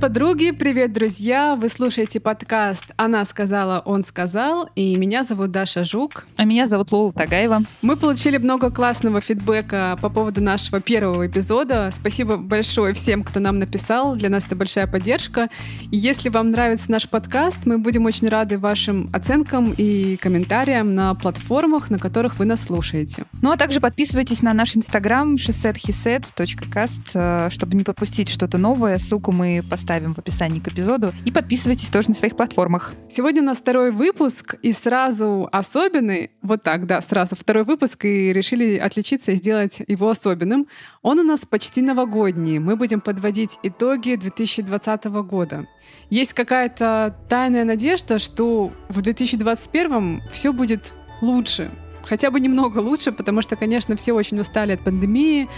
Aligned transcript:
Привет, 0.00 0.14
подруги, 0.14 0.50
привет, 0.52 0.92
друзья! 0.94 1.56
Вы 1.56 1.68
слушаете 1.68 2.20
подкаст 2.20 2.84
«Она 2.96 3.22
сказала, 3.26 3.82
он 3.84 4.02
сказал», 4.02 4.70
и 4.74 4.96
меня 4.96 5.24
зовут 5.24 5.50
Даша 5.50 5.84
Жук. 5.84 6.26
А 6.38 6.44
меня 6.44 6.66
зовут 6.66 6.90
Лола 6.90 7.12
Тагаева. 7.12 7.64
Мы 7.82 7.96
получили 7.98 8.38
много 8.38 8.70
классного 8.70 9.20
фидбэка 9.20 9.98
по 10.00 10.08
поводу 10.08 10.42
нашего 10.42 10.80
первого 10.80 11.26
эпизода. 11.26 11.92
Спасибо 11.94 12.38
большое 12.38 12.94
всем, 12.94 13.22
кто 13.22 13.40
нам 13.40 13.58
написал. 13.58 14.16
Для 14.16 14.30
нас 14.30 14.46
это 14.46 14.56
большая 14.56 14.86
поддержка. 14.86 15.50
И 15.90 15.98
если 15.98 16.30
вам 16.30 16.50
нравится 16.50 16.90
наш 16.90 17.06
подкаст, 17.06 17.58
мы 17.66 17.76
будем 17.76 18.06
очень 18.06 18.28
рады 18.28 18.58
вашим 18.58 19.10
оценкам 19.12 19.74
и 19.76 20.16
комментариям 20.16 20.94
на 20.94 21.14
платформах, 21.14 21.90
на 21.90 21.98
которых 21.98 22.38
вы 22.38 22.46
нас 22.46 22.62
слушаете. 22.62 23.24
Ну 23.42 23.50
а 23.50 23.58
также 23.58 23.80
подписывайтесь 23.80 24.40
на 24.40 24.54
наш 24.54 24.74
инстаграм 24.78 25.36
шестетхисет.каст, 25.36 27.10
э, 27.12 27.48
чтобы 27.50 27.76
не 27.76 27.84
пропустить 27.84 28.30
что-то 28.30 28.56
новое. 28.56 28.96
Ссылку 28.98 29.30
мы 29.30 29.62
поставим 29.68 29.89
в 29.90 30.18
описании 30.18 30.60
к 30.60 30.68
эпизоду. 30.68 31.12
И 31.24 31.32
подписывайтесь 31.32 31.88
тоже 31.88 32.10
на 32.10 32.14
своих 32.14 32.36
платформах. 32.36 32.94
Сегодня 33.10 33.42
у 33.42 33.44
нас 33.44 33.58
второй 33.58 33.90
выпуск, 33.90 34.54
и 34.62 34.72
сразу 34.72 35.48
особенный. 35.50 36.30
Вот 36.42 36.62
так, 36.62 36.86
да, 36.86 37.00
сразу 37.00 37.34
второй 37.34 37.64
выпуск, 37.64 38.04
и 38.04 38.32
решили 38.32 38.76
отличиться 38.76 39.32
и 39.32 39.36
сделать 39.36 39.82
его 39.86 40.08
особенным. 40.08 40.68
Он 41.02 41.18
у 41.18 41.22
нас 41.24 41.40
почти 41.40 41.82
новогодний. 41.82 42.58
Мы 42.58 42.76
будем 42.76 43.00
подводить 43.00 43.58
итоги 43.62 44.14
2020 44.14 45.04
года. 45.04 45.66
Есть 46.08 46.34
какая-то 46.34 47.16
тайная 47.28 47.64
надежда, 47.64 48.18
что 48.18 48.70
в 48.88 49.02
2021 49.02 50.22
все 50.30 50.52
будет 50.52 50.92
лучше. 51.20 51.70
Хотя 52.04 52.30
бы 52.30 52.40
немного 52.40 52.78
лучше, 52.78 53.12
потому 53.12 53.42
что, 53.42 53.56
конечно, 53.56 53.96
все 53.96 54.12
очень 54.12 54.40
устали 54.40 54.72
от 54.72 54.84
пандемии, 54.84 55.48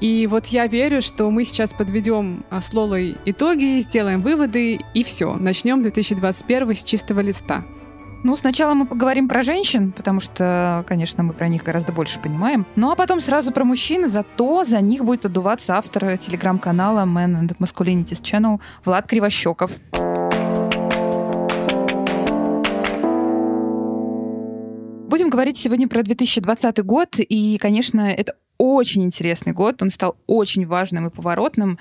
и 0.00 0.26
вот 0.26 0.46
я 0.46 0.66
верю, 0.66 1.02
что 1.02 1.30
мы 1.30 1.44
сейчас 1.44 1.72
подведем 1.72 2.44
а, 2.50 2.60
с 2.60 2.72
Лолой 2.72 3.16
итоги, 3.24 3.80
сделаем 3.80 4.22
выводы 4.22 4.80
и 4.94 5.04
все. 5.04 5.34
Начнем 5.34 5.82
2021 5.82 6.74
с 6.74 6.84
чистого 6.84 7.20
листа. 7.20 7.64
Ну, 8.24 8.36
сначала 8.36 8.74
мы 8.74 8.86
поговорим 8.86 9.28
про 9.28 9.42
женщин, 9.42 9.90
потому 9.90 10.20
что, 10.20 10.84
конечно, 10.86 11.24
мы 11.24 11.32
про 11.32 11.48
них 11.48 11.64
гораздо 11.64 11.92
больше 11.92 12.20
понимаем. 12.20 12.66
Ну, 12.76 12.90
а 12.90 12.94
потом 12.94 13.18
сразу 13.18 13.52
про 13.52 13.64
мужчин, 13.64 14.06
зато 14.06 14.64
за 14.64 14.80
них 14.80 15.04
будет 15.04 15.24
отдуваться 15.24 15.76
автор 15.76 16.16
телеграм-канала 16.16 17.00
Man 17.00 17.42
and 17.42 17.56
Masculinities 17.58 18.22
Channel 18.22 18.60
Влад 18.84 19.08
Кривощеков. 19.08 19.72
Будем 25.08 25.28
говорить 25.28 25.58
сегодня 25.58 25.88
про 25.88 26.02
2020 26.02 26.78
год, 26.84 27.16
и, 27.18 27.58
конечно, 27.58 28.00
это 28.02 28.34
очень 28.62 29.02
интересный 29.02 29.52
год, 29.52 29.82
он 29.82 29.90
стал 29.90 30.16
очень 30.28 30.66
важным 30.66 31.08
и 31.08 31.10
поворотным. 31.10 31.80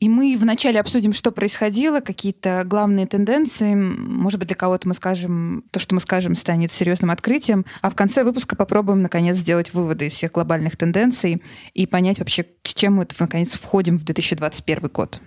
И 0.00 0.08
мы 0.08 0.36
вначале 0.38 0.80
обсудим, 0.80 1.12
что 1.12 1.30
происходило, 1.30 2.00
какие-то 2.00 2.64
главные 2.64 3.06
тенденции. 3.06 3.74
Может 3.74 4.38
быть, 4.38 4.48
для 4.48 4.56
кого-то 4.56 4.88
мы 4.88 4.94
скажем, 4.94 5.64
то, 5.70 5.78
что 5.78 5.94
мы 5.94 6.00
скажем, 6.00 6.34
станет 6.34 6.72
серьезным 6.72 7.10
открытием. 7.10 7.66
А 7.82 7.90
в 7.90 7.94
конце 7.94 8.24
выпуска 8.24 8.56
попробуем, 8.56 9.02
наконец, 9.02 9.36
сделать 9.36 9.74
выводы 9.74 10.06
из 10.06 10.14
всех 10.14 10.32
глобальных 10.32 10.78
тенденций 10.78 11.42
и 11.74 11.86
понять 11.86 12.18
вообще, 12.18 12.46
с 12.62 12.74
чем 12.74 12.94
мы, 12.94 13.06
наконец, 13.20 13.54
входим 13.56 13.98
в 13.98 14.04
2021 14.04 14.88
год. 14.88 15.20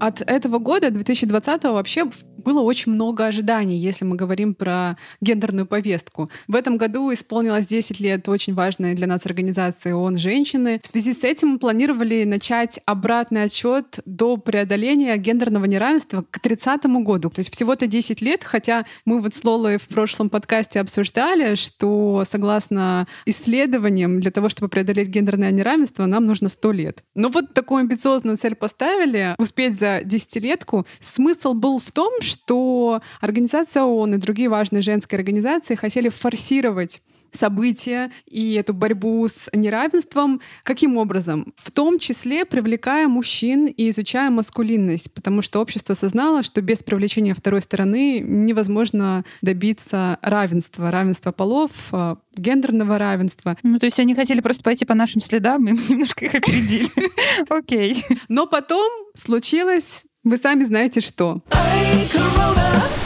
От 0.00 0.20
этого 0.20 0.58
года, 0.58 0.90
2020 0.90 1.64
вообще 1.64 2.10
было 2.44 2.60
очень 2.60 2.92
много 2.92 3.26
ожиданий, 3.26 3.78
если 3.78 4.04
мы 4.04 4.16
говорим 4.16 4.54
про 4.54 4.96
гендерную 5.20 5.66
повестку. 5.66 6.30
В 6.46 6.54
этом 6.54 6.76
году 6.76 7.12
исполнилось 7.12 7.66
10 7.66 8.00
лет 8.00 8.28
очень 8.28 8.54
важной 8.54 8.94
для 8.94 9.06
нас 9.06 9.26
организации 9.26 9.92
ООН 9.92 10.18
«Женщины». 10.18 10.80
В 10.82 10.86
связи 10.86 11.14
с 11.14 11.24
этим 11.24 11.48
мы 11.48 11.58
планировали 11.58 12.24
начать 12.24 12.80
обратный 12.84 13.44
отчет 13.44 14.00
до 14.04 14.36
преодоления 14.36 15.16
гендерного 15.16 15.64
неравенства 15.64 16.24
к 16.30 16.38
30 16.38 16.84
году. 17.02 17.30
То 17.30 17.40
есть 17.40 17.52
всего-то 17.52 17.86
10 17.86 18.20
лет, 18.20 18.44
хотя 18.44 18.84
мы 19.04 19.20
вот 19.20 19.34
с 19.34 19.42
Лолой 19.42 19.78
в 19.78 19.88
прошлом 19.88 20.28
подкасте 20.30 20.80
обсуждали, 20.80 21.54
что 21.54 22.24
согласно 22.28 23.06
исследованиям 23.26 24.20
для 24.20 24.30
того, 24.30 24.48
чтобы 24.48 24.68
преодолеть 24.68 25.08
гендерное 25.08 25.50
неравенство, 25.50 26.06
нам 26.06 26.26
нужно 26.26 26.48
100 26.48 26.72
лет. 26.72 27.04
Но 27.14 27.28
вот 27.28 27.54
такую 27.54 27.80
амбициозную 27.80 28.36
цель 28.36 28.54
поставили, 28.54 29.34
успеть 29.38 29.78
за 29.78 30.02
десятилетку. 30.04 30.86
Смысл 31.00 31.54
был 31.54 31.78
в 31.78 31.90
том, 31.92 32.20
что 32.20 32.33
что 32.34 33.00
Организация 33.20 33.82
ООН 33.82 34.14
и 34.14 34.18
другие 34.18 34.48
важные 34.48 34.82
женские 34.82 35.18
организации 35.18 35.74
хотели 35.74 36.08
форсировать 36.08 37.00
события 37.36 38.10
и 38.26 38.54
эту 38.54 38.74
борьбу 38.74 39.26
с 39.26 39.48
неравенством. 39.52 40.40
Каким 40.62 40.96
образом? 40.96 41.52
В 41.56 41.70
том 41.70 41.98
числе 41.98 42.44
привлекая 42.44 43.08
мужчин 43.08 43.66
и 43.66 43.90
изучая 43.90 44.30
маскулинность, 44.30 45.12
потому 45.12 45.42
что 45.42 45.60
общество 45.60 45.92
осознало, 45.92 46.42
что 46.42 46.62
без 46.62 46.82
привлечения 46.82 47.34
второй 47.34 47.62
стороны 47.62 48.20
невозможно 48.20 49.24
добиться 49.42 50.18
равенства, 50.22 50.90
равенства 50.90 51.32
полов, 51.32 51.70
а, 51.92 52.18
гендерного 52.36 52.98
равенства. 52.98 53.56
Ну, 53.62 53.78
то 53.78 53.86
есть 53.86 53.98
они 54.00 54.14
хотели 54.14 54.40
просто 54.40 54.62
пойти 54.62 54.84
по 54.84 54.94
нашим 54.94 55.20
следам, 55.20 55.66
и 55.68 55.72
мы 55.72 55.80
немножко 55.88 56.26
их 56.26 56.34
опередили. 56.34 56.88
Окей. 57.48 58.04
Но 58.28 58.46
потом 58.46 58.90
случилось 59.14 60.04
вы 60.24 60.38
сами 60.38 60.64
знаете 60.64 61.00
что. 61.00 61.42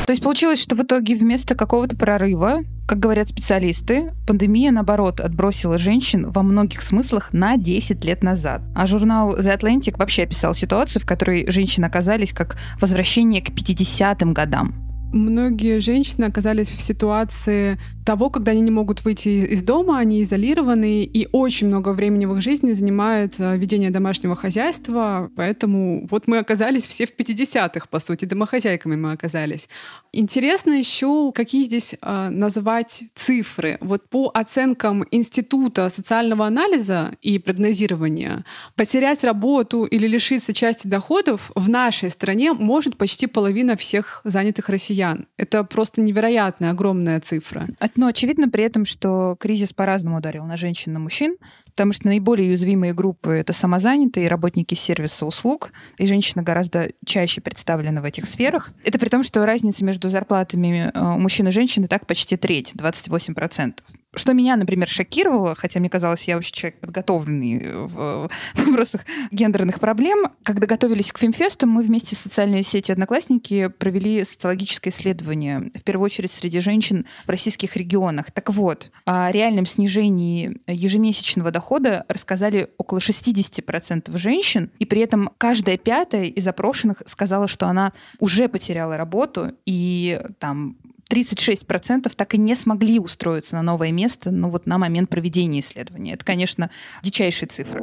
То 0.06 0.12
есть 0.12 0.22
получилось, 0.22 0.62
что 0.62 0.74
в 0.74 0.82
итоге 0.82 1.14
вместо 1.16 1.54
какого-то 1.54 1.96
прорыва, 1.96 2.60
как 2.86 2.98
говорят 2.98 3.28
специалисты, 3.28 4.14
пандемия, 4.26 4.70
наоборот, 4.70 5.20
отбросила 5.20 5.76
женщин 5.76 6.30
во 6.30 6.42
многих 6.42 6.80
смыслах 6.80 7.32
на 7.34 7.58
10 7.58 8.02
лет 8.04 8.22
назад. 8.22 8.62
А 8.74 8.86
журнал 8.86 9.36
The 9.38 9.58
Atlantic 9.58 9.98
вообще 9.98 10.22
описал 10.22 10.54
ситуацию, 10.54 11.02
в 11.02 11.06
которой 11.06 11.50
женщины 11.50 11.84
оказались 11.84 12.32
как 12.32 12.56
возвращение 12.80 13.42
к 13.42 13.50
50-м 13.50 14.32
годам. 14.32 14.88
Многие 15.12 15.80
женщины 15.80 16.24
оказались 16.24 16.68
в 16.68 16.80
ситуации 16.80 17.78
того, 18.08 18.30
когда 18.30 18.52
они 18.52 18.62
не 18.62 18.70
могут 18.70 19.04
выйти 19.04 19.28
из 19.28 19.62
дома, 19.62 19.98
они 19.98 20.22
изолированы, 20.22 21.04
и 21.04 21.28
очень 21.30 21.66
много 21.66 21.92
времени 21.92 22.24
в 22.24 22.34
их 22.36 22.42
жизни 22.42 22.72
занимает 22.72 23.34
э, 23.38 23.58
ведение 23.58 23.90
домашнего 23.90 24.34
хозяйства, 24.34 25.30
поэтому 25.36 26.06
вот 26.10 26.26
мы 26.26 26.38
оказались 26.38 26.86
все 26.86 27.04
в 27.04 27.14
50-х, 27.14 27.86
по 27.90 27.98
сути, 27.98 28.24
домохозяйками 28.24 28.96
мы 28.96 29.12
оказались. 29.12 29.68
Интересно 30.14 30.72
еще, 30.72 31.32
какие 31.34 31.64
здесь 31.64 31.96
э, 32.00 32.28
назвать 32.30 33.02
цифры. 33.14 33.76
Вот 33.82 34.08
по 34.08 34.30
оценкам 34.32 35.04
Института 35.10 35.90
социального 35.90 36.46
анализа 36.46 37.10
и 37.20 37.38
прогнозирования, 37.38 38.46
потерять 38.74 39.22
работу 39.22 39.84
или 39.84 40.08
лишиться 40.08 40.54
части 40.54 40.86
доходов 40.86 41.50
в 41.54 41.68
нашей 41.68 42.08
стране 42.10 42.54
может 42.54 42.96
почти 42.96 43.26
половина 43.26 43.76
всех 43.76 44.22
занятых 44.24 44.70
россиян. 44.70 45.26
Это 45.36 45.62
просто 45.62 46.00
невероятная, 46.00 46.70
огромная 46.70 47.20
цифра. 47.20 47.68
Но 47.98 48.06
очевидно 48.06 48.48
при 48.48 48.62
этом, 48.62 48.84
что 48.84 49.36
кризис 49.40 49.72
по-разному 49.72 50.18
ударил 50.18 50.44
на 50.44 50.56
женщин 50.56 50.92
на 50.92 51.00
мужчин, 51.00 51.36
потому 51.64 51.92
что 51.92 52.06
наиболее 52.06 52.50
уязвимые 52.50 52.94
группы— 52.94 53.30
это 53.32 53.52
самозанятые, 53.52 54.28
работники 54.28 54.76
сервиса 54.76 55.26
услуг, 55.26 55.72
и 55.98 56.06
женщины 56.06 56.44
гораздо 56.44 56.92
чаще 57.04 57.40
представлены 57.40 58.00
в 58.00 58.04
этих 58.04 58.26
сферах. 58.26 58.70
Это 58.84 59.00
при 59.00 59.08
том, 59.08 59.24
что 59.24 59.44
разница 59.44 59.84
между 59.84 60.10
зарплатами 60.10 60.92
э, 60.94 61.00
мужчин 61.18 61.48
и 61.48 61.50
женщин 61.50 61.86
и 61.86 61.88
так 61.88 62.06
почти 62.06 62.36
треть, 62.36 62.72
28%. 62.76 63.74
Что 64.14 64.32
меня, 64.32 64.56
например, 64.56 64.88
шокировало, 64.88 65.54
хотя 65.54 65.80
мне 65.80 65.90
казалось, 65.90 66.24
я 66.24 66.36
вообще 66.36 66.52
человек 66.52 66.80
подготовленный 66.80 67.84
в 67.86 68.30
вопросах 68.54 69.04
гендерных 69.30 69.80
проблем, 69.80 70.32
когда 70.42 70.66
готовились 70.66 71.12
к 71.12 71.18
Фемфесту, 71.18 71.66
мы 71.66 71.82
вместе 71.82 72.16
с 72.16 72.20
социальной 72.20 72.62
сетью 72.62 72.94
«Одноклассники» 72.94 73.68
провели 73.68 74.24
социологическое 74.24 74.90
исследование, 74.90 75.70
в 75.74 75.82
первую 75.82 76.06
очередь 76.06 76.32
среди 76.32 76.60
женщин 76.60 77.04
в 77.26 77.28
российских 77.28 77.76
регионах. 77.76 78.30
Так 78.32 78.48
вот, 78.48 78.90
о 79.04 79.30
реальном 79.30 79.66
снижении 79.66 80.56
ежемесячного 80.66 81.50
дохода 81.50 82.06
рассказали 82.08 82.70
около 82.78 82.98
60% 82.98 84.16
женщин, 84.16 84.70
и 84.78 84.86
при 84.86 85.02
этом 85.02 85.30
каждая 85.36 85.76
пятая 85.76 86.24
из 86.24 86.44
запрошенных 86.44 87.02
сказала, 87.04 87.46
что 87.46 87.66
она 87.66 87.92
уже 88.20 88.48
потеряла 88.48 88.96
работу, 88.96 89.52
и 89.66 90.18
там 90.38 90.78
36% 91.10 92.12
так 92.14 92.34
и 92.34 92.38
не 92.38 92.54
смогли 92.54 92.98
устроиться 92.98 93.56
на 93.56 93.62
новое 93.62 93.92
место, 93.92 94.30
ну 94.30 94.50
вот 94.50 94.66
на 94.66 94.78
момент 94.78 95.08
проведения 95.10 95.60
исследования. 95.60 96.14
Это, 96.14 96.24
конечно, 96.24 96.70
дичайшие 97.02 97.48
цифры. 97.48 97.82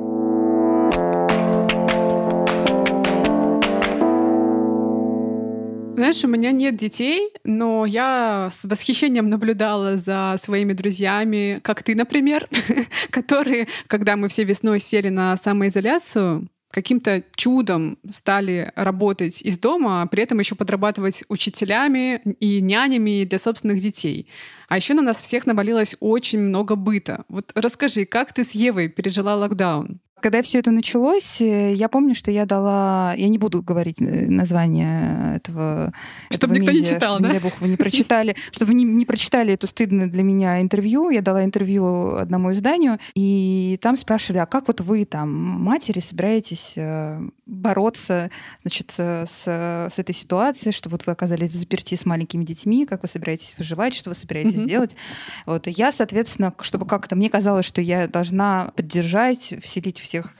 Знаешь, 5.95 6.25
у 6.25 6.27
меня 6.27 6.51
нет 6.51 6.75
детей, 6.75 7.31
но 7.45 7.85
я 7.85 8.51
с 8.53 8.65
восхищением 8.65 9.29
наблюдала 9.29 9.97
за 9.97 10.37
своими 10.43 10.73
друзьями, 10.73 11.61
как 11.63 11.83
ты, 11.83 11.95
например, 11.95 12.49
которые, 13.11 13.67
когда 13.87 14.17
мы 14.17 14.27
все 14.27 14.43
весной 14.43 14.81
сели 14.81 15.07
на 15.07 15.37
самоизоляцию, 15.37 16.49
каким-то 16.75 17.23
чудом 17.37 17.97
стали 18.11 18.73
работать 18.75 19.41
из 19.41 19.57
дома, 19.57 20.01
а 20.01 20.07
при 20.07 20.23
этом 20.23 20.39
еще 20.39 20.55
подрабатывать 20.55 21.23
учителями 21.29 22.21
и 22.41 22.59
нянями 22.59 23.23
для 23.23 23.39
собственных 23.39 23.79
детей. 23.79 24.27
А 24.67 24.75
еще 24.75 24.93
на 24.93 25.01
нас 25.01 25.21
всех 25.21 25.45
навалилось 25.45 25.95
очень 26.01 26.41
много 26.41 26.75
быта. 26.75 27.23
Вот 27.29 27.53
расскажи, 27.55 28.03
как 28.05 28.33
ты 28.33 28.43
с 28.43 28.51
Евой 28.51 28.89
пережила 28.89 29.35
локдаун? 29.35 30.01
Когда 30.25 30.41
все 30.41 30.57
это 30.57 30.71
началось, 30.71 31.39
э, 31.39 31.73
я 31.73 31.87
помню, 31.87 32.15
что 32.15 32.31
я 32.31 32.47
дала... 32.47 33.13
Я 33.15 33.27
не 33.27 33.37
буду 33.37 33.61
говорить 33.61 34.01
э, 34.01 34.25
название 34.25 35.35
этого... 35.35 35.93
Чтобы 36.31 36.55
этого 36.55 36.63
никто 36.63 36.71
медиа, 36.71 36.81
не 36.81 36.95
читал, 36.95 37.19
чтобы, 37.19 37.29
да? 37.31 37.39
Бог, 37.39 37.61
вы 37.61 37.67
не 37.67 37.75
прочитали. 37.75 38.35
Чтобы 38.51 38.69
вы 38.69 38.73
не, 38.73 38.85
не 38.85 39.05
прочитали 39.05 39.53
это 39.53 39.67
стыдное 39.67 40.07
для 40.07 40.23
меня 40.23 40.63
интервью. 40.63 41.11
Я 41.11 41.21
дала 41.21 41.45
интервью 41.45 42.15
одному 42.15 42.51
изданию, 42.53 42.97
и 43.13 43.77
там 43.83 43.97
спрашивали, 43.97 44.39
а 44.39 44.47
как 44.47 44.65
вот 44.65 44.81
вы 44.81 45.05
там, 45.05 45.29
матери, 45.29 45.99
собираетесь 45.99 46.73
э, 46.75 47.21
бороться 47.45 48.31
значит, 48.63 48.93
с, 48.93 49.27
с 49.45 49.99
этой 49.99 50.15
ситуацией, 50.15 50.71
что 50.71 50.89
вот 50.89 51.05
вы 51.05 51.11
оказались 51.11 51.51
в 51.51 51.55
заперти 51.55 51.93
с 51.93 52.03
маленькими 52.03 52.43
детьми, 52.43 52.87
как 52.87 53.03
вы 53.03 53.07
собираетесь 53.09 53.53
выживать, 53.59 53.93
что 53.93 54.09
вы 54.09 54.15
собираетесь 54.15 54.55
mm-hmm. 54.55 54.65
делать. 54.65 54.95
Вот. 55.45 55.67
Я, 55.67 55.91
соответственно, 55.91 56.51
чтобы 56.61 56.87
как-то... 56.87 57.15
Мне 57.15 57.29
казалось, 57.29 57.67
что 57.67 57.79
я 57.79 58.07
должна 58.07 58.71
поддержать, 58.75 59.53
вселить 59.61 59.99
все 59.99 60.14
всех 60.15 60.33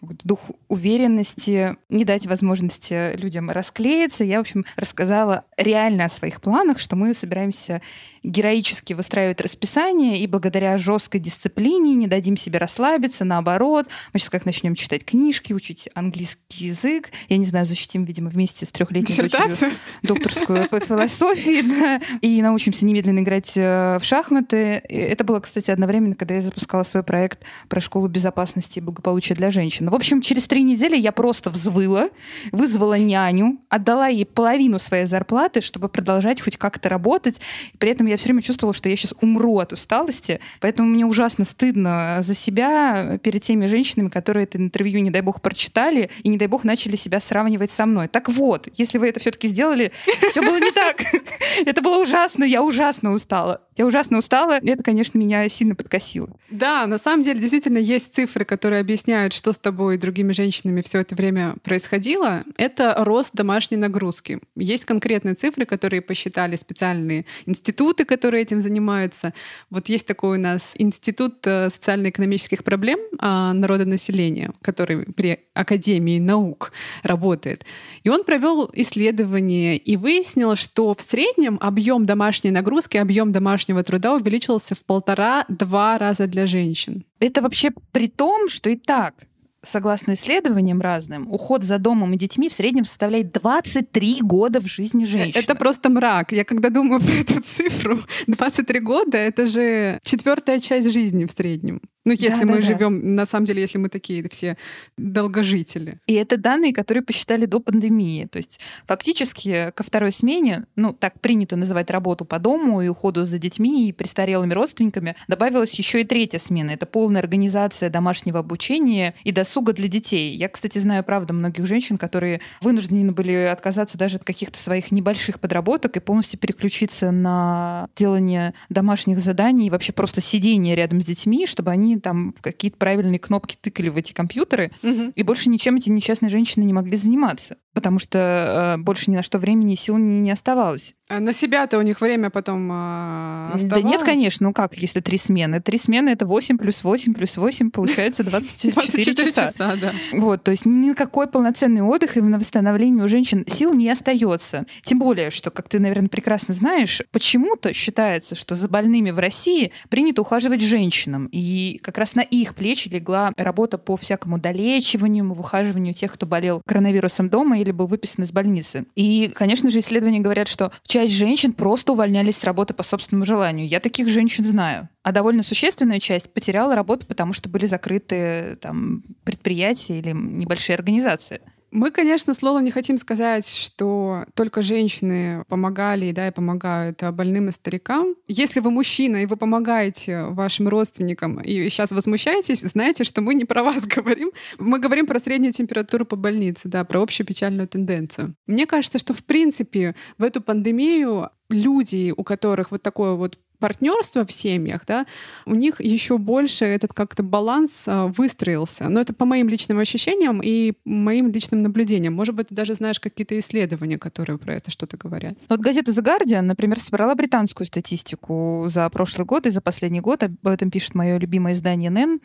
дух 0.00 0.40
уверенности, 0.68 1.76
не 1.90 2.04
дать 2.04 2.26
возможности 2.26 3.14
людям 3.16 3.50
расклеиться. 3.50 4.24
Я, 4.24 4.38
в 4.38 4.40
общем, 4.40 4.64
рассказала 4.76 5.44
реально 5.58 6.06
о 6.06 6.08
своих 6.08 6.40
планах, 6.40 6.78
что 6.78 6.96
мы 6.96 7.12
собираемся 7.12 7.82
героически 8.22 8.92
выстраивать 8.92 9.40
расписание 9.40 10.18
и 10.18 10.26
благодаря 10.26 10.76
жесткой 10.78 11.20
дисциплине 11.20 11.94
не 11.94 12.06
дадим 12.06 12.36
себе 12.36 12.58
расслабиться, 12.58 13.24
наоборот. 13.24 13.86
Мы 14.12 14.18
сейчас 14.18 14.30
как 14.30 14.44
начнем 14.44 14.74
читать 14.74 15.04
книжки, 15.04 15.52
учить 15.52 15.88
английский 15.94 16.66
язык. 16.66 17.10
Я 17.28 17.38
не 17.38 17.46
знаю, 17.46 17.66
защитим, 17.66 18.04
видимо, 18.04 18.28
вместе 18.28 18.66
с 18.66 18.70
трехлетней 18.70 19.16
дочерью 19.16 19.72
докторскую 20.02 20.68
по 20.68 20.80
философии, 20.80 21.62
да, 21.62 22.00
и 22.20 22.42
научимся 22.42 22.84
немедленно 22.84 23.20
играть 23.20 23.56
э, 23.56 23.98
в 23.98 24.04
шахматы. 24.04 24.82
Это 24.88 25.24
было, 25.24 25.40
кстати, 25.40 25.70
одновременно, 25.70 26.14
когда 26.14 26.34
я 26.34 26.40
запускала 26.40 26.82
свой 26.82 27.02
проект 27.02 27.40
про 27.68 27.80
школу 27.80 28.08
безопасности 28.08 28.78
и 28.78 28.82
благополучия 28.82 29.34
для 29.34 29.50
женщин. 29.50 29.88
В 29.88 29.94
общем, 29.94 30.20
через 30.20 30.46
три 30.46 30.62
недели 30.62 30.96
я 30.96 31.12
просто 31.12 31.50
взвыла, 31.50 32.10
вызвала 32.52 32.98
няню, 32.98 33.58
отдала 33.68 34.08
ей 34.08 34.26
половину 34.26 34.78
своей 34.78 35.06
зарплаты, 35.06 35.60
чтобы 35.60 35.88
продолжать 35.88 36.40
хоть 36.40 36.56
как-то 36.56 36.88
работать. 36.88 37.40
При 37.78 37.90
этом 37.90 38.09
я 38.10 38.16
все 38.16 38.26
время 38.26 38.42
чувствовала, 38.42 38.74
что 38.74 38.88
я 38.88 38.96
сейчас 38.96 39.14
умру 39.20 39.58
от 39.58 39.72
усталости. 39.72 40.40
Поэтому 40.60 40.88
мне 40.88 41.06
ужасно 41.06 41.44
стыдно 41.44 42.18
за 42.22 42.34
себя 42.34 43.18
перед 43.22 43.42
теми 43.42 43.66
женщинами, 43.66 44.08
которые 44.08 44.44
это 44.44 44.58
интервью, 44.58 45.00
не 45.00 45.10
дай 45.10 45.22
бог, 45.22 45.40
прочитали 45.40 46.10
и, 46.22 46.28
не 46.28 46.36
дай 46.36 46.48
бог, 46.48 46.64
начали 46.64 46.96
себя 46.96 47.20
сравнивать 47.20 47.70
со 47.70 47.86
мной. 47.86 48.08
Так 48.08 48.28
вот, 48.28 48.68
если 48.74 48.98
вы 48.98 49.08
это 49.08 49.20
все-таки 49.20 49.48
сделали, 49.48 49.92
все 50.30 50.42
было 50.42 50.58
не 50.58 50.72
так. 50.72 51.02
Это 51.66 51.82
было 51.82 52.02
ужасно, 52.02 52.44
я 52.44 52.62
ужасно 52.62 53.12
устала. 53.12 53.62
Я 53.80 53.86
ужасно 53.86 54.18
устала, 54.18 54.60
это, 54.62 54.82
конечно, 54.82 55.16
меня 55.16 55.48
сильно 55.48 55.74
подкосило. 55.74 56.28
Да, 56.50 56.86
на 56.86 56.98
самом 56.98 57.22
деле 57.22 57.40
действительно 57.40 57.78
есть 57.78 58.14
цифры, 58.14 58.44
которые 58.44 58.78
объясняют, 58.80 59.32
что 59.32 59.54
с 59.54 59.58
тобой 59.58 59.94
и 59.94 59.98
другими 59.98 60.32
женщинами 60.32 60.82
все 60.82 60.98
это 60.98 61.14
время 61.14 61.54
происходило. 61.62 62.44
Это 62.58 62.94
рост 62.98 63.30
домашней 63.32 63.78
нагрузки. 63.78 64.40
Есть 64.54 64.84
конкретные 64.84 65.34
цифры, 65.34 65.64
которые 65.64 66.02
посчитали 66.02 66.56
специальные 66.56 67.24
институты, 67.46 68.04
которые 68.04 68.42
этим 68.42 68.60
занимаются. 68.60 69.32
Вот 69.70 69.88
есть 69.88 70.06
такой 70.06 70.36
у 70.36 70.40
нас 70.42 70.72
Институт 70.74 71.38
э, 71.46 71.70
социально-экономических 71.70 72.62
проблем 72.64 72.98
а, 73.18 73.54
народонаселения, 73.54 74.52
который 74.60 75.06
при 75.06 75.38
Академии 75.54 76.18
наук 76.18 76.72
работает. 77.02 77.64
И 78.02 78.10
он 78.10 78.24
провел 78.24 78.68
исследование 78.74 79.78
и 79.78 79.96
выяснил, 79.96 80.54
что 80.56 80.94
в 80.94 81.00
среднем 81.00 81.56
объем 81.62 82.04
домашней 82.04 82.50
нагрузки, 82.50 82.98
объем 82.98 83.32
домашнего 83.32 83.69
домашнего 83.70 83.82
труда 83.82 84.14
увеличился 84.14 84.74
в 84.74 84.84
полтора-два 84.84 85.98
раза 85.98 86.26
для 86.26 86.46
женщин. 86.46 87.04
Это 87.20 87.42
вообще 87.42 87.70
при 87.92 88.08
том, 88.08 88.48
что 88.48 88.70
и 88.70 88.76
так 88.76 89.26
согласно 89.62 90.14
исследованиям 90.14 90.80
разным, 90.80 91.30
уход 91.32 91.62
за 91.62 91.78
домом 91.78 92.14
и 92.14 92.16
детьми 92.16 92.48
в 92.48 92.52
среднем 92.52 92.84
составляет 92.84 93.30
23 93.30 94.18
года 94.22 94.60
в 94.60 94.66
жизни 94.66 95.04
женщины. 95.04 95.40
Это 95.40 95.54
просто 95.54 95.90
мрак. 95.90 96.32
Я 96.32 96.44
когда 96.44 96.70
думаю 96.70 97.00
про 97.04 97.12
эту 97.12 97.40
цифру, 97.42 98.00
23 98.26 98.80
года— 98.80 99.18
это 99.18 99.46
же 99.46 99.98
четвертая 100.02 100.60
часть 100.60 100.92
жизни 100.92 101.24
в 101.24 101.30
среднем. 101.30 101.80
Ну, 102.06 102.12
если 102.12 102.44
да, 102.44 102.46
мы 102.46 102.56
да, 102.56 102.62
живем, 102.62 103.00
да. 103.00 103.08
на 103.08 103.26
самом 103.26 103.44
деле, 103.44 103.60
если 103.60 103.76
мы 103.76 103.90
такие 103.90 104.26
все 104.30 104.56
долгожители. 104.96 106.00
И 106.06 106.14
это 106.14 106.38
данные, 106.38 106.72
которые 106.72 107.04
посчитали 107.04 107.44
до 107.44 107.60
пандемии. 107.60 108.24
То 108.24 108.38
есть 108.38 108.58
фактически 108.86 109.70
ко 109.74 109.84
второй 109.84 110.10
смене, 110.10 110.64
ну, 110.76 110.94
так 110.94 111.20
принято 111.20 111.56
называть 111.56 111.90
работу 111.90 112.24
по 112.24 112.38
дому 112.38 112.80
и 112.80 112.88
уходу 112.88 113.26
за 113.26 113.38
детьми 113.38 113.88
и 113.88 113.92
престарелыми 113.92 114.54
родственниками, 114.54 115.14
добавилась 115.28 115.74
еще 115.74 116.00
и 116.00 116.04
третья 116.04 116.38
смена. 116.38 116.70
Это 116.70 116.86
полная 116.86 117.20
организация 117.20 117.90
домашнего 117.90 118.38
обучения 118.38 119.14
и 119.22 119.30
досуга 119.50 119.72
для 119.72 119.88
детей. 119.88 120.36
Я, 120.36 120.48
кстати, 120.48 120.78
знаю, 120.78 121.02
правда, 121.02 121.34
многих 121.34 121.66
женщин, 121.66 121.98
которые 121.98 122.40
вынуждены 122.62 123.10
были 123.10 123.32
отказаться 123.32 123.98
даже 123.98 124.16
от 124.16 124.24
каких-то 124.24 124.58
своих 124.58 124.92
небольших 124.92 125.40
подработок 125.40 125.96
и 125.96 126.00
полностью 126.00 126.38
переключиться 126.38 127.10
на 127.10 127.88
делание 127.96 128.54
домашних 128.68 129.18
заданий 129.18 129.66
и 129.66 129.70
вообще 129.70 129.92
просто 129.92 130.20
сидение 130.20 130.76
рядом 130.76 131.00
с 131.00 131.04
детьми, 131.04 131.46
чтобы 131.46 131.72
они 131.72 131.98
там 131.98 132.32
в 132.38 132.42
какие-то 132.42 132.76
правильные 132.76 133.18
кнопки 133.18 133.56
тыкали 133.60 133.88
в 133.88 133.96
эти 133.96 134.12
компьютеры, 134.12 134.70
угу. 134.82 135.12
и 135.14 135.22
больше 135.24 135.50
ничем 135.50 135.76
эти 135.76 135.90
несчастные 135.90 136.30
женщины 136.30 136.62
не 136.62 136.72
могли 136.72 136.96
заниматься 136.96 137.56
потому 137.74 137.98
что 137.98 138.76
э, 138.78 138.82
больше 138.82 139.10
ни 139.10 139.16
на 139.16 139.22
что 139.22 139.38
времени 139.38 139.74
и 139.74 139.76
сил 139.76 139.96
не, 139.96 140.20
не 140.20 140.30
оставалось. 140.30 140.94
А 141.08 141.18
на 141.18 141.32
себя-то 141.32 141.78
у 141.78 141.82
них 141.82 142.00
время 142.00 142.30
потом 142.30 142.70
э, 142.70 143.50
оставалось? 143.54 143.64
Да 143.64 143.82
нет, 143.82 144.02
конечно. 144.02 144.46
Ну 144.46 144.52
как, 144.52 144.76
если 144.76 145.00
три 145.00 145.18
смены? 145.18 145.60
Три 145.60 145.78
смены— 145.78 146.08
это 146.10 146.24
8 146.24 146.56
плюс 146.56 146.84
8 146.84 147.14
плюс 147.14 147.36
8, 147.36 147.70
получается 147.70 148.22
24, 148.22 148.72
24 148.72 149.14
часа. 149.26 149.48
часа 149.48 149.76
да. 149.80 149.92
Вот, 150.12 150.44
то 150.44 150.50
есть 150.50 150.66
никакой 150.66 151.26
полноценный 151.26 151.82
отдых 151.82 152.16
и 152.16 152.20
на 152.20 152.38
восстановление 152.38 153.04
у 153.04 153.08
женщин 153.08 153.44
сил 153.46 153.74
не 153.74 153.90
остается. 153.90 154.66
Тем 154.82 155.00
более, 155.00 155.30
что, 155.30 155.50
как 155.50 155.68
ты, 155.68 155.80
наверное, 155.80 156.08
прекрасно 156.08 156.54
знаешь, 156.54 157.02
почему-то 157.10 157.72
считается, 157.72 158.34
что 158.34 158.54
за 158.54 158.68
больными 158.68 159.10
в 159.10 159.18
России 159.18 159.72
принято 159.88 160.22
ухаживать 160.22 160.60
женщинам. 160.60 161.28
И 161.32 161.80
как 161.82 161.98
раз 161.98 162.14
на 162.14 162.20
их 162.20 162.54
плечи 162.54 162.88
легла 162.88 163.32
работа 163.36 163.78
по 163.78 163.96
всякому 163.96 164.38
долечиванию, 164.38 165.32
выхаживанию 165.32 165.92
тех, 165.94 166.12
кто 166.12 166.26
болел 166.26 166.62
коронавирусом 166.66 167.28
дома 167.28 167.59
или 167.62 167.72
был 167.72 167.86
выписан 167.86 168.24
из 168.24 168.32
больницы. 168.32 168.86
И, 168.94 169.32
конечно 169.34 169.70
же, 169.70 169.80
исследования 169.80 170.20
говорят, 170.20 170.48
что 170.48 170.72
часть 170.84 171.12
женщин 171.12 171.52
просто 171.52 171.92
увольнялись 171.92 172.36
с 172.36 172.44
работы 172.44 172.74
по 172.74 172.82
собственному 172.82 173.24
желанию. 173.24 173.66
Я 173.66 173.80
таких 173.80 174.08
женщин 174.08 174.44
знаю. 174.44 174.88
А 175.02 175.12
довольно 175.12 175.42
существенная 175.42 175.98
часть 175.98 176.32
потеряла 176.32 176.74
работу, 176.74 177.06
потому 177.06 177.32
что 177.32 177.48
были 177.48 177.66
закрыты 177.66 178.56
там, 178.60 179.02
предприятия 179.24 179.98
или 179.98 180.10
небольшие 180.12 180.74
организации. 180.74 181.40
Мы, 181.70 181.90
конечно, 181.90 182.34
с 182.34 182.42
Лолой 182.42 182.62
не 182.62 182.70
хотим 182.70 182.98
сказать, 182.98 183.46
что 183.48 184.24
только 184.34 184.62
женщины 184.62 185.44
помогали 185.48 186.12
да, 186.12 186.28
и 186.28 186.32
помогают 186.32 187.02
больным 187.12 187.48
и 187.48 187.52
старикам. 187.52 188.16
Если 188.26 188.60
вы 188.60 188.70
мужчина 188.70 189.22
и 189.22 189.26
вы 189.26 189.36
помогаете 189.36 190.24
вашим 190.24 190.68
родственникам 190.68 191.40
и 191.40 191.68
сейчас 191.68 191.92
возмущаетесь, 191.92 192.60
знаете, 192.60 193.04
что 193.04 193.20
мы 193.20 193.34
не 193.34 193.44
про 193.44 193.62
вас 193.62 193.84
говорим. 193.86 194.32
Мы 194.58 194.78
говорим 194.78 195.06
про 195.06 195.20
среднюю 195.20 195.52
температуру 195.52 196.04
по 196.04 196.16
больнице, 196.16 196.68
да, 196.68 196.84
про 196.84 197.02
общую 197.02 197.26
печальную 197.26 197.68
тенденцию. 197.68 198.34
Мне 198.46 198.66
кажется, 198.66 198.98
что 198.98 199.14
в 199.14 199.24
принципе 199.24 199.94
в 200.18 200.22
эту 200.24 200.40
пандемию 200.40 201.30
люди, 201.48 202.12
у 202.16 202.24
которых 202.24 202.70
вот 202.70 202.82
такое 202.82 203.12
вот 203.12 203.38
партнерство 203.60 204.24
в 204.24 204.32
семьях, 204.32 204.84
да, 204.86 205.06
у 205.46 205.54
них 205.54 205.80
еще 205.80 206.18
больше 206.18 206.64
этот 206.64 206.92
как-то 206.92 207.22
баланс 207.22 207.82
а, 207.86 208.06
выстроился. 208.06 208.88
Но 208.88 209.00
это 209.00 209.12
по 209.12 209.24
моим 209.24 209.48
личным 209.48 209.78
ощущениям 209.78 210.40
и 210.42 210.72
моим 210.84 211.30
личным 211.30 211.62
наблюдениям. 211.62 212.14
Может 212.14 212.34
быть, 212.34 212.48
ты 212.48 212.54
даже 212.54 212.74
знаешь 212.74 212.98
какие-то 212.98 213.38
исследования, 213.38 213.98
которые 213.98 214.38
про 214.38 214.54
это 214.54 214.70
что-то 214.70 214.96
говорят. 214.96 215.34
Вот 215.48 215.60
газета 215.60 215.92
The 215.92 216.02
Guardian, 216.02 216.42
например, 216.42 216.80
собрала 216.80 217.14
британскую 217.14 217.66
статистику 217.66 218.64
за 218.68 218.88
прошлый 218.88 219.26
год 219.26 219.46
и 219.46 219.50
за 219.50 219.60
последний 219.60 220.00
год. 220.00 220.22
Об 220.22 220.46
этом 220.46 220.70
пишет 220.70 220.94
мое 220.94 221.18
любимое 221.18 221.52
издание 221.52 221.90
NN. 221.90 222.20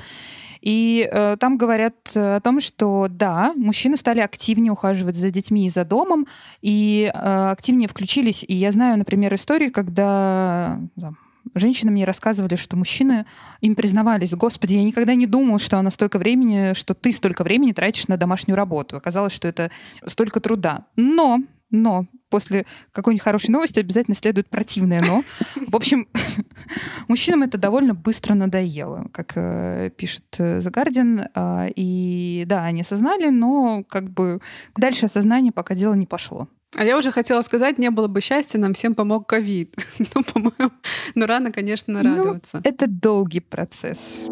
И 0.62 1.08
э, 1.12 1.38
там 1.40 1.58
говорят 1.58 1.96
о 2.16 2.40
том, 2.40 2.60
что 2.60 3.08
да, 3.10 3.54
мужчины 3.56 3.98
стали 3.98 4.22
активнее 4.22 4.72
ухаживать 4.72 5.16
за 5.16 5.30
детьми 5.30 5.68
и 5.68 5.70
за 5.70 5.86
домом, 5.86 6.26
и 6.62 7.12
э, 7.14 7.52
активнее 7.52 7.88
включились. 7.88 8.44
И 8.48 8.54
я 8.54 8.72
знаю, 8.72 8.98
например, 8.98 9.34
истории, 9.36 9.70
когда 9.70 10.80
там, 11.00 11.18
женщины 11.54 11.92
мне 11.92 12.06
рассказывали, 12.06 12.56
что 12.56 12.76
мужчины 12.78 13.26
им 13.62 13.76
признавались, 13.76 14.34
господи, 14.34 14.76
я 14.76 14.84
никогда 14.84 15.16
не 15.16 15.28
думал, 15.28 15.60
что 15.60 15.78
она 15.78 15.92
столько 15.92 16.18
времени, 16.18 16.74
что 16.74 16.94
ты 16.94 17.12
столько 17.12 17.44
времени 17.44 17.72
тратишь 17.72 18.08
на 18.08 18.18
домашнюю 18.18 18.56
работу. 18.56 18.98
Оказалось, 18.98 19.34
что 19.34 19.48
это 19.48 19.72
столько 20.06 20.40
труда. 20.40 20.86
Но 20.96 21.40
но 21.72 22.06
после 22.30 22.66
какой-нибудь 22.92 23.24
хорошей 23.24 23.50
новости 23.50 23.80
обязательно 23.80 24.16
следует 24.16 24.50
противное 24.50 25.02
«но». 25.02 25.24
В 25.68 25.76
общем, 25.76 26.08
мужчинам 27.08 27.44
это 27.44 27.58
довольно 27.58 27.94
быстро 27.94 28.34
надоело, 28.34 29.08
как 29.12 29.34
э, 29.36 29.90
пишет 29.96 30.26
э, 30.38 30.60
The 30.60 30.72
Guardian. 30.72 31.30
Э, 31.34 31.72
и 31.76 32.46
да, 32.48 32.64
они 32.66 32.82
осознали, 32.82 33.30
но 33.30 33.84
как 33.84 34.10
бы 34.10 34.42
дальше 34.76 35.06
осознание 35.06 35.52
пока 35.52 35.76
дело 35.76 35.94
не 35.94 36.06
пошло. 36.06 36.48
А 36.78 36.84
я 36.84 36.98
уже 36.98 37.12
хотела 37.12 37.42
сказать, 37.42 37.78
не 37.78 37.90
было 37.90 38.08
бы 38.08 38.20
счастья, 38.20 38.60
нам 38.60 38.74
всем 38.74 38.96
помог 38.96 39.28
ковид. 39.28 39.76
ну, 40.14 40.24
по-моему, 40.24 40.72
но 41.16 41.26
рано, 41.26 41.52
конечно, 41.52 42.02
ну, 42.02 42.18
радоваться. 42.18 42.58
Ну, 42.58 42.62
это 42.64 42.88
долгий 42.88 43.40
процесс. 43.40 44.24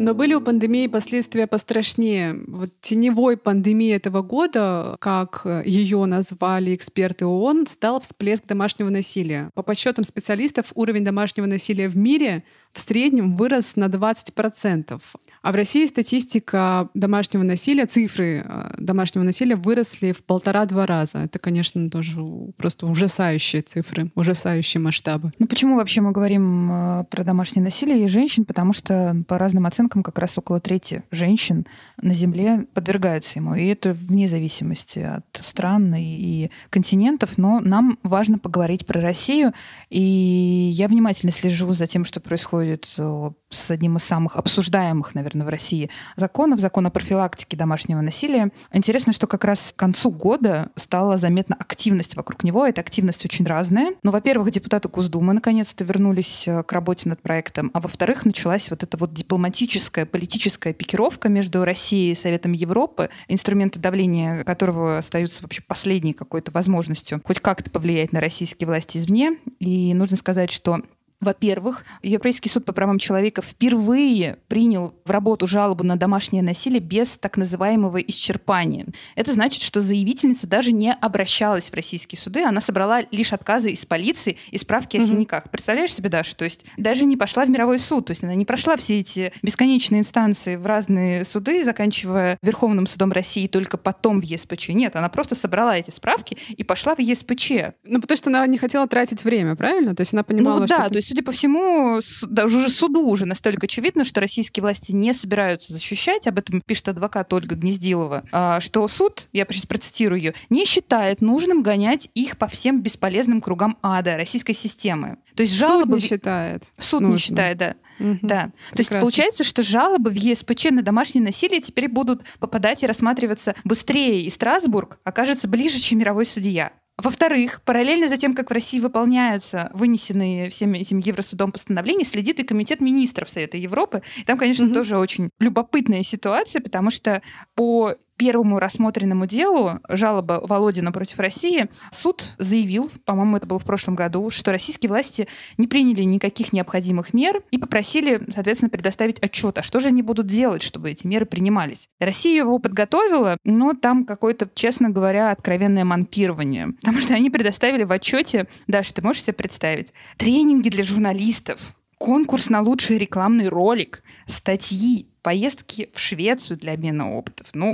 Но 0.00 0.14
были 0.14 0.32
у 0.32 0.40
пандемии 0.40 0.86
последствия 0.86 1.46
пострашнее. 1.46 2.40
Вот 2.46 2.70
теневой 2.80 3.36
пандемии 3.36 3.92
этого 3.92 4.22
года, 4.22 4.96
как 4.98 5.46
ее 5.64 6.06
назвали 6.06 6.74
эксперты 6.74 7.26
ООН, 7.26 7.66
стал 7.70 8.00
всплеск 8.00 8.46
домашнего 8.46 8.88
насилия. 8.88 9.50
По 9.54 9.62
подсчетам 9.62 10.04
специалистов, 10.04 10.72
уровень 10.74 11.04
домашнего 11.04 11.44
насилия 11.44 11.88
в 11.88 11.98
мире 11.98 12.44
в 12.72 12.80
среднем 12.80 13.36
вырос 13.36 13.76
на 13.76 13.86
20%. 13.86 15.00
А 15.42 15.52
в 15.52 15.54
России 15.54 15.86
статистика 15.86 16.90
домашнего 16.92 17.42
насилия, 17.42 17.86
цифры 17.86 18.44
э, 18.44 18.74
домашнего 18.78 19.24
насилия 19.24 19.56
выросли 19.56 20.12
в 20.12 20.22
полтора-два 20.22 20.84
раза. 20.84 21.18
Это, 21.20 21.38
конечно, 21.38 21.88
тоже 21.88 22.20
просто 22.58 22.86
ужасающие 22.86 23.62
цифры, 23.62 24.10
ужасающие 24.14 24.82
масштабы. 24.82 25.32
Ну 25.38 25.46
почему 25.46 25.76
вообще 25.76 26.02
мы 26.02 26.12
говорим 26.12 26.70
э, 26.70 27.04
про 27.04 27.24
домашнее 27.24 27.64
насилие 27.64 28.04
и 28.04 28.08
женщин? 28.08 28.44
Потому 28.44 28.74
что 28.74 29.16
по 29.26 29.38
разным 29.38 29.64
оценкам 29.64 30.02
как 30.02 30.18
раз 30.18 30.36
около 30.36 30.60
трети 30.60 31.04
женщин 31.10 31.66
на 32.02 32.12
Земле 32.12 32.66
подвергаются 32.74 33.38
ему. 33.38 33.54
И 33.54 33.64
это 33.66 33.94
вне 33.94 34.28
зависимости 34.28 34.98
от 34.98 35.24
стран 35.42 35.94
и 35.96 36.50
континентов. 36.68 37.38
Но 37.38 37.60
нам 37.60 37.98
важно 38.02 38.38
поговорить 38.38 38.84
про 38.84 39.00
Россию. 39.00 39.54
И 39.88 40.70
я 40.74 40.86
внимательно 40.86 41.32
слежу 41.32 41.70
за 41.70 41.86
тем, 41.86 42.04
что 42.04 42.20
происходит 42.20 42.59
э, 42.62 43.30
с 43.50 43.70
одним 43.70 43.96
из 43.96 44.04
самых 44.04 44.36
обсуждаемых, 44.36 45.14
наверное, 45.14 45.46
в 45.46 45.48
России 45.48 45.90
законов, 46.16 46.60
закон 46.60 46.86
о 46.86 46.90
профилактике 46.90 47.56
домашнего 47.56 48.00
насилия. 48.00 48.50
Интересно, 48.72 49.12
что 49.12 49.26
как 49.26 49.44
раз 49.44 49.72
к 49.74 49.78
концу 49.78 50.10
года 50.10 50.70
стала 50.76 51.16
заметна 51.16 51.56
активность 51.58 52.16
вокруг 52.16 52.44
него. 52.44 52.66
Эта 52.66 52.80
активность 52.80 53.24
очень 53.24 53.46
разная. 53.46 53.94
Ну, 54.02 54.10
во-первых, 54.10 54.50
депутаты 54.50 54.88
Госдумы 54.88 55.32
наконец-то 55.32 55.84
вернулись 55.84 56.46
э, 56.46 56.62
к 56.62 56.72
работе 56.72 57.08
над 57.08 57.20
проектом, 57.20 57.70
а 57.74 57.80
во-вторых, 57.80 58.24
началась 58.24 58.70
вот 58.70 58.82
эта 58.82 58.96
вот 58.96 59.12
дипломатическая, 59.12 60.06
политическая 60.06 60.72
пикировка 60.72 61.28
между 61.28 61.64
Россией 61.64 62.12
и 62.12 62.14
Советом 62.14 62.52
Европы, 62.52 63.10
инструменты 63.28 63.80
давления 63.80 64.44
которого 64.44 64.98
остаются 64.98 65.42
вообще 65.42 65.62
последней 65.62 66.12
какой-то 66.12 66.50
возможностью 66.52 67.20
хоть 67.24 67.40
как-то 67.40 67.70
повлиять 67.70 68.12
на 68.12 68.20
российские 68.20 68.66
власти 68.66 68.98
извне. 68.98 69.36
И 69.58 69.94
нужно 69.94 70.16
сказать, 70.16 70.50
что 70.50 70.80
во-первых, 71.20 71.84
Европейский 72.02 72.48
суд 72.48 72.64
по 72.64 72.72
правам 72.72 72.98
человека 72.98 73.42
впервые 73.42 74.38
принял 74.48 74.94
в 75.04 75.10
работу 75.10 75.46
жалобу 75.46 75.84
на 75.84 75.96
домашнее 75.96 76.42
насилие 76.42 76.80
без 76.80 77.18
так 77.18 77.36
называемого 77.36 77.98
исчерпания. 77.98 78.86
Это 79.16 79.32
значит, 79.32 79.62
что 79.62 79.80
заявительница 79.80 80.46
даже 80.46 80.72
не 80.72 80.92
обращалась 80.92 81.70
в 81.70 81.74
российские 81.74 82.18
суды, 82.18 82.42
она 82.42 82.60
собрала 82.60 83.02
лишь 83.10 83.32
отказы 83.32 83.70
из 83.70 83.84
полиции 83.84 84.38
и 84.50 84.58
справки 84.58 84.96
о 84.96 85.02
синяках. 85.02 85.50
Представляешь 85.50 85.94
себе, 85.94 86.08
Даша? 86.08 86.34
То 86.36 86.44
есть 86.44 86.64
даже 86.76 87.04
не 87.04 87.16
пошла 87.16 87.44
в 87.44 87.50
мировой 87.50 87.78
суд, 87.78 88.06
то 88.06 88.12
есть 88.12 88.24
она 88.24 88.34
не 88.34 88.46
прошла 88.46 88.76
все 88.76 88.98
эти 88.98 89.32
бесконечные 89.42 90.00
инстанции 90.00 90.56
в 90.56 90.64
разные 90.64 91.24
суды, 91.24 91.64
заканчивая 91.64 92.38
Верховным 92.42 92.86
судом 92.86 93.12
России, 93.12 93.46
только 93.46 93.76
потом 93.76 94.20
в 94.20 94.24
ЕСПЧ. 94.24 94.70
Нет, 94.70 94.96
она 94.96 95.10
просто 95.10 95.34
собрала 95.34 95.76
эти 95.76 95.90
справки 95.90 96.38
и 96.48 96.64
пошла 96.64 96.94
в 96.94 97.00
ЕСПЧ. 97.00 97.52
Ну, 97.84 98.00
потому 98.00 98.16
что 98.16 98.30
она 98.30 98.46
не 98.46 98.56
хотела 98.56 98.88
тратить 98.88 99.22
время, 99.22 99.54
правильно? 99.54 99.94
То 99.94 100.00
есть 100.00 100.14
она 100.14 100.22
понимала, 100.22 100.60
ну, 100.60 100.66
да, 100.66 100.84
что... 100.84 100.88
то 100.90 100.96
есть 100.96 101.09
судя 101.10 101.24
по 101.24 101.32
всему, 101.32 101.98
даже 102.22 102.58
уже 102.58 102.68
суду 102.68 103.04
уже 103.04 103.26
настолько 103.26 103.66
очевидно, 103.66 104.04
что 104.04 104.20
российские 104.20 104.62
власти 104.62 104.92
не 104.92 105.12
собираются 105.12 105.72
защищать, 105.72 106.28
об 106.28 106.38
этом 106.38 106.62
пишет 106.64 106.90
адвокат 106.90 107.32
Ольга 107.32 107.56
Гнездилова, 107.56 108.22
а, 108.30 108.60
что 108.60 108.86
суд, 108.86 109.26
я 109.32 109.44
сейчас 109.50 109.66
процитирую 109.66 110.20
ее, 110.20 110.34
не 110.50 110.64
считает 110.64 111.20
нужным 111.20 111.64
гонять 111.64 112.08
их 112.14 112.38
по 112.38 112.46
всем 112.46 112.80
бесполезным 112.80 113.40
кругам 113.40 113.76
ада 113.82 114.16
российской 114.16 114.52
системы. 114.52 115.16
То 115.34 115.42
есть 115.42 115.54
жалобы... 115.54 115.94
Суд 115.94 116.02
не 116.02 116.08
считает. 116.08 116.64
Суд 116.78 117.00
нужно. 117.00 117.14
не 117.14 117.18
считает, 117.18 117.58
да. 117.58 117.74
Угу. 117.98 118.18
Да. 118.22 118.52
То 118.70 118.78
есть 118.78 118.90
получается, 118.90 119.42
что 119.42 119.62
жалобы 119.62 120.10
в 120.10 120.14
ЕСПЧ 120.14 120.66
на 120.70 120.82
домашнее 120.82 121.24
насилие 121.24 121.60
теперь 121.60 121.88
будут 121.88 122.22
попадать 122.38 122.84
и 122.84 122.86
рассматриваться 122.86 123.56
быстрее, 123.64 124.22
и 124.22 124.30
Страсбург 124.30 125.00
окажется 125.02 125.48
ближе, 125.48 125.80
чем 125.80 125.98
мировой 125.98 126.24
судья. 126.24 126.70
Во-вторых, 127.02 127.62
параллельно 127.64 128.08
за 128.08 128.16
тем, 128.16 128.34
как 128.34 128.50
в 128.50 128.52
России 128.52 128.80
выполняются 128.80 129.70
вынесенные 129.72 130.50
всем 130.50 130.74
этим 130.74 130.98
Евросудом 130.98 131.52
постановления, 131.52 132.04
следит 132.04 132.40
и 132.40 132.44
Комитет 132.44 132.80
министров 132.80 133.30
Совета 133.30 133.56
Европы. 133.56 134.02
И 134.16 134.24
там, 134.24 134.38
конечно, 134.38 134.66
угу. 134.66 134.74
тоже 134.74 134.98
очень 134.98 135.30
любопытная 135.38 136.02
ситуация, 136.02 136.60
потому 136.60 136.90
что 136.90 137.22
по 137.54 137.96
первому 138.20 138.58
рассмотренному 138.58 139.24
делу, 139.24 139.80
жалоба 139.88 140.42
Володина 140.46 140.92
против 140.92 141.18
России, 141.20 141.70
суд 141.90 142.34
заявил, 142.36 142.90
по-моему, 143.06 143.38
это 143.38 143.46
было 143.46 143.58
в 143.58 143.64
прошлом 143.64 143.94
году, 143.94 144.28
что 144.28 144.52
российские 144.52 144.90
власти 144.90 145.26
не 145.56 145.66
приняли 145.66 146.02
никаких 146.02 146.52
необходимых 146.52 147.14
мер 147.14 147.42
и 147.50 147.56
попросили, 147.56 148.20
соответственно, 148.30 148.68
предоставить 148.68 149.18
отчет, 149.20 149.56
а 149.56 149.62
что 149.62 149.80
же 149.80 149.88
они 149.88 150.02
будут 150.02 150.26
делать, 150.26 150.60
чтобы 150.60 150.90
эти 150.90 151.06
меры 151.06 151.24
принимались. 151.24 151.88
Россия 151.98 152.36
его 152.36 152.58
подготовила, 152.58 153.38
но 153.46 153.72
там 153.72 154.04
какое-то, 154.04 154.50
честно 154.52 154.90
говоря, 154.90 155.30
откровенное 155.30 155.86
манкирование. 155.86 156.74
Потому 156.82 156.98
что 156.98 157.14
они 157.14 157.30
предоставили 157.30 157.84
в 157.84 157.92
отчете, 157.92 158.48
Даша, 158.66 158.92
ты 158.92 159.00
можешь 159.00 159.22
себе 159.22 159.32
представить, 159.32 159.94
тренинги 160.18 160.68
для 160.68 160.84
журналистов, 160.84 161.74
конкурс 161.96 162.50
на 162.50 162.60
лучший 162.60 162.98
рекламный 162.98 163.48
ролик, 163.48 164.02
статьи, 164.26 165.09
поездки 165.22 165.90
в 165.94 165.98
Швецию 165.98 166.58
для 166.58 166.72
обмена 166.72 167.12
опытов. 167.12 167.48
Ну, 167.54 167.72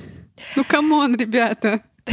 ну, 0.56 0.64
come 0.64 0.94
on, 0.94 1.16
ребята. 1.16 1.82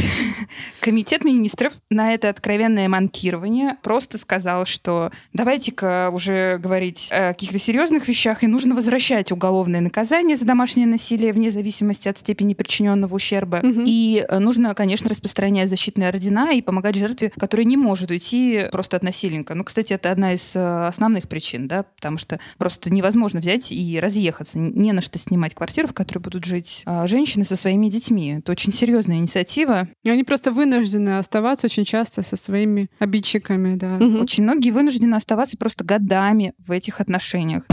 Комитет 0.80 1.24
министров 1.24 1.72
на 1.90 2.14
это 2.14 2.28
откровенное 2.28 2.88
манкирование 2.88 3.76
просто 3.82 4.18
сказал, 4.18 4.64
что 4.64 5.10
давайте-ка 5.32 6.10
уже 6.12 6.58
говорить 6.58 7.08
о 7.12 7.32
каких-то 7.32 7.58
серьезных 7.58 8.08
вещах, 8.08 8.42
и 8.42 8.46
нужно 8.46 8.74
возвращать 8.74 9.32
уголовное 9.32 9.80
наказание 9.80 10.36
за 10.36 10.44
домашнее 10.44 10.86
насилие 10.86 11.32
вне 11.32 11.50
зависимости 11.50 12.08
от 12.08 12.18
степени 12.18 12.54
причиненного 12.54 13.14
ущерба. 13.14 13.60
Угу. 13.62 13.84
И 13.86 14.24
э, 14.28 14.38
нужно, 14.38 14.74
конечно, 14.74 15.08
распространять 15.08 15.68
защитные 15.68 16.08
ордера 16.08 16.52
и 16.52 16.62
помогать 16.62 16.96
жертве, 16.96 17.32
которая 17.36 17.64
не 17.64 17.76
может 17.76 18.10
уйти 18.10 18.66
просто 18.72 18.96
от 18.96 19.02
насильника. 19.02 19.54
Ну, 19.54 19.64
кстати, 19.64 19.92
это 19.92 20.10
одна 20.10 20.34
из 20.34 20.54
э, 20.54 20.86
основных 20.86 21.28
причин, 21.28 21.68
да, 21.68 21.84
потому 21.84 22.18
что 22.18 22.40
просто 22.58 22.92
невозможно 22.92 23.40
взять 23.40 23.72
и 23.72 24.00
разъехаться. 24.00 24.58
Не 24.58 24.92
на 24.92 25.00
что 25.00 25.18
снимать 25.18 25.54
квартиру, 25.54 25.88
в 25.88 25.94
которой 25.94 26.18
будут 26.18 26.44
жить 26.44 26.82
а, 26.86 27.06
женщины 27.06 27.44
со 27.44 27.56
своими 27.56 27.88
детьми. 27.88 28.38
Это 28.38 28.52
очень 28.52 28.72
серьезная 28.72 29.16
инициатива. 29.16 29.88
И 30.02 30.10
они 30.10 30.24
просто 30.24 30.41
вынуждены 30.50 31.18
оставаться 31.18 31.66
очень 31.66 31.84
часто 31.84 32.22
со 32.22 32.36
своими 32.36 32.90
обидчиками, 32.98 33.76
да. 33.76 33.96
Угу. 33.96 34.22
Очень 34.22 34.44
многие 34.44 34.70
вынуждены 34.70 35.14
оставаться 35.14 35.56
просто 35.56 35.84
годами 35.84 36.54
в 36.58 36.70
этих 36.72 37.00
отношениях. 37.00 37.64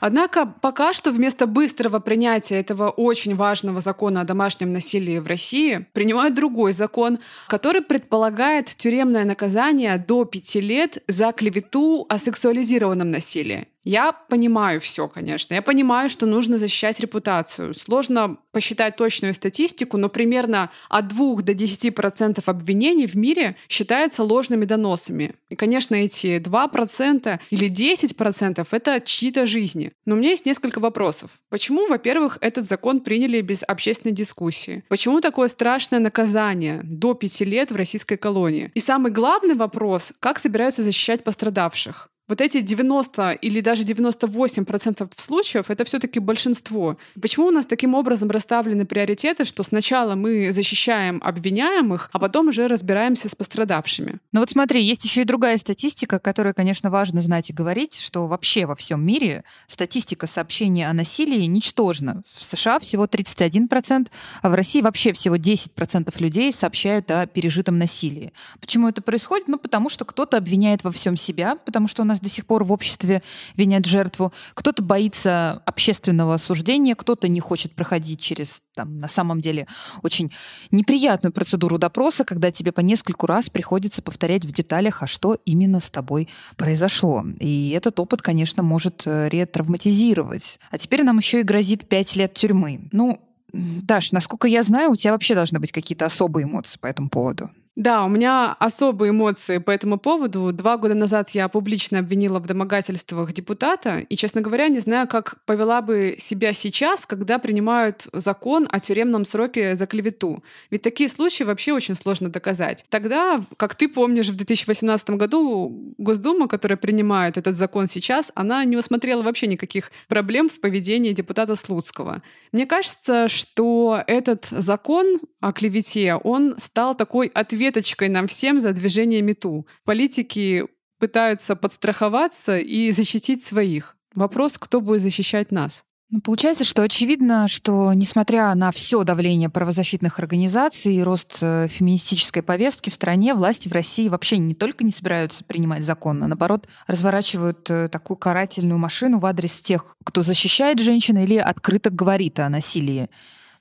Однако 0.00 0.46
пока 0.46 0.92
что 0.92 1.10
вместо 1.10 1.46
быстрого 1.46 1.98
принятия 1.98 2.60
этого 2.60 2.90
очень 2.90 3.34
важного 3.34 3.80
закона 3.80 4.20
о 4.20 4.24
домашнем 4.24 4.72
насилии 4.72 5.18
в 5.18 5.26
России 5.26 5.86
принимают 5.94 6.34
другой 6.34 6.72
закон, 6.72 7.18
который 7.48 7.82
предполагает 7.82 8.66
тюремное 8.66 9.24
наказание 9.24 9.98
до 9.98 10.24
пяти 10.24 10.60
лет 10.60 11.02
за 11.08 11.32
клевету 11.32 12.06
о 12.08 12.18
сексуализированном 12.18 13.10
насилии. 13.10 13.66
Я 13.86 14.10
понимаю 14.10 14.80
все, 14.80 15.06
конечно. 15.06 15.54
Я 15.54 15.62
понимаю, 15.62 16.10
что 16.10 16.26
нужно 16.26 16.58
защищать 16.58 16.98
репутацию. 16.98 17.72
Сложно 17.72 18.36
посчитать 18.50 18.96
точную 18.96 19.32
статистику, 19.32 19.96
но 19.96 20.08
примерно 20.08 20.72
от 20.88 21.06
2 21.06 21.42
до 21.42 21.52
10% 21.52 22.42
обвинений 22.46 23.06
в 23.06 23.14
мире 23.14 23.54
считаются 23.68 24.24
ложными 24.24 24.64
доносами. 24.64 25.36
И, 25.50 25.54
конечно, 25.54 25.94
эти 25.94 26.40
2% 26.40 27.38
или 27.50 27.70
10%— 27.70 28.66
это 28.72 29.00
чьи-то 29.00 29.46
жизни. 29.46 29.92
Но 30.04 30.16
у 30.16 30.18
меня 30.18 30.30
есть 30.30 30.46
несколько 30.46 30.80
вопросов. 30.80 31.38
Почему, 31.48 31.86
во-первых, 31.86 32.38
этот 32.40 32.66
закон 32.66 32.98
приняли 32.98 33.40
без 33.40 33.62
общественной 33.62 34.12
дискуссии? 34.12 34.82
Почему 34.88 35.20
такое 35.20 35.46
страшное 35.46 36.00
наказание 36.00 36.80
до 36.82 37.14
5 37.14 37.40
лет 37.42 37.70
в 37.70 37.76
российской 37.76 38.16
колонии? 38.16 38.72
И 38.74 38.80
самый 38.80 39.12
главный 39.12 39.54
вопрос— 39.54 40.12
как 40.18 40.40
собираются 40.40 40.82
защищать 40.82 41.22
пострадавших? 41.22 42.10
Вот 42.28 42.40
эти 42.40 42.60
90 42.60 43.32
или 43.32 43.60
даже 43.60 43.84
98% 43.84 45.08
случаев— 45.16 45.66
это 45.70 45.84
все 45.84 45.98
таки 45.98 46.18
большинство. 46.18 46.96
Почему 47.20 47.46
у 47.46 47.50
нас 47.50 47.66
таким 47.66 47.94
образом 47.94 48.30
расставлены 48.30 48.84
приоритеты, 48.84 49.44
что 49.44 49.62
сначала 49.62 50.14
мы 50.14 50.52
защищаем 50.52 51.20
обвиняемых, 51.24 52.10
а 52.12 52.18
потом 52.18 52.48
уже 52.48 52.66
разбираемся 52.66 53.28
с 53.28 53.34
пострадавшими? 53.34 54.18
Ну 54.32 54.40
вот 54.40 54.50
смотри, 54.50 54.82
есть 54.82 55.04
еще 55.04 55.22
и 55.22 55.24
другая 55.24 55.56
статистика, 55.56 56.18
которую, 56.18 56.54
конечно, 56.54 56.90
важно 56.90 57.20
знать 57.20 57.50
и 57.50 57.52
говорить, 57.52 57.98
что 57.98 58.26
вообще 58.26 58.66
во 58.66 58.74
всем 58.74 59.04
мире 59.04 59.44
статистика 59.68 60.26
сообщений 60.26 60.86
о 60.86 60.92
насилии 60.92 61.44
ничтожна. 61.46 62.22
В 62.34 62.42
США 62.42 62.78
всего 62.78 63.06
31%, 63.06 64.08
а 64.42 64.48
в 64.48 64.54
России 64.54 64.80
вообще 64.80 65.12
всего 65.12 65.36
10% 65.36 66.12
людей 66.20 66.52
сообщают 66.52 67.10
о 67.10 67.26
пережитом 67.26 67.78
насилии. 67.78 68.32
Почему 68.60 68.88
это 68.88 69.00
происходит? 69.00 69.48
Ну, 69.48 69.58
потому 69.58 69.88
что 69.88 70.04
кто-то 70.04 70.36
обвиняет 70.36 70.82
во 70.82 70.90
всем 70.90 71.16
себя, 71.16 71.56
потому 71.56 71.86
что 71.86 72.02
у 72.02 72.04
нас 72.04 72.15
нас 72.16 72.20
до 72.20 72.28
сих 72.28 72.46
пор 72.46 72.64
в 72.64 72.72
обществе 72.72 73.22
винят 73.56 73.86
жертву. 73.86 74.32
Кто-то 74.54 74.82
боится 74.82 75.62
общественного 75.66 76.34
осуждения, 76.34 76.94
кто-то 76.94 77.28
не 77.28 77.40
хочет 77.40 77.74
проходить 77.74 78.20
через, 78.20 78.60
там, 78.74 78.98
на 78.98 79.08
самом 79.08 79.40
деле, 79.40 79.66
очень 80.02 80.32
неприятную 80.70 81.32
процедуру 81.32 81.78
допроса, 81.78 82.24
когда 82.24 82.50
тебе 82.50 82.72
по 82.72 82.80
нескольку 82.80 83.26
раз 83.26 83.50
приходится 83.50 84.02
повторять 84.02 84.44
в 84.44 84.52
деталях, 84.52 85.02
а 85.02 85.06
что 85.06 85.38
именно 85.44 85.80
с 85.80 85.90
тобой 85.90 86.28
произошло. 86.56 87.24
И 87.38 87.70
этот 87.70 88.00
опыт, 88.00 88.22
конечно, 88.22 88.62
может 88.62 89.02
э, 89.06 89.28
ретравматизировать. 89.28 90.58
А 90.70 90.78
теперь 90.78 91.02
нам 91.02 91.18
еще 91.18 91.40
и 91.40 91.44
грозит 91.44 91.88
пять 91.88 92.16
лет 92.16 92.34
тюрьмы. 92.34 92.88
Ну, 92.92 93.20
Даш, 93.52 94.12
насколько 94.12 94.48
я 94.48 94.62
знаю, 94.62 94.90
у 94.90 94.96
тебя 94.96 95.12
вообще 95.12 95.34
должны 95.34 95.58
быть 95.58 95.72
какие-то 95.72 96.04
особые 96.04 96.44
эмоции 96.44 96.78
по 96.78 96.86
этому 96.86 97.08
поводу. 97.08 97.50
Да, 97.76 98.06
у 98.06 98.08
меня 98.08 98.56
особые 98.58 99.10
эмоции 99.10 99.58
по 99.58 99.70
этому 99.70 99.98
поводу. 99.98 100.50
Два 100.50 100.78
года 100.78 100.94
назад 100.94 101.30
я 101.30 101.46
публично 101.48 101.98
обвинила 101.98 102.38
в 102.38 102.46
домогательствах 102.46 103.34
депутата, 103.34 103.98
и, 103.98 104.16
честно 104.16 104.40
говоря, 104.40 104.68
не 104.68 104.78
знаю, 104.78 105.06
как 105.06 105.44
повела 105.44 105.82
бы 105.82 106.16
себя 106.18 106.54
сейчас, 106.54 107.04
когда 107.04 107.38
принимают 107.38 108.08
закон 108.14 108.66
о 108.70 108.80
тюремном 108.80 109.26
сроке 109.26 109.76
за 109.76 109.86
клевету. 109.86 110.42
Ведь 110.70 110.80
такие 110.80 111.10
случаи 111.10 111.44
вообще 111.44 111.74
очень 111.74 111.96
сложно 111.96 112.30
доказать. 112.30 112.86
Тогда, 112.88 113.42
как 113.58 113.74
ты 113.74 113.88
помнишь, 113.88 114.30
в 114.30 114.36
2018 114.36 115.10
году 115.10 115.94
Госдума, 115.98 116.48
которая 116.48 116.78
принимает 116.78 117.36
этот 117.36 117.56
закон 117.56 117.88
сейчас, 117.88 118.32
она 118.34 118.64
не 118.64 118.78
усмотрела 118.78 119.20
вообще 119.20 119.48
никаких 119.48 119.90
проблем 120.08 120.48
в 120.48 120.60
поведении 120.60 121.12
депутата 121.12 121.54
Слуцкого. 121.54 122.22
Мне 122.52 122.64
кажется, 122.64 123.28
что 123.28 124.02
этот 124.06 124.46
закон 124.46 125.20
о 125.40 125.52
клевете, 125.52 126.14
он 126.14 126.54
стал 126.58 126.94
такой 126.96 127.26
ответ 127.34 127.65
веточкой 127.66 128.08
нам 128.08 128.28
всем 128.28 128.60
за 128.60 128.72
движение 128.72 129.22
МИТУ. 129.22 129.66
Политики 129.84 130.64
пытаются 130.98 131.56
подстраховаться 131.56 132.58
и 132.58 132.90
защитить 132.92 133.44
своих. 133.44 133.96
Вопрос, 134.14 134.56
кто 134.58 134.80
будет 134.80 135.02
защищать 135.02 135.52
нас? 135.52 135.84
Ну, 136.08 136.20
получается, 136.20 136.62
что 136.62 136.84
очевидно, 136.84 137.48
что 137.48 137.92
несмотря 137.92 138.54
на 138.54 138.70
все 138.70 139.02
давление 139.02 139.48
правозащитных 139.48 140.20
организаций 140.20 140.94
и 140.94 141.02
рост 141.02 141.38
э, 141.40 141.66
феминистической 141.68 142.44
повестки 142.44 142.90
в 142.90 142.94
стране, 142.94 143.34
власти 143.34 143.68
в 143.68 143.72
России 143.72 144.08
вообще 144.08 144.38
не 144.38 144.54
только 144.54 144.84
не 144.84 144.92
собираются 144.92 145.42
принимать 145.42 145.82
закон, 145.82 146.22
а 146.22 146.28
наоборот 146.28 146.68
разворачивают 146.86 147.68
э, 147.70 147.88
такую 147.88 148.18
карательную 148.18 148.78
машину 148.78 149.18
в 149.18 149.26
адрес 149.26 149.58
тех, 149.58 149.96
кто 150.04 150.22
защищает 150.22 150.78
женщин 150.78 151.18
или 151.18 151.38
открыто 151.38 151.90
говорит 151.90 152.38
о 152.38 152.48
насилии. 152.48 153.10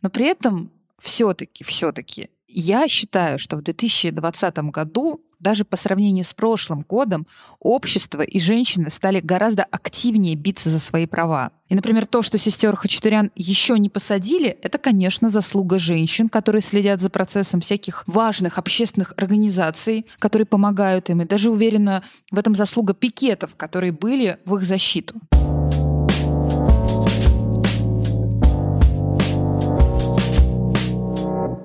Но 0.04 0.12
при 0.12 0.28
этом 0.28 0.72
все-таки, 1.00 1.64
все-таки 1.64 2.30
я 2.48 2.88
считаю, 2.88 3.40
что 3.40 3.58
в 3.58 3.64
2020 3.64 4.58
году 4.72 5.22
даже 5.40 5.66
по 5.66 5.78
сравнению 5.78 6.24
с 6.24 6.34
прошлым 6.34 6.82
годом 6.82 7.28
общество 7.60 8.22
и 8.22 8.40
женщины 8.40 8.90
стали 8.90 9.20
гораздо 9.20 9.64
активнее 9.64 10.36
биться 10.36 10.70
за 10.70 10.80
свои 10.80 11.06
права. 11.06 11.52
И, 11.68 11.76
например, 11.76 12.06
то, 12.06 12.22
что 12.22 12.38
сестер 12.38 12.76
Хачатурян 12.76 13.32
еще 13.36 13.78
не 13.78 13.90
посадили, 13.90 14.58
это, 14.62 14.78
конечно, 14.78 15.30
заслуга 15.30 15.78
женщин, 15.78 16.30
которые 16.30 16.62
следят 16.62 17.02
за 17.02 17.10
процессом 17.10 17.62
всяких 17.62 18.04
важных 18.08 18.58
общественных 18.58 19.14
организаций, 19.18 20.06
которые 20.20 20.46
помогают 20.46 21.10
им. 21.10 21.22
И 21.22 21.26
даже 21.26 21.52
уверена, 21.52 22.04
в 22.32 22.40
этом 22.40 22.56
заслуга 22.56 22.94
пикетов, 22.94 23.56
которые 23.56 23.92
были 23.92 24.40
в 24.46 24.56
их 24.56 24.64
защиту. 24.64 25.16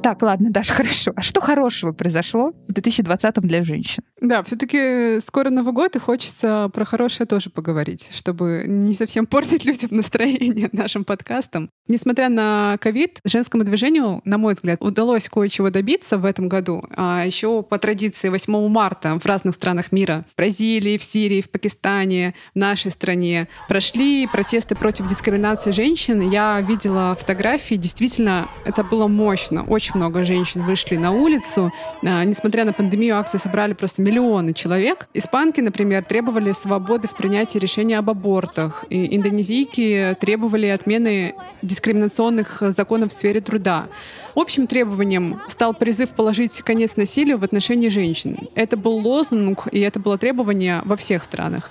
Так, 0.03 0.23
ладно, 0.23 0.51
Даша, 0.51 0.73
хорошо. 0.75 1.13
А 1.15 1.23
что 1.23 1.41
хорошего 1.41 1.93
произошло 1.93 2.53
в 2.69 2.73
2020 2.73 3.35
для 3.41 3.63
женщин? 3.63 4.03
Да, 4.21 4.43
все-таки 4.43 5.19
скоро 5.21 5.49
Новый 5.49 5.73
год, 5.73 5.97
и 5.97 5.99
хочется 5.99 6.71
про 6.75 6.85
хорошее 6.85 7.27
тоже 7.27 7.49
поговорить, 7.49 8.11
чтобы 8.13 8.65
не 8.67 8.93
совсем 8.93 9.27
портить 9.27 9.65
людям 9.65 9.91
настроение 9.93 10.69
нашим 10.73 11.05
подкастом. 11.05 11.71
Несмотря 11.89 12.29
на 12.29 12.77
ковид, 12.81 13.19
женскому 13.25 13.65
движению, 13.65 14.21
на 14.25 14.37
мой 14.37 14.55
взгляд, 14.55 14.81
удалось 14.83 15.29
кое-чего 15.29 15.71
добиться 15.71 16.19
в 16.19 16.27
этом 16.27 16.49
году. 16.49 16.85
А 16.95 17.25
еще 17.25 17.63
по 17.63 17.79
традиции 17.79 18.29
8 18.29 18.69
марта 18.69 19.19
в 19.19 19.25
разных 19.25 19.55
странах 19.55 19.91
мира, 19.91 20.27
в 20.33 20.37
Бразилии, 20.37 20.99
в 20.99 21.03
Сирии, 21.03 21.41
в 21.41 21.51
Пакистане, 21.51 22.35
в 22.55 22.59
нашей 22.59 22.91
стране, 22.91 23.49
прошли 23.69 24.27
протесты 24.27 24.75
против 24.75 25.07
дискриминации 25.07 25.73
женщин. 25.73 26.21
Я 26.21 26.61
видела 26.61 27.17
фотографии, 27.19 27.77
действительно, 27.77 28.49
это 28.67 28.85
было 28.85 29.09
мощно. 29.09 29.65
Очень 29.65 29.97
много 29.97 30.25
женщин 30.25 30.63
вышли 30.63 30.97
на 30.97 31.11
улицу. 31.11 31.73
А, 32.05 32.23
несмотря 32.25 32.65
на 32.67 32.75
пандемию, 32.75 33.19
акции 33.19 33.39
собрали 33.39 33.73
просто 33.73 34.03
миллионы 34.11 34.53
человек. 34.53 35.09
Испанки, 35.15 35.61
например, 35.61 36.05
требовали 36.05 36.53
свободы 36.53 37.07
в 37.07 37.17
принятии 37.17 37.59
решения 37.59 37.99
об 37.99 38.11
абортах. 38.11 38.85
И 38.91 39.17
индонезийки 39.17 40.17
требовали 40.21 40.67
отмены 40.67 41.35
дискриминационных 41.63 42.63
законов 42.69 43.11
в 43.11 43.13
сфере 43.13 43.41
труда. 43.41 43.87
Общим 44.35 44.67
требованием 44.67 45.41
стал 45.49 45.75
призыв 45.75 46.11
положить 46.11 46.61
конец 46.63 46.97
насилию 46.97 47.39
в 47.39 47.45
отношении 47.45 47.89
женщин. 47.89 48.37
Это 48.55 48.77
был 48.77 48.97
лозунг, 48.97 49.69
и 49.71 49.81
это 49.81 50.01
было 50.01 50.19
требование 50.19 50.83
во 50.85 50.97
всех 50.97 51.23
странах. 51.23 51.71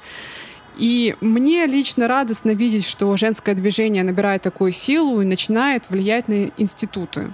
И 0.77 1.15
мне 1.19 1.65
лично 1.65 2.07
радостно 2.07 2.51
видеть, 2.51 2.85
что 2.85 3.15
женское 3.17 3.53
движение 3.53 4.03
набирает 4.03 4.43
такую 4.43 4.71
силу 4.71 5.21
и 5.21 5.25
начинает 5.25 5.89
влиять 5.89 6.29
на 6.29 6.51
институты. 6.57 7.33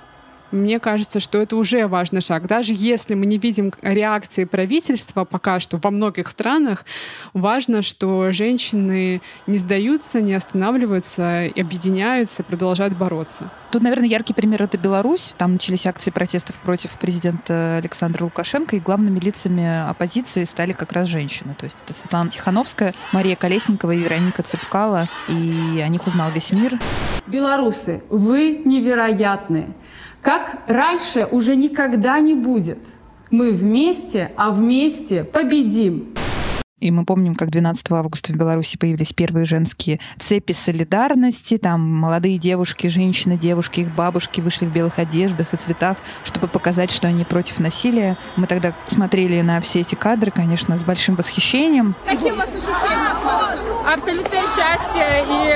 Мне 0.51 0.79
кажется, 0.79 1.19
что 1.19 1.39
это 1.39 1.55
уже 1.55 1.87
важный 1.87 2.21
шаг. 2.21 2.47
Даже 2.47 2.73
если 2.73 3.13
мы 3.13 3.25
не 3.25 3.37
видим 3.37 3.71
реакции 3.81 4.45
правительства 4.45 5.25
пока 5.25 5.59
что 5.59 5.77
во 5.77 5.91
многих 5.91 6.27
странах, 6.27 6.85
важно, 7.33 7.81
что 7.81 8.31
женщины 8.31 9.21
не 9.47 9.57
сдаются, 9.57 10.21
не 10.21 10.33
останавливаются, 10.33 11.45
объединяются, 11.57 12.43
продолжают 12.43 12.95
бороться. 12.95 13.51
Тут, 13.71 13.81
наверное, 13.81 14.07
яркий 14.07 14.33
пример— 14.33 14.63
это 14.63 14.77
Беларусь. 14.77 15.33
Там 15.37 15.53
начались 15.53 15.85
акции 15.85 16.11
протестов 16.11 16.55
против 16.57 16.91
президента 16.91 17.77
Александра 17.77 18.23
Лукашенко, 18.23 18.77
и 18.77 18.79
главными 18.79 19.19
лицами 19.19 19.89
оппозиции 19.89 20.45
стали 20.45 20.71
как 20.71 20.93
раз 20.93 21.07
женщины. 21.07 21.55
То 21.57 21.65
есть 21.65 21.77
это 21.83 21.93
Светлана 21.93 22.29
Тихановская, 22.29 22.93
Мария 23.11 23.35
Колесникова 23.35 23.91
и 23.91 23.97
Вероника 23.97 24.43
Цыпкала. 24.43 25.07
И 25.27 25.81
о 25.83 25.87
них 25.89 26.07
узнал 26.07 26.31
весь 26.31 26.53
мир. 26.53 26.79
Белорусы, 27.27 28.03
вы 28.09 28.61
невероятные. 28.63 29.69
Как 30.25 30.63
раньше 30.65 31.27
уже 31.29 31.55
никогда 31.55 32.19
не 32.19 32.33
будет. 32.33 32.79
Мы 33.29 33.51
вместе, 33.51 34.31
а 34.35 34.49
вместе 34.49 35.23
победим. 35.23 36.15
И 36.79 36.91
мы 36.91 37.05
помним, 37.05 37.35
как 37.35 37.51
12 37.51 37.89
августа 37.91 38.33
в 38.33 38.35
Беларуси 38.35 38.77
появились 38.77 39.13
первые 39.13 39.45
женские 39.45 40.01
цепи 40.19 40.51
солидарности. 40.51 41.57
Там 41.57 41.81
молодые 41.81 42.37
девушки, 42.37 42.87
женщины, 42.87 43.37
девушки, 43.37 43.79
их 43.79 43.95
бабушки 43.95 44.41
вышли 44.41 44.65
в 44.65 44.73
белых 44.73 44.99
одеждах 44.99 45.53
и 45.53 45.57
цветах, 45.57 45.97
чтобы 46.25 46.49
показать, 46.49 46.91
что 46.91 47.07
они 47.07 47.23
против 47.23 47.59
насилия. 47.59 48.17
Мы 48.35 48.45
тогда 48.45 48.75
смотрели 48.87 49.41
на 49.41 49.61
все 49.61 49.81
эти 49.81 49.95
кадры, 49.95 50.31
конечно, 50.31 50.77
с 50.77 50.83
большим 50.83 51.15
восхищением. 51.15 51.95
Какие 52.05 52.31
у 52.31 52.35
вас 52.35 52.49
ощущения? 52.49 53.93
Абсолютное 53.93 54.41
счастье 54.41 55.23
и 55.29 55.53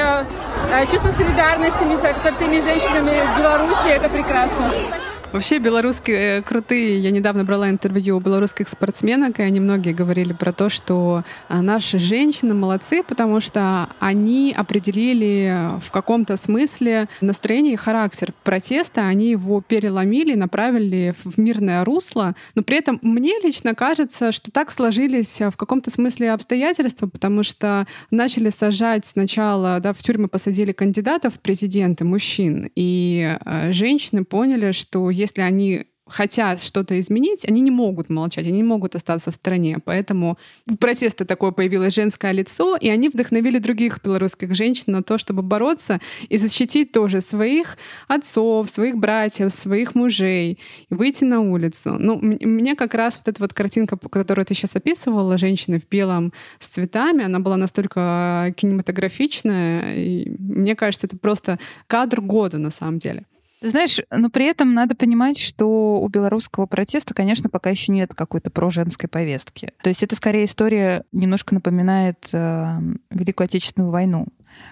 э, 0.71 0.85
чувство 0.89 1.09
солидарности 1.11 1.83
со 2.23 2.31
всеми 2.33 2.61
женщинами 2.61 3.37
Беларуси. 3.37 3.89
Это 3.89 4.07
прекрасно. 4.07 5.08
Вообще 5.31 5.59
белорусские 5.59 6.39
э, 6.39 6.41
крутые. 6.41 6.99
Я 6.99 7.11
недавно 7.11 7.43
брала 7.43 7.69
интервью 7.69 8.17
у 8.17 8.19
белорусских 8.19 8.67
спортсменок, 8.67 9.39
и 9.39 9.43
они 9.43 9.59
многие 9.59 9.93
говорили 9.93 10.33
про 10.33 10.51
то, 10.51 10.69
что 10.69 11.23
а, 11.47 11.61
наши 11.61 11.99
женщины 11.99 12.55
молодцы, 12.55 13.03
потому 13.03 13.39
что 13.39 13.89
они 13.99 14.51
определили 14.57 15.79
в 15.81 15.91
каком-то 15.91 16.35
смысле 16.35 17.09
настроение 17.21 17.73
и 17.73 17.75
характер 17.75 18.33
протеста, 18.43 19.05
они 19.05 19.29
его 19.29 19.61
переломили, 19.61 20.33
направили 20.33 21.13
в 21.23 21.39
мирное 21.39 21.85
русло. 21.85 22.35
Но 22.55 22.63
при 22.63 22.77
этом 22.77 22.97
мне 23.03 23.33
лично 23.43 23.75
кажется, 23.75 24.31
что 24.31 24.51
так 24.51 24.71
сложились 24.71 25.41
в 25.41 25.55
каком-то 25.55 25.91
смысле 25.91 26.31
обстоятельства, 26.31 27.05
потому 27.05 27.43
что 27.43 27.85
начали 28.09 28.49
сажать 28.49 29.05
сначала, 29.05 29.79
да, 29.79 29.93
в 29.93 29.99
тюрьмы 29.99 30.27
посадили 30.27 30.71
кандидатов 30.71 31.35
в 31.35 31.39
президенты, 31.39 32.03
мужчин, 32.03 32.71
и 32.75 33.37
э, 33.45 33.71
женщины 33.71 34.25
поняли, 34.25 34.71
что 34.71 35.11
если 35.19 35.41
они 35.41 35.85
хотят 36.09 36.61
что-то 36.61 36.99
изменить, 36.99 37.45
они 37.45 37.61
не 37.61 37.71
могут 37.71 38.09
молчать, 38.09 38.47
они 38.47 38.57
не 38.57 38.63
могут 38.63 38.95
остаться 38.95 39.31
в 39.31 39.35
стороне. 39.35 39.77
Поэтому 39.83 40.37
протесты 40.79 41.25
такое 41.25 41.51
появилось 41.51 41.93
женское 41.93 42.31
лицо, 42.31 42.75
и 42.75 42.89
они 42.89 43.09
вдохновили 43.09 43.59
других 43.59 44.01
белорусских 44.03 44.55
женщин 44.55 44.93
на 44.93 45.03
то, 45.03 45.17
чтобы 45.17 45.41
бороться 45.41 45.99
и 46.27 46.37
защитить 46.37 46.91
тоже 46.91 47.21
своих 47.21 47.77
отцов, 48.07 48.69
своих 48.69 48.97
братьев, 48.97 49.51
своих 49.51 49.95
мужей, 49.95 50.59
и 50.89 50.93
выйти 50.93 51.23
на 51.23 51.41
улицу. 51.41 51.95
Ну, 51.99 52.19
мне 52.21 52.75
как 52.75 52.93
раз 52.93 53.17
вот 53.17 53.27
эта 53.27 53.41
вот 53.41 53.53
картинка, 53.53 53.97
которую 53.97 54.45
ты 54.45 54.53
сейчас 54.53 54.75
описывала, 54.75 55.37
женщины 55.37 55.79
в 55.79 55.87
белом 55.87 56.33
с 56.59 56.67
цветами, 56.67 57.23
она 57.23 57.39
была 57.39 57.57
настолько 57.57 58.53
кинематографичная, 58.57 59.95
и 59.95 60.29
мне 60.39 60.75
кажется, 60.75 61.07
это 61.07 61.17
просто 61.17 61.59
кадр 61.87 62.21
года 62.21 62.57
на 62.57 62.71
самом 62.71 62.97
деле. 62.97 63.25
Знаешь, 63.61 63.99
но 64.09 64.29
при 64.29 64.45
этом 64.45 64.73
надо 64.73 64.95
понимать, 64.95 65.37
что 65.37 65.99
у 65.99 66.07
белорусского 66.07 66.65
протеста, 66.65 67.13
конечно, 67.13 67.49
пока 67.49 67.69
еще 67.69 67.91
нет 67.91 68.13
какой-то 68.15 68.49
проженской 68.49 69.09
повестки. 69.09 69.73
То 69.83 69.89
есть 69.89 70.01
это 70.01 70.15
скорее 70.15 70.45
история 70.45 71.03
немножко 71.11 71.53
напоминает 71.53 72.29
э, 72.31 72.79
Великую 73.09 73.45
Отечественную 73.45 73.91
войну, 73.91 74.27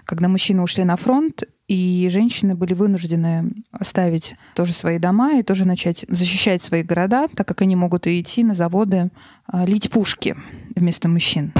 когда 0.05 0.29
мужчины 0.29 0.61
ушли 0.61 0.85
на 0.85 0.95
фронт, 0.95 1.43
и 1.67 2.07
женщины 2.09 2.55
были 2.55 2.73
вынуждены 2.73 3.51
оставить 3.71 4.35
тоже 4.55 4.71
свои 4.71 4.99
дома 4.99 5.37
и 5.37 5.43
тоже 5.43 5.65
начать 5.65 6.05
защищать 6.07 6.61
свои 6.61 6.81
города, 6.81 7.27
так 7.27 7.45
как 7.45 7.61
они 7.61 7.75
могут 7.75 8.07
идти 8.07 8.43
на 8.43 8.53
заводы 8.53 9.09
э, 9.51 9.65
лить 9.65 9.91
пушки 9.91 10.37
вместо 10.75 11.09
мужчин. 11.09 11.51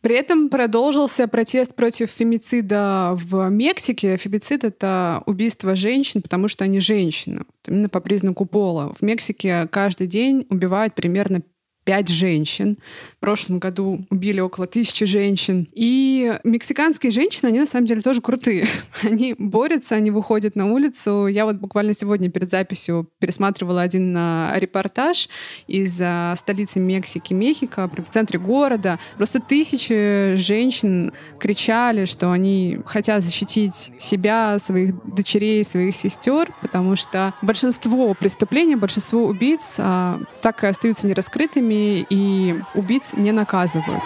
При 0.00 0.16
этом 0.16 0.48
продолжился 0.48 1.28
протест 1.28 1.74
против 1.74 2.10
фемицида 2.10 3.12
в 3.14 3.50
Мексике. 3.50 4.16
Фемицид— 4.16 4.64
это 4.64 5.22
убийство 5.26 5.76
женщин, 5.76 6.22
потому 6.22 6.48
что 6.48 6.64
они 6.64 6.80
женщины, 6.80 7.44
именно 7.66 7.90
по 7.90 8.00
признаку 8.00 8.46
пола. 8.46 8.94
В 8.98 9.02
Мексике 9.02 9.68
каждый 9.68 10.06
день 10.06 10.46
убивают 10.48 10.94
примерно 10.94 11.42
пять 11.90 12.08
женщин. 12.08 12.78
В 13.16 13.18
прошлом 13.18 13.58
году 13.58 14.06
убили 14.10 14.38
около 14.38 14.68
тысячи 14.68 15.06
женщин. 15.06 15.66
И 15.72 16.38
мексиканские 16.44 17.10
женщины, 17.10 17.48
они 17.48 17.58
на 17.58 17.66
самом 17.66 17.86
деле 17.86 18.00
тоже 18.00 18.20
крутые. 18.20 18.68
Они 19.02 19.34
борются, 19.36 19.96
они 19.96 20.10
выходят 20.10 20.54
на 20.56 20.72
улицу. 20.72 21.26
Я 21.26 21.46
вот 21.46 21.56
буквально 21.56 21.94
сегодня 21.94 22.30
перед 22.30 22.50
записью 22.50 23.08
пересматривала 23.18 23.82
один 23.82 24.14
а, 24.16 24.52
репортаж 24.56 25.28
из 25.66 25.98
а, 26.00 26.36
столицы 26.36 26.78
Мексики, 26.78 27.34
Мехико, 27.34 27.88
в 27.88 28.10
центре 28.10 28.38
города. 28.38 29.00
Просто 29.16 29.40
тысячи 29.40 30.36
женщин 30.36 31.12
кричали, 31.40 32.04
что 32.04 32.30
они 32.30 32.78
хотят 32.84 33.24
защитить 33.24 33.90
себя, 33.98 34.58
своих 34.60 34.94
дочерей, 35.12 35.64
своих 35.64 35.96
сестер, 35.96 36.52
потому 36.60 36.94
что 36.94 37.34
большинство 37.42 38.14
преступлений, 38.14 38.76
большинство 38.76 39.24
убийц 39.24 39.74
а, 39.78 40.20
так 40.40 40.62
и 40.62 40.68
остаются 40.68 41.06
нераскрытыми, 41.06 41.79
и 42.08 42.56
убийц 42.74 43.12
не 43.14 43.32
наказывают. 43.32 44.02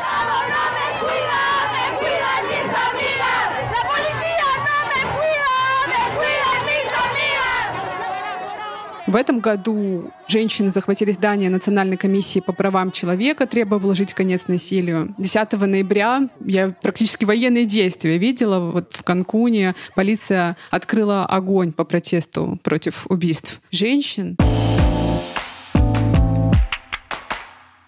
В 9.06 9.16
этом 9.16 9.38
году 9.38 10.10
женщины 10.26 10.70
захватили 10.70 11.12
здание 11.12 11.48
Национальной 11.48 11.96
комиссии 11.96 12.40
по 12.40 12.52
правам 12.52 12.90
человека, 12.90 13.46
требуя 13.46 13.78
вложить 13.78 14.14
конец 14.14 14.48
насилию. 14.48 15.14
10 15.18 15.52
ноября 15.52 16.28
я 16.44 16.72
практически 16.82 17.24
военные 17.24 17.66
действия 17.66 18.18
видела. 18.18 18.70
Вот 18.72 18.94
в 18.94 19.04
Канкуне 19.04 19.76
полиция 19.94 20.56
открыла 20.70 21.26
огонь 21.26 21.72
по 21.72 21.84
протесту 21.84 22.58
против 22.64 23.06
убийств 23.08 23.60
женщин. 23.70 24.36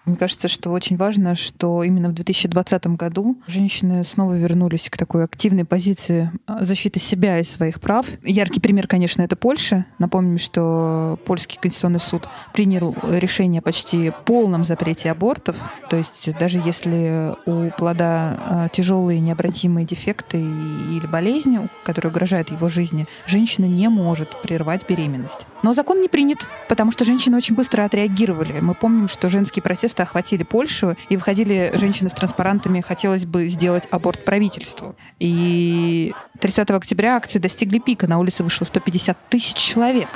Мне 0.07 0.15
кажется, 0.15 0.47
что 0.47 0.71
очень 0.71 0.95
важно, 0.95 1.35
что 1.35 1.83
именно 1.83 2.07
в 2.07 2.13
2020 2.13 2.87
году 2.95 3.37
женщины 3.45 4.05
снова 4.05 4.37
вернулись 4.37 4.89
к 4.89 4.95
такой 4.95 5.25
активной 5.25 5.65
позиции 5.65 6.31
а, 6.45 6.63
защиты 6.63 6.97
себя 6.97 7.39
и 7.39 7.43
своих 7.43 7.81
прав. 7.81 8.05
Яркий 8.23 8.61
пример, 8.61 8.87
конечно, 8.87 9.21
это 9.21 9.35
Польша. 9.35 9.85
Напомним, 9.99 10.37
что 10.37 11.19
польский 11.25 11.59
конституционный 11.61 11.99
суд 11.99 12.29
принял 12.53 12.95
решение 13.03 13.61
почти 13.61 14.13
полном 14.23 14.63
запрете 14.63 15.11
абортов. 15.11 15.57
То 15.89 15.97
есть 15.97 16.29
даже 16.39 16.61
если 16.63 17.35
у 17.45 17.69
плода 17.77 18.39
а, 18.39 18.69
тяжелые 18.69 19.19
необратимые 19.19 19.85
дефекты 19.85 20.39
или 20.39 21.05
болезни, 21.05 21.67
которые 21.83 22.11
угрожают 22.11 22.49
его 22.49 22.69
жизни, 22.69 23.07
женщина 23.25 23.65
не 23.65 23.89
может 23.89 24.41
прервать 24.41 24.87
беременность. 24.87 25.45
Но 25.63 25.73
закон 25.73 25.99
не 25.99 26.07
принят, 26.07 26.47
потому 26.69 26.91
что 26.91 27.03
женщины 27.03 27.35
очень 27.35 27.55
быстро 27.55 27.83
отреагировали. 27.83 28.61
Мы 28.61 28.73
помним, 28.73 29.09
что 29.09 29.27
женские 29.27 29.61
протесты 29.61 29.96
просто 29.97 30.03
охватили 30.03 30.43
Польшу, 30.43 30.95
и 31.09 31.17
выходили 31.17 31.71
женщины 31.73 32.09
с 32.09 32.13
транспарантами 32.13 32.81
«Хотелось 32.81 33.25
бы 33.25 33.47
сделать 33.47 33.87
аборт 33.89 34.23
правительству». 34.25 34.95
И 35.19 36.13
30 36.39 36.71
октября 36.71 37.15
акции 37.15 37.39
достигли 37.39 37.79
пика. 37.79 38.07
На 38.07 38.19
улице 38.19 38.43
вышло 38.43 38.65
150 38.65 39.17
тысяч 39.29 39.55
человек. 39.55 40.07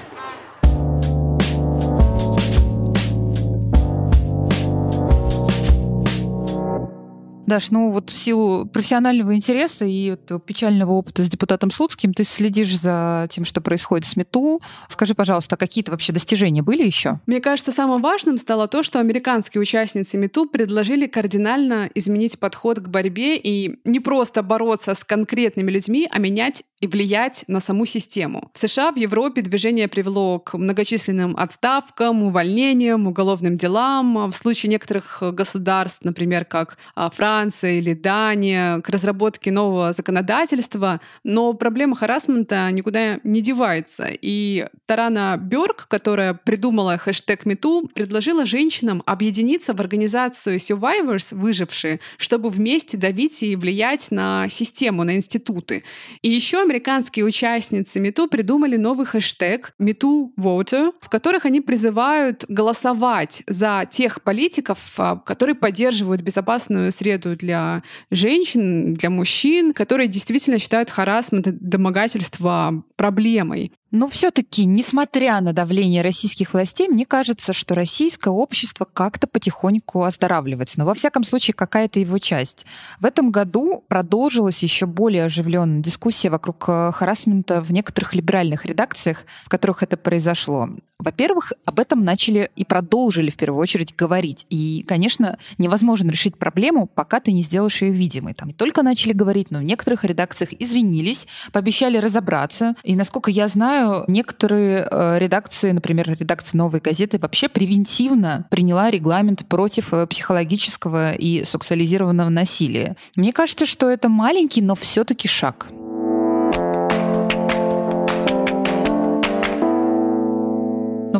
Даш, 7.52 7.70
ну 7.70 7.92
вот 7.92 8.10
в 8.10 8.14
силу 8.14 8.66
профессионального 8.66 9.36
интереса 9.36 9.84
и 9.84 10.16
печального 10.46 10.94
опыта 10.94 11.22
с 11.26 11.30
депутатом 11.30 11.70
Слуцким 11.70 12.14
ты 12.14 12.24
следишь 12.24 12.80
за 12.80 13.28
тем, 13.30 13.44
что 13.44 13.60
происходит 13.60 14.06
с 14.06 14.16
МИТУ. 14.16 14.62
Скажи, 14.88 15.16
пожалуйста, 15.16 15.58
какие-то 15.58 15.92
вообще 15.92 16.14
достижения 16.14 16.62
были 16.62 16.86
еще? 16.86 17.20
Мне 17.26 17.42
кажется, 17.42 17.74
самым 17.74 18.02
важным 18.02 18.38
стало 18.38 18.70
то, 18.70 18.84
что 18.84 19.02
американские 19.02 19.60
участницы 19.60 20.16
МИТУ 20.16 20.46
предложили 20.46 21.08
кардинально 21.08 21.90
изменить 21.94 22.40
подход 22.40 22.80
к 22.80 22.88
борьбе 22.88 23.36
и 23.36 23.82
не 23.84 24.00
просто 24.00 24.44
бороться 24.44 24.96
с 24.96 25.04
конкретными 25.04 25.70
людьми, 25.72 26.08
а 26.10 26.20
менять 26.20 26.64
и 26.82 26.88
влиять 26.88 27.44
на 27.48 27.60
саму 27.60 27.86
систему. 27.86 28.50
В 28.54 28.60
США, 28.60 28.92
в 28.92 28.98
Европе 28.98 29.44
движение 29.44 29.88
привело 29.88 30.40
к 30.40 30.58
многочисленным 30.58 31.38
отставкам, 31.38 32.24
увольнениям, 32.24 33.08
уголовным 33.08 33.56
делам. 33.56 34.32
В 34.32 34.34
случае 34.34 34.72
некоторых 34.72 35.22
государств, 35.22 36.04
например, 36.04 36.44
как 36.44 36.80
а, 36.96 37.12
Франция 37.12 37.74
или 37.74 37.94
Дания, 37.94 38.82
к 38.82 38.90
разработке 38.90 39.52
нового 39.52 39.94
законодательства. 39.94 41.00
Но 41.24 41.54
проблема 41.54 41.96
харасмента 41.96 42.70
никуда 42.72 43.20
не 43.24 43.42
девается. 43.42 44.08
И 44.10 44.68
Тарана 44.88 45.38
Бёрк, 45.38 45.88
которая 45.88 46.34
придумала 46.34 46.98
хэштег 46.98 47.46
#MeToo, 47.46 47.90
предложила 47.94 48.46
женщинам 48.48 49.04
объединиться 49.06 49.76
в 49.76 49.80
организацию 49.80 50.58
Survivors, 50.58 51.36
выжившие, 51.36 52.00
чтобы 52.18 52.50
вместе 52.50 52.98
давить 52.98 53.44
и 53.44 53.56
влиять 53.56 54.10
на 54.10 54.50
систему, 54.50 55.04
на 55.04 55.16
институты. 55.16 55.84
И 56.24 56.30
еще 56.30 56.64
американские 56.72 57.26
участницы 57.26 58.00
МИТУ 58.00 58.28
придумали 58.28 58.78
новый 58.78 59.06
хэштег 59.06 59.74
#MeToo 59.78 60.30
Voter, 60.40 60.94
в 61.02 61.10
которых 61.10 61.46
они 61.46 61.60
призывают 61.60 62.46
голосовать 62.48 63.44
за 63.46 63.86
тех 63.92 64.22
политиков, 64.22 64.80
а, 64.98 65.18
которые 65.18 65.56
поддерживают 65.56 66.22
безопасную 66.22 66.94
среду 66.94 67.36
для 67.36 67.84
женщин, 68.10 68.94
для 68.94 69.10
мужчин, 69.10 69.74
которые 69.74 70.08
действительно 70.08 70.60
считают 70.60 70.90
харасмент 70.90 71.48
и 71.48 71.52
домогательство 71.52 72.84
проблемой. 72.96 73.74
Но 73.92 74.08
все-таки, 74.08 74.66
несмотря 74.66 75.42
на 75.42 75.52
давление 75.52 76.02
российских 76.02 76.54
властей, 76.54 76.88
мне 76.88 77.06
кажется, 77.06 77.52
что 77.52 77.76
российское 77.76 78.30
общество 78.30 78.86
как-то 78.86 79.28
потихоньку 79.28 80.04
оздоравливается. 80.04 80.80
Но 80.80 80.86
во 80.86 80.94
всяком 80.94 81.26
случае, 81.26 81.54
какая-то 81.54 82.00
его 82.00 82.18
часть. 82.18 82.66
В 83.00 83.06
этом 83.06 83.32
году 83.32 83.84
продолжилась 83.90 84.64
еще 84.64 84.86
более 84.86 85.26
оживленная 85.26 85.84
дискуссия 85.84 86.30
вокруг 86.30 86.66
э, 86.70 86.92
харасмента 86.94 87.62
в 87.62 87.72
некоторых 87.74 88.16
либеральных 88.16 88.66
редакциях, 88.66 89.26
в 89.44 89.50
которых 89.50 89.84
это 89.84 89.98
произошло. 89.98 90.70
Во-первых, 91.02 91.54
об 91.66 91.80
этом 91.80 92.04
начали 92.04 92.52
и 92.56 92.64
продолжили 92.64 93.30
в 93.30 93.38
первую 93.38 93.60
очередь 93.60 93.96
говорить. 93.96 94.46
И, 94.50 94.86
конечно, 94.88 95.38
невозможно 95.58 96.12
решить 96.12 96.38
проблему, 96.38 96.88
пока 96.88 97.20
ты 97.20 97.32
не 97.32 97.42
сделаешь 97.42 97.82
ее 97.82 97.92
видимой. 97.92 98.34
Там 98.34 98.50
не 98.50 98.54
только 98.54 98.84
начали 98.84 99.14
говорить, 99.14 99.52
но 99.52 99.60
в 99.60 99.64
некоторых 99.64 100.04
редакциях 100.04 100.52
извинились, 100.60 101.28
пообещали 101.52 101.98
разобраться. 101.98 102.76
И, 102.84 102.96
насколько 102.96 103.32
я 103.32 103.48
знаю, 103.48 104.06
некоторые 104.08 104.88
э, 104.90 105.20
редакции, 105.20 105.72
например, 105.72 106.16
редакция 106.20 106.58
«Новой 106.58 106.80
газеты» 106.80 107.18
вообще 107.18 107.50
превентивно 107.50 108.46
приняла 108.50 108.92
регламент 108.92 109.46
против 109.48 109.94
э, 109.94 110.06
психологического 110.08 111.14
и 111.14 111.44
сексуализированного 111.44 112.30
насилия. 112.30 112.96
Мне 113.16 113.34
кажется, 113.34 113.66
что 113.66 113.90
это 113.90 114.10
маленький, 114.10 114.62
но 114.62 114.76
все-таки 114.76 115.28
шаг. 115.28 115.70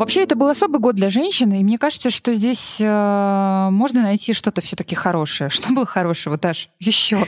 Вообще 0.02 0.24
это 0.24 0.36
был 0.36 0.50
особый 0.50 0.80
год 0.80 0.96
для 0.96 1.10
женщины, 1.10 1.62
и 1.62 1.64
мне 1.64 1.78
кажется, 1.78 2.10
что 2.10 2.34
здесь 2.34 2.78
э, 2.82 3.68
можно 3.72 4.02
найти 4.02 4.34
что-то 4.34 4.62
все-таки 4.62 4.96
хорошее. 4.96 5.50
Что 5.50 5.72
было 5.72 5.86
хорошего, 5.86 6.38
Даш? 6.38 6.70
Еще. 6.80 7.28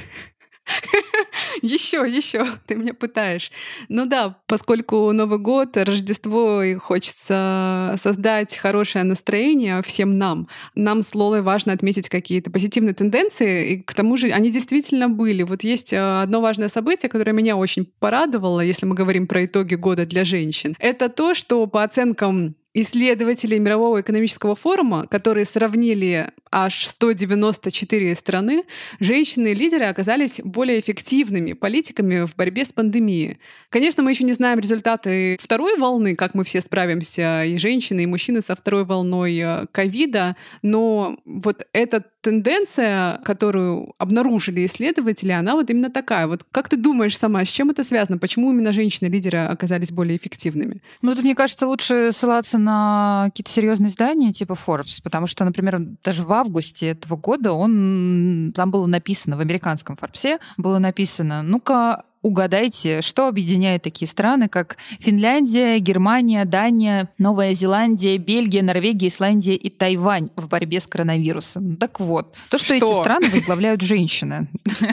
Еще, 1.61 2.05
еще, 2.09 2.45
ты 2.67 2.75
меня 2.75 2.93
пытаешь. 2.93 3.51
Ну 3.89 4.05
да, 4.05 4.37
поскольку 4.47 5.11
Новый 5.11 5.39
год, 5.39 5.77
Рождество, 5.77 6.63
и 6.63 6.75
хочется 6.75 7.95
создать 8.01 8.55
хорошее 8.57 9.03
настроение 9.03 9.81
всем 9.83 10.17
нам, 10.17 10.47
нам 10.75 11.01
с 11.01 11.13
Лолой 11.13 11.41
важно 11.41 11.73
отметить 11.73 12.09
какие-то 12.09 12.49
позитивные 12.49 12.93
тенденции, 12.93 13.73
и 13.73 13.83
к 13.83 13.93
тому 13.93 14.17
же 14.17 14.29
они 14.29 14.51
действительно 14.51 15.09
были. 15.09 15.43
Вот 15.43 15.63
есть 15.63 15.93
э, 15.93 16.21
одно 16.21 16.41
важное 16.41 16.69
событие, 16.69 17.09
которое 17.09 17.33
меня 17.33 17.55
очень 17.55 17.85
порадовало, 17.99 18.61
если 18.61 18.85
мы 18.85 18.95
говорим 18.95 19.27
про 19.27 19.45
итоги 19.45 19.75
года 19.75 20.05
для 20.05 20.25
женщин. 20.25 20.75
Это 20.79 21.09
то, 21.09 21.33
что 21.33 21.67
по 21.67 21.83
оценкам 21.83 22.55
исследователи 22.73 23.57
Мирового 23.57 24.01
экономического 24.01 24.55
форума, 24.55 25.07
которые 25.07 25.45
сравнили 25.45 26.29
аж 26.51 26.85
194 26.85 28.15
страны, 28.15 28.63
женщины-лидеры 28.99 29.85
оказались 29.85 30.41
более 30.43 30.79
эффективными 30.79 31.53
политиками 31.53 32.25
в 32.25 32.35
борьбе 32.35 32.65
с 32.65 32.73
пандемией. 32.73 33.39
Конечно, 33.69 34.03
мы 34.03 34.11
еще 34.11 34.23
не 34.23 34.33
знаем 34.33 34.59
результаты 34.59 35.37
второй 35.39 35.77
волны, 35.77 36.15
как 36.15 36.33
мы 36.33 36.43
все 36.43 36.61
справимся, 36.61 37.43
и 37.43 37.57
женщины, 37.57 38.03
и 38.03 38.07
мужчины 38.07 38.41
со 38.41 38.55
второй 38.55 38.85
волной 38.85 39.37
э, 39.37 39.65
ковида, 39.71 40.35
но 40.61 41.17
вот 41.25 41.67
эта 41.73 42.03
тенденция, 42.23 43.19
которую 43.23 43.93
обнаружили 43.97 44.65
исследователи, 44.65 45.31
она 45.31 45.55
вот 45.55 45.69
именно 45.69 45.89
такая. 45.89 46.25
Вот 46.25 46.43
как 46.51 46.69
ты 46.69 46.77
думаешь 46.77 47.17
сама, 47.17 47.43
с 47.43 47.49
чем 47.49 47.69
это 47.69 47.83
связано? 47.83 48.17
Почему 48.17 48.51
именно 48.51 48.71
женщины-лидеры 48.71 49.39
оказались 49.39 49.91
более 49.91 50.17
эффективными? 50.17 50.81
Ну, 51.01 51.11
это, 51.11 51.21
мне 51.21 51.35
кажется, 51.35 51.67
лучше 51.67 52.11
ссылаться 52.13 52.57
на 52.57 53.25
какие-то 53.25 53.51
серьезные 53.51 53.89
издания 53.89 54.31
типа 54.31 54.53
Forbes, 54.53 55.01
потому 55.03 55.27
что, 55.27 55.43
например, 55.43 55.79
даже 56.03 56.23
в 56.23 56.31
августе 56.31 56.87
этого 56.87 57.17
года 57.17 57.51
он 57.51 58.53
там 58.55 58.71
было 58.71 58.87
написано 58.87 59.35
в 59.35 59.41
американском 59.41 59.97
Форбсе 59.97 60.39
было 60.57 60.79
написано, 60.79 61.43
ну-ка 61.43 62.03
Угадайте, 62.23 63.01
что 63.01 63.27
объединяет 63.27 63.83
такие 63.83 64.07
страны, 64.07 64.47
как 64.47 64.77
Финляндия, 64.99 65.77
Германия, 65.79 66.45
Дания, 66.45 67.09
Новая 67.17 67.53
Зеландия, 67.53 68.17
Бельгия, 68.17 68.63
Норвегия, 68.63 69.09
Исландия 69.09 69.55
и 69.55 69.69
Тайвань 69.69 70.29
в 70.37 70.47
борьбе 70.47 70.79
с 70.79 70.87
коронавирусом. 70.87 71.75
Так 71.75 71.99
вот, 71.99 72.35
то, 72.49 72.57
что, 72.57 72.77
что? 72.77 72.85
эти 72.85 72.93
страны 72.99 73.29
возглавляют 73.29 73.81
женщины. 73.81 74.47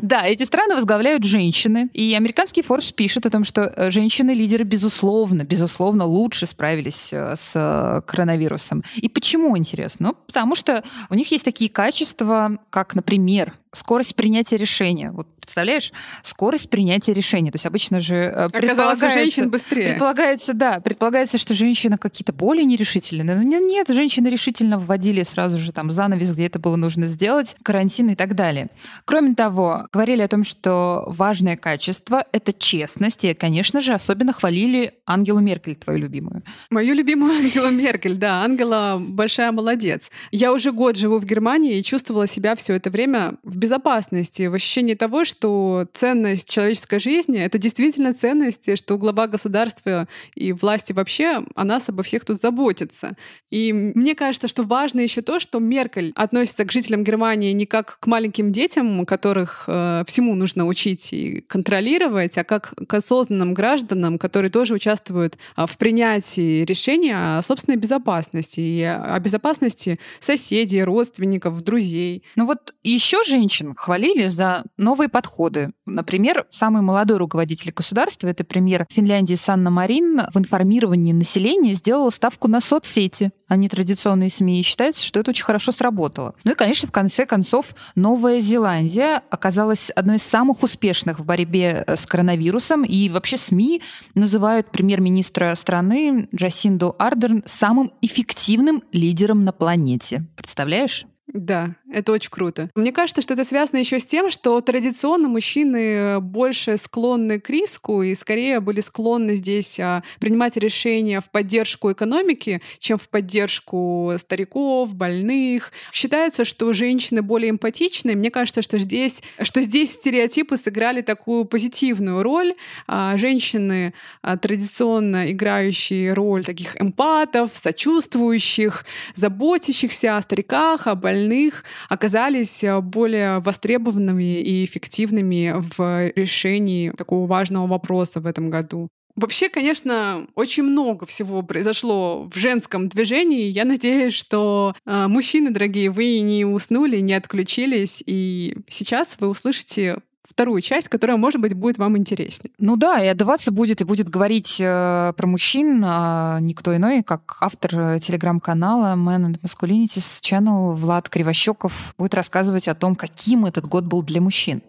Да, 0.00 0.26
эти 0.26 0.44
страны 0.44 0.74
возглавляют 0.74 1.24
женщины. 1.24 1.88
И 1.92 2.14
американский 2.14 2.62
Forbes 2.62 2.94
пишет 2.94 3.26
о 3.26 3.30
том, 3.30 3.44
что 3.44 3.62
э, 3.62 3.90
женщины-лидеры, 3.90 4.64
безусловно, 4.64 5.42
безусловно, 5.44 6.04
лучше 6.04 6.46
справились 6.46 7.12
э, 7.12 7.34
с 7.36 7.52
э, 7.54 8.00
коронавирусом. 8.06 8.82
И 8.96 9.08
почему, 9.08 9.56
интересно? 9.58 10.08
Ну, 10.08 10.14
потому 10.26 10.54
что 10.54 10.84
у 11.10 11.14
них 11.14 11.30
есть 11.32 11.44
такие 11.44 11.68
качества, 11.70 12.58
как, 12.70 12.94
например, 12.94 13.52
скорость 13.72 14.14
принятия 14.16 14.56
решения. 14.56 15.10
Вот 15.10 15.26
представляешь, 15.48 15.92
скорость 16.22 16.68
принятия 16.68 17.14
решения. 17.14 17.50
То 17.50 17.56
есть 17.56 17.64
обычно 17.64 18.00
же 18.00 18.16
э, 18.16 18.48
Оказалось, 18.52 19.02
у 19.02 19.08
женщин 19.08 19.48
быстрее. 19.48 19.90
Предполагается, 19.90 20.52
да, 20.52 20.80
предполагается, 20.80 21.38
что 21.38 21.54
женщины 21.54 21.96
какие-то 21.96 22.34
более 22.34 22.66
нерешительные. 22.66 23.24
Но 23.24 23.42
нет, 23.42 23.88
женщины 23.88 24.28
решительно 24.28 24.78
вводили 24.78 25.22
сразу 25.22 25.56
же 25.56 25.72
там 25.72 25.90
занавес, 25.90 26.32
где 26.32 26.46
это 26.46 26.58
было 26.58 26.76
нужно 26.76 27.06
сделать, 27.06 27.56
карантин 27.62 28.10
и 28.10 28.14
так 28.14 28.34
далее. 28.34 28.68
Кроме 29.06 29.34
того, 29.34 29.86
говорили 29.90 30.20
о 30.20 30.28
том, 30.28 30.44
что 30.44 31.04
важное 31.06 31.56
качество— 31.56 32.24
это 32.32 32.52
честность. 32.52 33.24
И, 33.24 33.32
конечно 33.32 33.80
же, 33.80 33.94
особенно 33.94 34.34
хвалили 34.34 34.94
Ангелу 35.06 35.40
Меркель, 35.40 35.76
твою 35.76 35.98
любимую. 35.98 36.42
Мою 36.68 36.94
любимую 36.94 37.32
Ангелу 37.32 37.70
Меркель, 37.70 38.16
да. 38.16 38.42
Ангела 38.42 38.98
большая 39.00 39.50
молодец. 39.52 40.10
Я 40.30 40.52
уже 40.52 40.72
год 40.72 40.96
живу 40.96 41.18
в 41.18 41.24
Германии 41.24 41.78
и 41.78 41.82
чувствовала 41.82 42.26
себя 42.26 42.54
все 42.54 42.74
это 42.74 42.90
время 42.90 43.36
в 43.42 43.56
безопасности, 43.58 44.44
в 44.46 44.54
ощущении 44.54 44.94
того, 44.94 45.24
что 45.24 45.86
ценность 45.92 46.48
человеческой 46.48 47.00
жизни— 47.00 47.38
это 47.40 47.58
действительно 47.58 48.14
ценность, 48.14 48.76
что 48.78 48.96
глава 48.96 49.26
государства 49.26 50.08
и 50.34 50.52
власти 50.52 50.92
вообще 50.92 51.44
о 51.54 51.64
нас 51.64 51.88
обо 51.88 52.02
всех 52.02 52.24
тут 52.24 52.40
заботится. 52.40 53.16
И 53.50 53.72
мне 53.72 54.14
кажется, 54.14 54.48
что 54.48 54.62
важно 54.62 55.00
еще 55.00 55.22
то, 55.22 55.40
что 55.40 55.58
Меркель 55.58 56.12
относится 56.14 56.64
к 56.64 56.72
жителям 56.72 57.02
Германии 57.04 57.52
не 57.52 57.66
как 57.66 57.98
к 58.00 58.06
маленьким 58.06 58.52
детям, 58.52 59.04
которых 59.04 59.64
э, 59.66 60.04
всему 60.06 60.34
нужно 60.34 60.66
учить 60.66 61.12
и 61.12 61.40
контролировать, 61.40 62.38
а 62.38 62.44
как 62.44 62.74
к 62.86 62.94
осознанным 62.94 63.54
гражданам, 63.54 64.18
которые 64.18 64.50
тоже 64.50 64.74
участвуют 64.74 65.36
э, 65.56 65.66
в 65.66 65.76
принятии 65.78 66.64
решения 66.64 67.38
о 67.38 67.42
собственной 67.42 67.76
безопасности 67.76 68.60
и 68.60 68.82
о 68.82 69.18
безопасности 69.18 69.98
соседей, 70.20 70.84
родственников, 70.84 71.60
друзей. 71.62 72.22
Ну 72.36 72.46
вот 72.46 72.74
еще 72.84 73.24
женщины 73.24 73.47
женщин 73.48 73.74
хвалили 73.74 74.26
за 74.26 74.64
новые 74.76 75.08
подходы. 75.08 75.70
Например, 75.86 76.44
самый 76.50 76.82
молодой 76.82 77.16
руководитель 77.16 77.72
государства, 77.74 78.28
это 78.28 78.44
премьер 78.44 78.86
Финляндии 78.90 79.36
Санна 79.36 79.70
Марин, 79.70 80.20
в 80.34 80.36
информировании 80.36 81.14
населения 81.14 81.72
сделала 81.72 82.10
ставку 82.10 82.46
на 82.46 82.60
соцсети, 82.60 83.30
а 83.48 83.56
не 83.56 83.70
традиционные 83.70 84.28
СМИ. 84.28 84.60
И 84.60 84.62
считается, 84.62 85.02
что 85.02 85.20
это 85.20 85.30
очень 85.30 85.44
хорошо 85.44 85.72
сработало. 85.72 86.34
Ну 86.44 86.52
и, 86.52 86.54
конечно, 86.54 86.88
в 86.88 86.92
конце 86.92 87.24
концов, 87.24 87.74
Новая 87.94 88.38
Зеландия 88.40 89.22
оказалась 89.30 89.88
одной 89.90 90.16
из 90.16 90.24
самых 90.24 90.62
успешных 90.62 91.18
в 91.18 91.24
борьбе 91.24 91.84
э, 91.86 91.96
с 91.96 92.04
коронавирусом. 92.04 92.84
И 92.84 93.08
вообще 93.08 93.38
СМИ 93.38 93.80
называют 94.14 94.70
премьер-министра 94.70 95.54
страны 95.54 96.28
Джасинду 96.34 96.94
Ардерн 96.98 97.42
самым 97.46 97.92
эффективным 98.02 98.82
лидером 98.92 99.46
на 99.46 99.52
планете. 99.52 100.26
Представляешь? 100.36 101.06
Да, 101.34 101.74
это 101.92 102.12
очень 102.12 102.30
круто. 102.30 102.70
Мне 102.74 102.90
кажется, 102.90 103.20
что 103.20 103.34
это 103.34 103.44
связано 103.44 103.76
еще 103.76 104.00
с 104.00 104.06
тем, 104.06 104.30
что 104.30 104.58
традиционно 104.62 105.28
мужчины 105.28 106.20
больше 106.20 106.78
склонны 106.78 107.38
к 107.38 107.50
риску 107.50 108.02
и 108.02 108.14
скорее 108.14 108.60
были 108.60 108.80
склонны 108.80 109.36
здесь 109.36 109.78
а, 109.78 110.02
принимать 110.20 110.56
решения 110.56 111.20
в 111.20 111.30
поддержку 111.30 111.92
экономики, 111.92 112.62
чем 112.78 112.96
в 112.96 113.10
поддержку 113.10 114.14
стариков, 114.16 114.94
больных. 114.94 115.72
Считается, 115.92 116.46
что 116.46 116.72
женщины 116.72 117.20
более 117.20 117.50
эмпатичны. 117.50 118.14
Мне 118.16 118.30
кажется, 118.30 118.62
что 118.62 118.78
здесь, 118.78 119.22
что 119.42 119.60
здесь 119.60 119.92
стереотипы 119.92 120.56
сыграли 120.56 121.02
такую 121.02 121.44
позитивную 121.44 122.22
роль. 122.22 122.54
А, 122.86 123.18
женщины, 123.18 123.92
а, 124.22 124.38
традиционно 124.38 125.30
играющие 125.30 126.14
роль 126.14 126.46
таких 126.46 126.80
эмпатов, 126.80 127.50
сочувствующих, 127.54 128.86
заботящихся 129.14 130.16
о 130.16 130.22
стариках, 130.22 130.86
о 130.86 130.94
больных, 130.94 131.17
остальных 131.18 131.64
оказались 131.88 132.62
э, 132.64 132.80
более 132.80 133.40
востребованными 133.40 134.40
и 134.40 134.64
эффективными 134.64 135.54
в 135.76 136.12
решении 136.14 136.90
такого 136.90 137.26
важного 137.26 137.66
вопроса 137.66 138.20
в 138.20 138.26
этом 138.26 138.50
году. 138.50 138.88
Вообще, 139.16 139.48
конечно, 139.48 140.28
очень 140.36 140.62
много 140.62 141.04
всего 141.04 141.42
произошло 141.42 142.28
в 142.32 142.36
женском 142.36 142.88
движении. 142.88 143.48
Я 143.48 143.64
надеюсь, 143.64 144.14
что 144.14 144.74
э, 144.86 145.06
мужчины, 145.08 145.50
дорогие, 145.50 145.90
вы 145.90 146.20
не 146.20 146.44
уснули, 146.44 146.98
не 147.00 147.14
отключились, 147.14 148.02
и 148.06 148.56
сейчас 148.68 149.16
вы 149.18 149.28
услышите 149.28 149.98
вторую 150.38 150.60
часть, 150.60 150.88
которая, 150.88 151.16
может 151.16 151.40
быть, 151.40 151.52
будет 151.52 151.78
вам 151.78 151.98
интереснее. 151.98 152.52
Ну 152.60 152.76
да, 152.76 153.02
и 153.02 153.08
отдаваться 153.08 153.50
будет, 153.50 153.80
и 153.80 153.84
будет 153.84 154.08
говорить 154.08 154.58
э, 154.60 155.12
про 155.16 155.26
мужчин 155.26 155.82
а 155.84 156.38
никто 156.40 156.76
иной, 156.76 157.02
как 157.02 157.38
автор 157.40 157.96
э, 157.96 157.98
телеграм-канала 157.98 158.94
Man 158.94 159.32
and 159.32 159.40
Masculinities 159.40 160.20
Channel 160.20 160.74
Влад 160.76 161.08
Кривощеков 161.08 161.92
будет 161.98 162.14
рассказывать 162.14 162.68
о 162.68 162.76
том, 162.76 162.94
каким 162.94 163.46
этот 163.46 163.66
год 163.66 163.86
был 163.86 164.04
для 164.04 164.20
мужчин. 164.20 164.62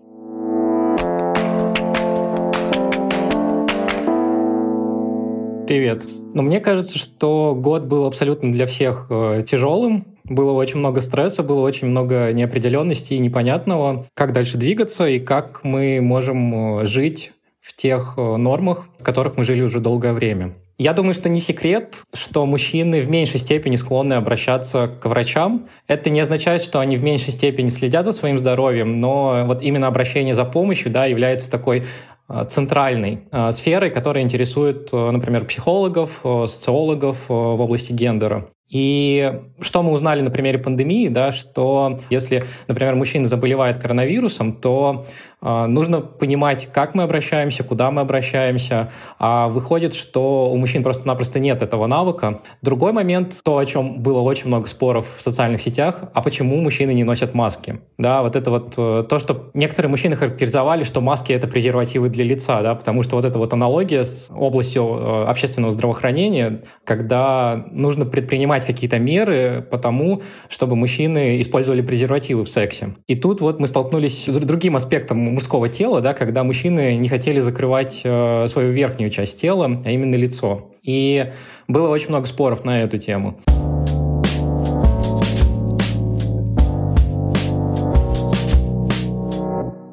Привет. 5.67 6.03
Ну, 6.33 6.41
мне 6.41 6.61
кажется, 6.61 6.97
что 6.97 7.53
год 7.55 7.83
был 7.83 8.05
абсолютно 8.05 8.51
для 8.51 8.65
всех 8.65 9.05
э, 9.11 9.43
тяжелым. 9.47 10.07
Было 10.29 10.51
очень 10.51 10.77
много 10.77 11.01
стресса, 11.01 11.41
было 11.41 11.61
очень 11.61 11.87
много 11.87 12.31
неопределенности 12.31 13.15
и 13.15 13.19
непонятного, 13.19 14.05
как 14.13 14.31
дальше 14.31 14.59
двигаться 14.59 15.07
и 15.07 15.19
как 15.19 15.63
мы 15.63 15.99
можем 16.01 16.81
э, 16.81 16.85
жить 16.85 17.31
в 17.59 17.75
тех 17.75 18.13
э, 18.15 18.35
нормах, 18.37 18.87
в 18.99 19.03
которых 19.03 19.37
мы 19.37 19.43
жили 19.43 19.63
уже 19.63 19.79
долгое 19.79 20.13
время. 20.13 20.53
Я 20.77 20.93
думаю, 20.93 21.15
что 21.15 21.29
не 21.29 21.39
секрет, 21.39 21.95
что 22.13 22.45
мужчины 22.45 23.01
в 23.01 23.09
меньшей 23.09 23.39
степени 23.39 23.75
склонны 23.75 24.13
обращаться 24.13 24.87
к 24.87 25.09
врачам. 25.09 25.67
Это 25.87 26.11
не 26.11 26.21
означает, 26.21 26.61
что 26.61 26.79
они 26.79 26.95
в 26.95 27.03
меньшей 27.03 27.33
степени 27.33 27.69
следят 27.69 28.05
за 28.05 28.11
своим 28.11 28.37
здоровьем, 28.37 29.01
но 29.01 29.45
вот 29.47 29.63
именно 29.63 29.87
обращение 29.87 30.35
за 30.35 30.45
помощью 30.45 30.91
да, 30.91 31.05
является 31.05 31.49
такой 31.49 31.85
э, 32.29 32.45
центральной 32.47 33.23
сферой, 33.51 33.89
которая 33.89 34.23
интересует, 34.23 34.93
например, 34.93 35.45
психологов, 35.45 36.21
социологов 36.23 37.27
в 37.27 37.33
области 37.33 37.91
гендера. 37.91 38.47
И 38.69 39.33
что 39.61 39.81
мы 39.81 39.91
узнали 39.91 40.21
на 40.21 40.29
примере 40.29 40.59
пандемии, 40.59 41.09
да, 41.09 41.31
что 41.31 41.99
если, 42.11 42.45
например, 42.67 42.95
мужчина 42.95 43.25
заболевает 43.25 43.81
коронавирусом, 43.81 44.53
то 44.53 45.07
нужно 45.41 46.01
понимать, 46.01 46.69
как 46.71 46.95
мы 46.95 47.03
обращаемся, 47.03 47.63
куда 47.63 47.91
мы 47.91 48.01
обращаемся. 48.01 48.91
А 49.17 49.47
выходит, 49.47 49.93
что 49.93 50.49
у 50.51 50.57
мужчин 50.57 50.83
просто-напросто 50.83 51.39
нет 51.39 51.61
этого 51.61 51.87
навыка. 51.87 52.41
Другой 52.61 52.91
момент, 52.93 53.39
то, 53.43 53.57
о 53.57 53.65
чем 53.65 54.01
было 54.01 54.19
очень 54.19 54.47
много 54.47 54.67
споров 54.67 55.05
в 55.17 55.21
социальных 55.21 55.61
сетях, 55.61 56.03
а 56.13 56.21
почему 56.21 56.59
мужчины 56.61 56.93
не 56.93 57.03
носят 57.03 57.33
маски? 57.33 57.79
Да, 57.97 58.21
вот 58.21 58.35
это 58.35 58.51
вот 58.51 58.73
э, 58.77 59.05
то, 59.07 59.19
что 59.19 59.51
некоторые 59.53 59.89
мужчины 59.89 60.15
характеризовали, 60.15 60.83
что 60.83 61.01
маски— 61.01 61.31
это 61.33 61.47
презервативы 61.47 62.09
для 62.09 62.23
лица, 62.23 62.61
да, 62.61 62.75
потому 62.75 63.03
что 63.03 63.15
вот 63.15 63.25
эта 63.25 63.37
вот 63.37 63.53
аналогия 63.53 64.03
с 64.03 64.29
областью 64.33 64.83
э, 64.83 65.25
общественного 65.25 65.71
здравоохранения, 65.71 66.63
когда 66.83 67.65
нужно 67.71 68.05
предпринимать 68.05 68.65
какие-то 68.65 68.99
меры 68.99 69.65
по 69.69 69.77
тому, 69.77 70.21
чтобы 70.47 70.75
мужчины 70.75 71.41
использовали 71.41 71.81
презервативы 71.81 72.43
в 72.43 72.49
сексе. 72.49 72.95
И 73.07 73.15
тут 73.15 73.41
вот 73.41 73.59
мы 73.59 73.67
столкнулись 73.67 74.25
с 74.27 74.37
другим 74.37 74.75
аспектом 74.75 75.28
мужского 75.29 75.69
тела, 75.69 76.01
да, 76.01 76.13
когда 76.13 76.43
мужчины 76.43 76.97
не 76.97 77.09
хотели 77.09 77.39
закрывать 77.39 78.01
э, 78.03 78.47
свою 78.47 78.71
верхнюю 78.71 79.09
часть 79.11 79.39
тела, 79.39 79.81
а 79.85 79.91
именно 79.91 80.15
лицо. 80.15 80.71
И 80.83 81.31
было 81.67 81.89
очень 81.89 82.09
много 82.09 82.25
споров 82.25 82.63
на 82.65 82.81
эту 82.81 82.97
тему. 82.97 83.39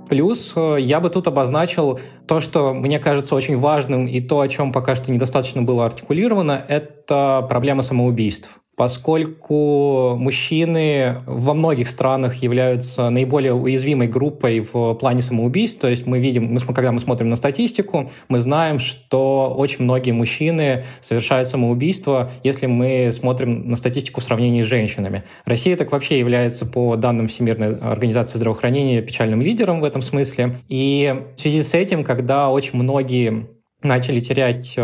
Плюс 0.08 0.52
э, 0.56 0.76
я 0.80 1.00
бы 1.00 1.10
тут 1.10 1.26
обозначил 1.26 1.98
то, 2.26 2.40
что 2.40 2.72
мне 2.72 2.98
кажется 2.98 3.34
очень 3.34 3.58
важным, 3.58 4.06
и 4.06 4.20
то, 4.20 4.40
о 4.40 4.48
чем 4.48 4.72
пока 4.72 4.94
что 4.94 5.10
недостаточно 5.10 5.62
было 5.62 5.84
артикулировано, 5.84 6.64
это 6.68 7.46
проблема 7.48 7.82
самоубийств 7.82 8.50
поскольку 8.76 10.16
мужчины 10.18 11.16
во 11.26 11.54
многих 11.54 11.88
странах 11.88 12.36
являются 12.36 13.08
наиболее 13.08 13.54
уязвимой 13.54 14.06
группой 14.06 14.60
в 14.60 14.94
плане 14.94 15.22
самоубийств. 15.22 15.80
То 15.80 15.88
есть 15.88 16.06
мы 16.06 16.18
видим, 16.18 16.52
мы, 16.52 16.60
когда 16.60 16.92
мы 16.92 16.98
смотрим 16.98 17.30
на 17.30 17.36
статистику, 17.36 18.10
мы 18.28 18.38
знаем, 18.38 18.78
что 18.78 19.54
очень 19.56 19.84
многие 19.84 20.12
мужчины 20.12 20.84
совершают 21.00 21.48
самоубийство, 21.48 22.30
если 22.44 22.66
мы 22.66 23.10
смотрим 23.12 23.68
на 23.70 23.76
статистику 23.76 24.20
в 24.20 24.24
сравнении 24.24 24.62
с 24.62 24.66
женщинами. 24.66 25.24
Россия 25.46 25.76
так 25.76 25.90
вообще 25.90 26.18
является, 26.18 26.66
по 26.66 26.96
данным 26.96 27.28
Всемирной 27.28 27.76
организации 27.76 28.36
здравоохранения, 28.36 29.00
печальным 29.00 29.40
лидером 29.40 29.80
в 29.80 29.84
этом 29.84 30.02
смысле. 30.02 30.56
И 30.68 31.14
в 31.36 31.40
связи 31.40 31.62
с 31.62 31.72
этим, 31.74 32.04
когда 32.04 32.50
очень 32.50 32.78
многие 32.78 33.46
начали 33.82 34.20
терять 34.20 34.74
э, 34.76 34.82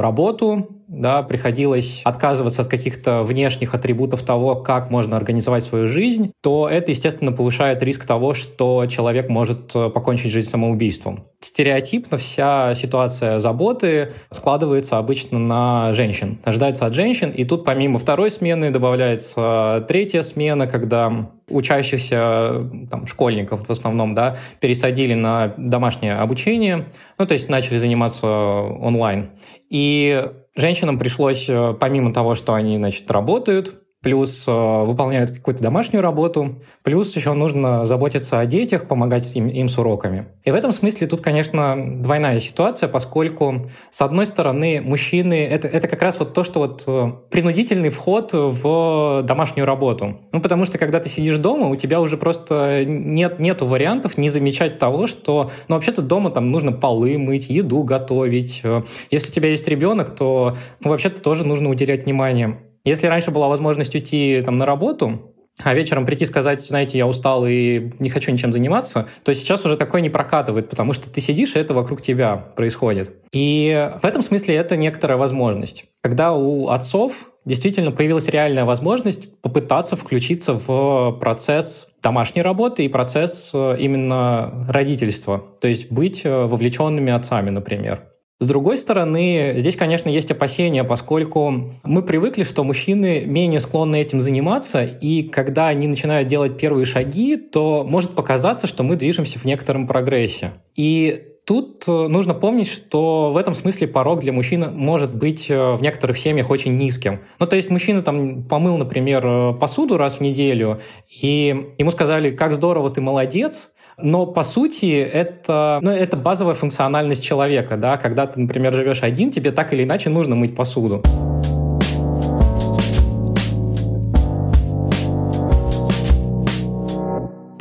работу, 0.00 0.73
да, 1.00 1.22
приходилось 1.22 2.00
отказываться 2.04 2.62
от 2.62 2.68
каких-то 2.68 3.22
внешних 3.22 3.74
атрибутов 3.74 4.22
того, 4.22 4.56
как 4.56 4.90
можно 4.90 5.16
организовать 5.16 5.64
свою 5.64 5.88
жизнь, 5.88 6.32
то 6.40 6.68
это, 6.68 6.92
естественно, 6.92 7.32
повышает 7.32 7.82
риск 7.82 8.04
того, 8.04 8.34
что 8.34 8.86
человек 8.86 9.28
может 9.28 9.74
э, 9.74 9.90
покончить 9.90 10.32
жизнь 10.32 10.48
самоубийством. 10.48 11.24
Стереотипно 11.40 12.16
вся 12.16 12.74
ситуация 12.74 13.38
заботы 13.38 14.12
складывается 14.30 14.98
обычно 14.98 15.38
на 15.38 15.92
женщин, 15.92 16.38
ожидается 16.44 16.86
от 16.86 16.94
женщин, 16.94 17.30
и 17.30 17.44
тут 17.44 17.64
помимо 17.64 17.98
второй 17.98 18.30
смены 18.30 18.70
добавляется 18.70 19.84
третья 19.88 20.22
смена, 20.22 20.66
когда 20.66 21.30
учащихся 21.48 22.70
там, 22.90 23.06
школьников 23.06 23.66
в 23.66 23.70
основном, 23.70 24.14
да, 24.14 24.36
пересадили 24.60 25.14
на 25.14 25.54
домашнее 25.56 26.14
обучение, 26.14 26.86
ну, 27.18 27.26
то 27.26 27.34
есть 27.34 27.48
начали 27.48 27.78
заниматься 27.78 28.26
онлайн. 28.26 29.30
И 29.70 30.26
женщинам 30.56 30.98
пришлось, 30.98 31.46
э, 31.48 31.74
помимо 31.78 32.12
того, 32.12 32.34
что 32.34 32.54
они, 32.54 32.76
значит, 32.76 33.10
работают, 33.10 33.83
плюс 34.04 34.44
э, 34.46 34.52
выполняют 34.52 35.30
какую-то 35.30 35.62
домашнюю 35.62 36.02
работу, 36.02 36.56
плюс 36.82 37.16
еще 37.16 37.32
нужно 37.32 37.86
заботиться 37.86 38.38
о 38.38 38.44
детях, 38.44 38.86
помогать 38.86 39.34
им, 39.34 39.48
им 39.48 39.68
с 39.68 39.78
уроками. 39.78 40.26
И 40.44 40.50
в 40.50 40.54
этом 40.54 40.72
смысле 40.72 41.06
тут, 41.06 41.22
конечно, 41.22 41.74
двойная 42.02 42.38
ситуация, 42.38 42.88
поскольку, 42.88 43.70
с 43.90 44.02
одной 44.02 44.26
стороны, 44.26 44.82
мужчины 44.84 45.46
это,— 45.46 45.68
это 45.76 45.88
как 45.88 46.02
раз 46.02 46.18
вот 46.18 46.34
то, 46.34 46.44
что 46.44 46.60
вот 46.60 46.84
э, 46.86 47.12
принудительный 47.30 47.88
вход 47.88 48.32
в 48.34 49.22
домашнюю 49.22 49.66
работу. 49.66 50.18
Ну, 50.32 50.40
потому 50.40 50.66
что, 50.66 50.76
когда 50.76 51.00
ты 51.00 51.08
сидишь 51.08 51.38
дома, 51.38 51.68
у 51.68 51.76
тебя 51.76 52.02
уже 52.02 52.18
просто 52.18 52.84
нет, 52.84 53.40
нету 53.40 53.66
вариантов 53.66 54.18
не 54.18 54.28
замечать 54.28 54.78
того, 54.78 55.06
что, 55.06 55.50
ну, 55.68 55.76
вообще-то 55.76 56.02
дома 56.02 56.30
там 56.30 56.50
нужно 56.50 56.72
полы 56.72 57.16
мыть, 57.16 57.48
еду 57.48 57.82
готовить. 57.84 58.60
Э, 58.64 58.82
если 59.10 59.30
у 59.30 59.32
тебя 59.32 59.48
есть 59.48 59.66
ребенок, 59.66 60.14
то, 60.14 60.58
ну, 60.80 60.90
вообще-то 60.90 61.22
тоже 61.22 61.46
нужно 61.46 61.70
уделять 61.70 62.04
внимание. 62.04 62.58
Если 62.84 63.06
раньше 63.06 63.30
была 63.30 63.48
возможность 63.48 63.94
уйти 63.94 64.42
там, 64.44 64.58
на 64.58 64.66
работу, 64.66 65.34
а 65.62 65.72
вечером 65.72 66.04
прийти 66.04 66.26
сказать, 66.26 66.66
знаете, 66.66 66.98
я 66.98 67.06
устал 67.06 67.46
и 67.46 67.92
не 67.98 68.10
хочу 68.10 68.32
ничем 68.32 68.52
заниматься, 68.52 69.08
то 69.22 69.32
сейчас 69.34 69.64
уже 69.64 69.76
такое 69.76 70.00
не 70.00 70.10
прокатывает, 70.10 70.68
потому 70.68 70.92
что 70.92 71.08
ты 71.08 71.20
сидишь, 71.20 71.54
и 71.54 71.60
это 71.60 71.74
вокруг 71.74 72.02
тебя 72.02 72.36
происходит. 72.36 73.12
И 73.32 73.90
в 74.02 74.04
этом 74.04 74.22
смысле 74.22 74.56
это 74.56 74.76
некоторая 74.76 75.16
возможность. 75.16 75.84
Когда 76.02 76.32
у 76.32 76.68
отцов 76.68 77.30
действительно 77.44 77.92
появилась 77.92 78.28
реальная 78.28 78.64
возможность 78.64 79.40
попытаться 79.40 79.96
включиться 79.96 80.54
в 80.54 81.18
процесс 81.20 81.88
домашней 82.02 82.42
работы 82.42 82.84
и 82.84 82.88
процесс 82.88 83.50
э, 83.54 83.76
именно 83.78 84.66
родительства, 84.68 85.42
то 85.60 85.68
есть 85.68 85.90
быть 85.90 86.22
э, 86.24 86.44
вовлеченными 86.46 87.12
отцами, 87.12 87.50
например. 87.50 88.13
С 88.40 88.48
другой 88.48 88.78
стороны, 88.78 89.54
здесь, 89.58 89.76
конечно, 89.76 90.08
есть 90.08 90.30
опасения, 90.30 90.82
поскольку 90.82 91.78
мы 91.84 92.02
привыкли, 92.02 92.42
что 92.42 92.64
мужчины 92.64 93.24
менее 93.24 93.60
склонны 93.60 94.00
этим 94.00 94.20
заниматься, 94.20 94.84
и 94.84 95.22
когда 95.22 95.68
они 95.68 95.86
начинают 95.86 96.26
делать 96.26 96.58
первые 96.58 96.84
шаги, 96.84 97.36
то 97.36 97.84
может 97.88 98.14
показаться, 98.14 98.66
что 98.66 98.82
мы 98.82 98.96
движемся 98.96 99.38
в 99.38 99.44
некотором 99.44 99.86
прогрессе. 99.86 100.52
И 100.74 101.30
Тут 101.44 101.84
э, 101.86 101.92
нужно 102.08 102.32
помнить, 102.32 102.70
что 102.70 103.30
в 103.30 103.36
этом 103.36 103.52
смысле 103.54 103.86
порог 103.86 104.20
для 104.20 104.32
мужчин 104.32 104.66
может 104.74 105.14
быть 105.14 105.50
э, 105.50 105.74
в 105.74 105.82
некоторых 105.82 106.16
семьях 106.16 106.48
очень 106.48 106.74
низким. 106.76 107.20
Ну, 107.38 107.46
то 107.46 107.54
есть 107.54 107.68
мужчина 107.68 108.02
там 108.02 108.44
помыл, 108.44 108.78
например, 108.78 109.26
э, 109.26 109.52
посуду 109.52 109.98
раз 109.98 110.16
в 110.16 110.20
неделю, 110.20 110.80
и 111.10 111.74
ему 111.76 111.90
сказали, 111.90 112.30
как 112.30 112.54
здорово, 112.54 112.90
ты 112.90 113.02
молодец, 113.02 113.72
но 113.98 114.26
по 114.26 114.42
сути 114.42 115.00
это, 115.00 115.78
ну, 115.82 115.90
это 115.90 116.16
базовая 116.16 116.54
функциональность 116.54 117.22
человека, 117.22 117.76
да, 117.76 117.96
когда 117.96 118.26
ты, 118.26 118.40
например, 118.40 118.74
живешь 118.74 119.02
один, 119.02 119.30
тебе 119.30 119.50
так 119.50 119.72
или 119.72 119.84
иначе 119.84 120.10
нужно 120.10 120.34
мыть 120.34 120.56
посуду. 120.56 121.02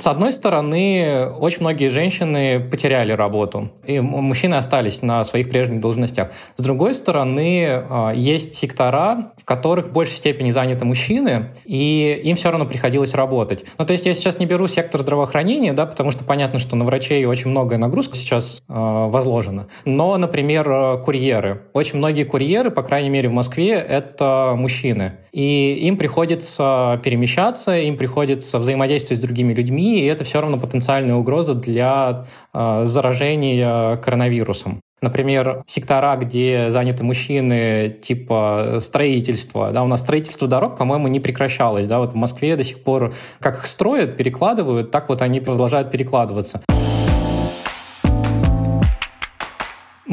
С 0.04 0.08
одной 0.08 0.34
стороны, 0.34 1.30
очень 1.40 1.62
многие 1.62 1.88
женщины 1.88 2.60
потеряли 2.60 3.14
работу, 3.14 3.72
и 3.86 4.02
мужчины 4.02 4.56
остались 4.56 5.02
на 5.02 5.24
своих 5.24 5.50
прежних 5.50 5.80
должностях. 5.80 6.32
С 6.58 6.62
другой 6.62 6.94
стороны, 6.94 7.66
а, 7.70 8.12
есть 8.14 8.54
сектора, 8.54 9.32
в 9.38 9.46
которых 9.46 9.88
в 9.88 9.94
большей 9.94 10.18
степени 10.18 10.52
заняты 10.52 10.84
мужчины, 10.84 11.52
и 11.64 12.20
им 12.22 12.36
все 12.36 12.50
равно 12.52 12.66
приходилось 12.66 13.14
работать. 13.14 13.64
Ну, 13.78 13.86
то 13.86 13.94
есть 13.94 14.06
я 14.06 14.14
сейчас 14.14 14.40
не 14.40 14.46
беру 14.46 14.68
сектор 14.68 15.00
здравоохранения, 15.00 15.72
да, 15.72 15.86
потому 15.86 16.12
что 16.12 16.26
понятно, 16.26 16.60
что 16.60 16.76
на 16.76 16.84
врачей 16.84 17.24
очень 17.24 17.52
многое 17.52 17.78
нагрузка 17.80 18.18
сейчас 18.18 18.62
э, 18.68 18.74
возложена. 18.74 19.70
Но, 19.86 20.18
например, 20.18 21.00
курьеры. 21.06 21.62
Очень 21.72 22.00
многие 22.00 22.26
курьеры, 22.26 22.72
по 22.72 22.84
крайней 22.84 23.10
мере 23.10 23.30
в 23.30 23.32
Москве, 23.32 23.76
это 23.76 24.54
мужчины. 24.58 25.14
И 25.34 25.74
им 25.88 25.98
приходится 25.98 27.02
перемещаться, 27.04 27.76
им 27.80 27.98
приходится 27.98 28.60
взаимодействовать 28.60 29.20
с 29.20 29.24
другими 29.24 29.52
людьми, 29.54 30.00
и 30.00 30.06
это 30.06 30.24
все 30.24 30.40
равно 30.40 30.60
потенциальная 30.60 31.16
угроза 31.16 31.56
для 31.56 32.26
э, 32.54 32.82
заражения 32.86 33.98
коронавирусом. 33.98 34.80
Например, 35.02 35.64
сектора, 35.66 36.16
где 36.16 36.70
заняты 36.70 37.04
мужчины, 37.04 37.98
типа 38.02 38.78
строительства. 38.80 39.72
Да, 39.72 39.84
у 39.84 39.88
нас 39.88 40.00
строительство 40.00 40.48
дорог, 40.48 40.78
по-моему, 40.78 41.10
не 41.10 41.20
прекращалось. 41.20 41.88
Да, 41.88 42.00
вот 42.00 42.14
в 42.14 42.16
Москве 42.16 42.56
до 42.56 42.64
сих 42.64 42.82
пор, 42.82 43.14
как 43.40 43.58
их 43.58 43.66
строят, 43.66 44.16
перекладывают, 44.16 44.92
так 44.92 45.10
вот 45.10 45.22
они 45.22 45.42
продолжают 45.42 45.92
перекладываться. 45.92 46.62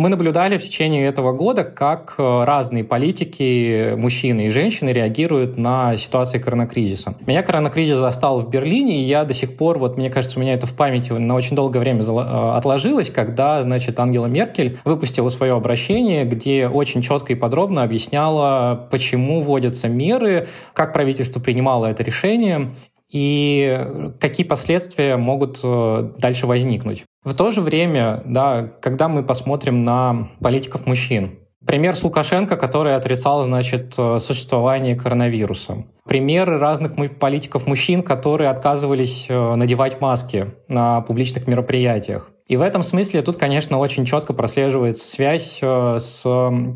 Мы 0.01 0.09
наблюдали 0.09 0.57
в 0.57 0.63
течение 0.63 1.07
этого 1.07 1.33
года, 1.33 1.63
как 1.63 2.15
э, 2.17 2.45
разные 2.45 2.85
политики, 2.85 3.93
мужчины 3.97 4.47
и 4.47 4.49
женщины 4.49 4.89
реагируют 4.89 5.59
на 5.59 5.95
ситуации 5.97 6.39
коронакризиса. 6.39 7.17
Меня 7.27 7.43
коронакризис 7.43 7.99
застал 7.99 8.41
в 8.41 8.49
Берлине, 8.49 9.03
и 9.03 9.05
я 9.05 9.25
до 9.25 9.35
сих 9.35 9.59
пор, 9.59 9.77
вот 9.77 9.99
мне 9.99 10.09
кажется, 10.09 10.39
у 10.39 10.43
меня 10.43 10.55
это 10.55 10.65
в 10.65 10.75
памяти 10.75 11.13
на 11.13 11.35
очень 11.35 11.55
долгое 11.55 11.81
время 11.81 12.01
э, 12.01 12.57
отложилось, 12.57 13.11
когда, 13.11 13.61
значит, 13.61 14.01
Ангела 14.01 14.25
Меркель 14.25 14.79
выпустила 14.87 15.29
свое 15.29 15.55
обращение, 15.55 16.25
где 16.25 16.67
очень 16.67 17.03
четко 17.03 17.35
и 17.35 17.37
подробно 17.37 17.83
объясняла, 17.83 18.89
почему 18.91 19.43
вводятся 19.43 19.89
меры, 19.89 20.49
как 20.73 20.95
правительство 20.95 21.41
принимало 21.41 21.85
это 21.85 22.03
решение, 22.03 22.71
и 23.11 23.87
какие 24.19 24.47
последствия 24.47 25.19
могут 25.19 25.61
э, 25.63 26.11
дальше 26.17 26.47
возникнуть. 26.47 27.05
В 27.23 27.35
то 27.35 27.51
же 27.51 27.61
время, 27.61 28.23
да, 28.25 28.71
когда 28.81 29.09
мы 29.09 29.23
посмотрим 29.23 29.85
на 29.85 30.31
политиков 30.41 30.87
мужчин, 30.87 31.41
Пример 31.67 31.95
с 31.95 32.03
Лукашенко, 32.03 32.57
который 32.57 32.97
отрицал, 32.97 33.45
значит, 33.45 33.95
э, 33.99 34.19
существование 34.19 34.97
коронавируса. 34.97 35.85
Примеры 36.07 36.59
разных 36.59 36.93
политиков-мужчин, 37.19 38.03
которые 38.03 38.49
отказывались 38.49 39.27
э, 39.29 39.55
надевать 39.57 40.01
маски 40.01 40.53
на 40.69 41.03
публичных 41.03 41.47
мероприятиях. 41.47 42.31
И 42.51 42.57
в 42.57 42.63
этом 42.63 42.83
смысле 42.83 43.23
тут, 43.23 43.37
конечно, 43.37 43.79
очень 43.79 44.05
четко 44.05 44.33
прослеживается 44.33 45.09
связь 45.09 45.61
э, 45.63 45.99
с 46.01 46.23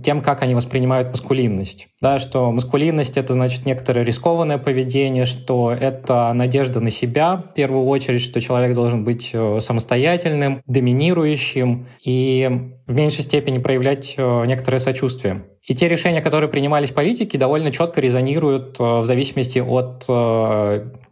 тем, 0.04 0.20
как 0.20 0.42
они 0.42 0.54
воспринимают 0.54 1.10
маскулинность. 1.10 1.88
Да, 2.00 2.20
что 2.20 2.52
маскулинность— 2.52 3.16
это, 3.16 3.32
значит, 3.32 3.66
некоторое 3.66 4.04
рискованное 4.04 4.58
поведение, 4.58 5.24
что 5.24 5.72
это 5.72 6.32
надежда 6.32 6.78
на 6.78 6.90
себя, 6.90 7.38
в 7.38 7.54
первую 7.54 7.86
очередь, 7.86 8.20
что 8.20 8.40
человек 8.40 8.72
должен 8.76 9.02
быть 9.02 9.30
э, 9.32 9.58
самостоятельным, 9.58 10.62
доминирующим 10.68 11.88
и 12.04 12.48
в 12.86 12.94
меньшей 12.94 13.24
степени 13.24 13.58
проявлять 13.58 14.14
э, 14.16 14.46
некоторое 14.46 14.78
сочувствие. 14.78 15.42
И 15.66 15.74
те 15.74 15.88
решения, 15.88 16.22
которые 16.22 16.48
принимались 16.48 16.92
политики, 16.92 17.36
довольно 17.36 17.72
четко 17.72 18.00
резонируют 18.00 18.78
в 18.78 19.04
зависимости 19.06 19.58
от 19.58 20.04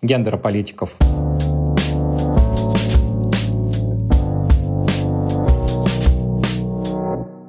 гендера 0.02 0.36
политиков. 0.36 0.94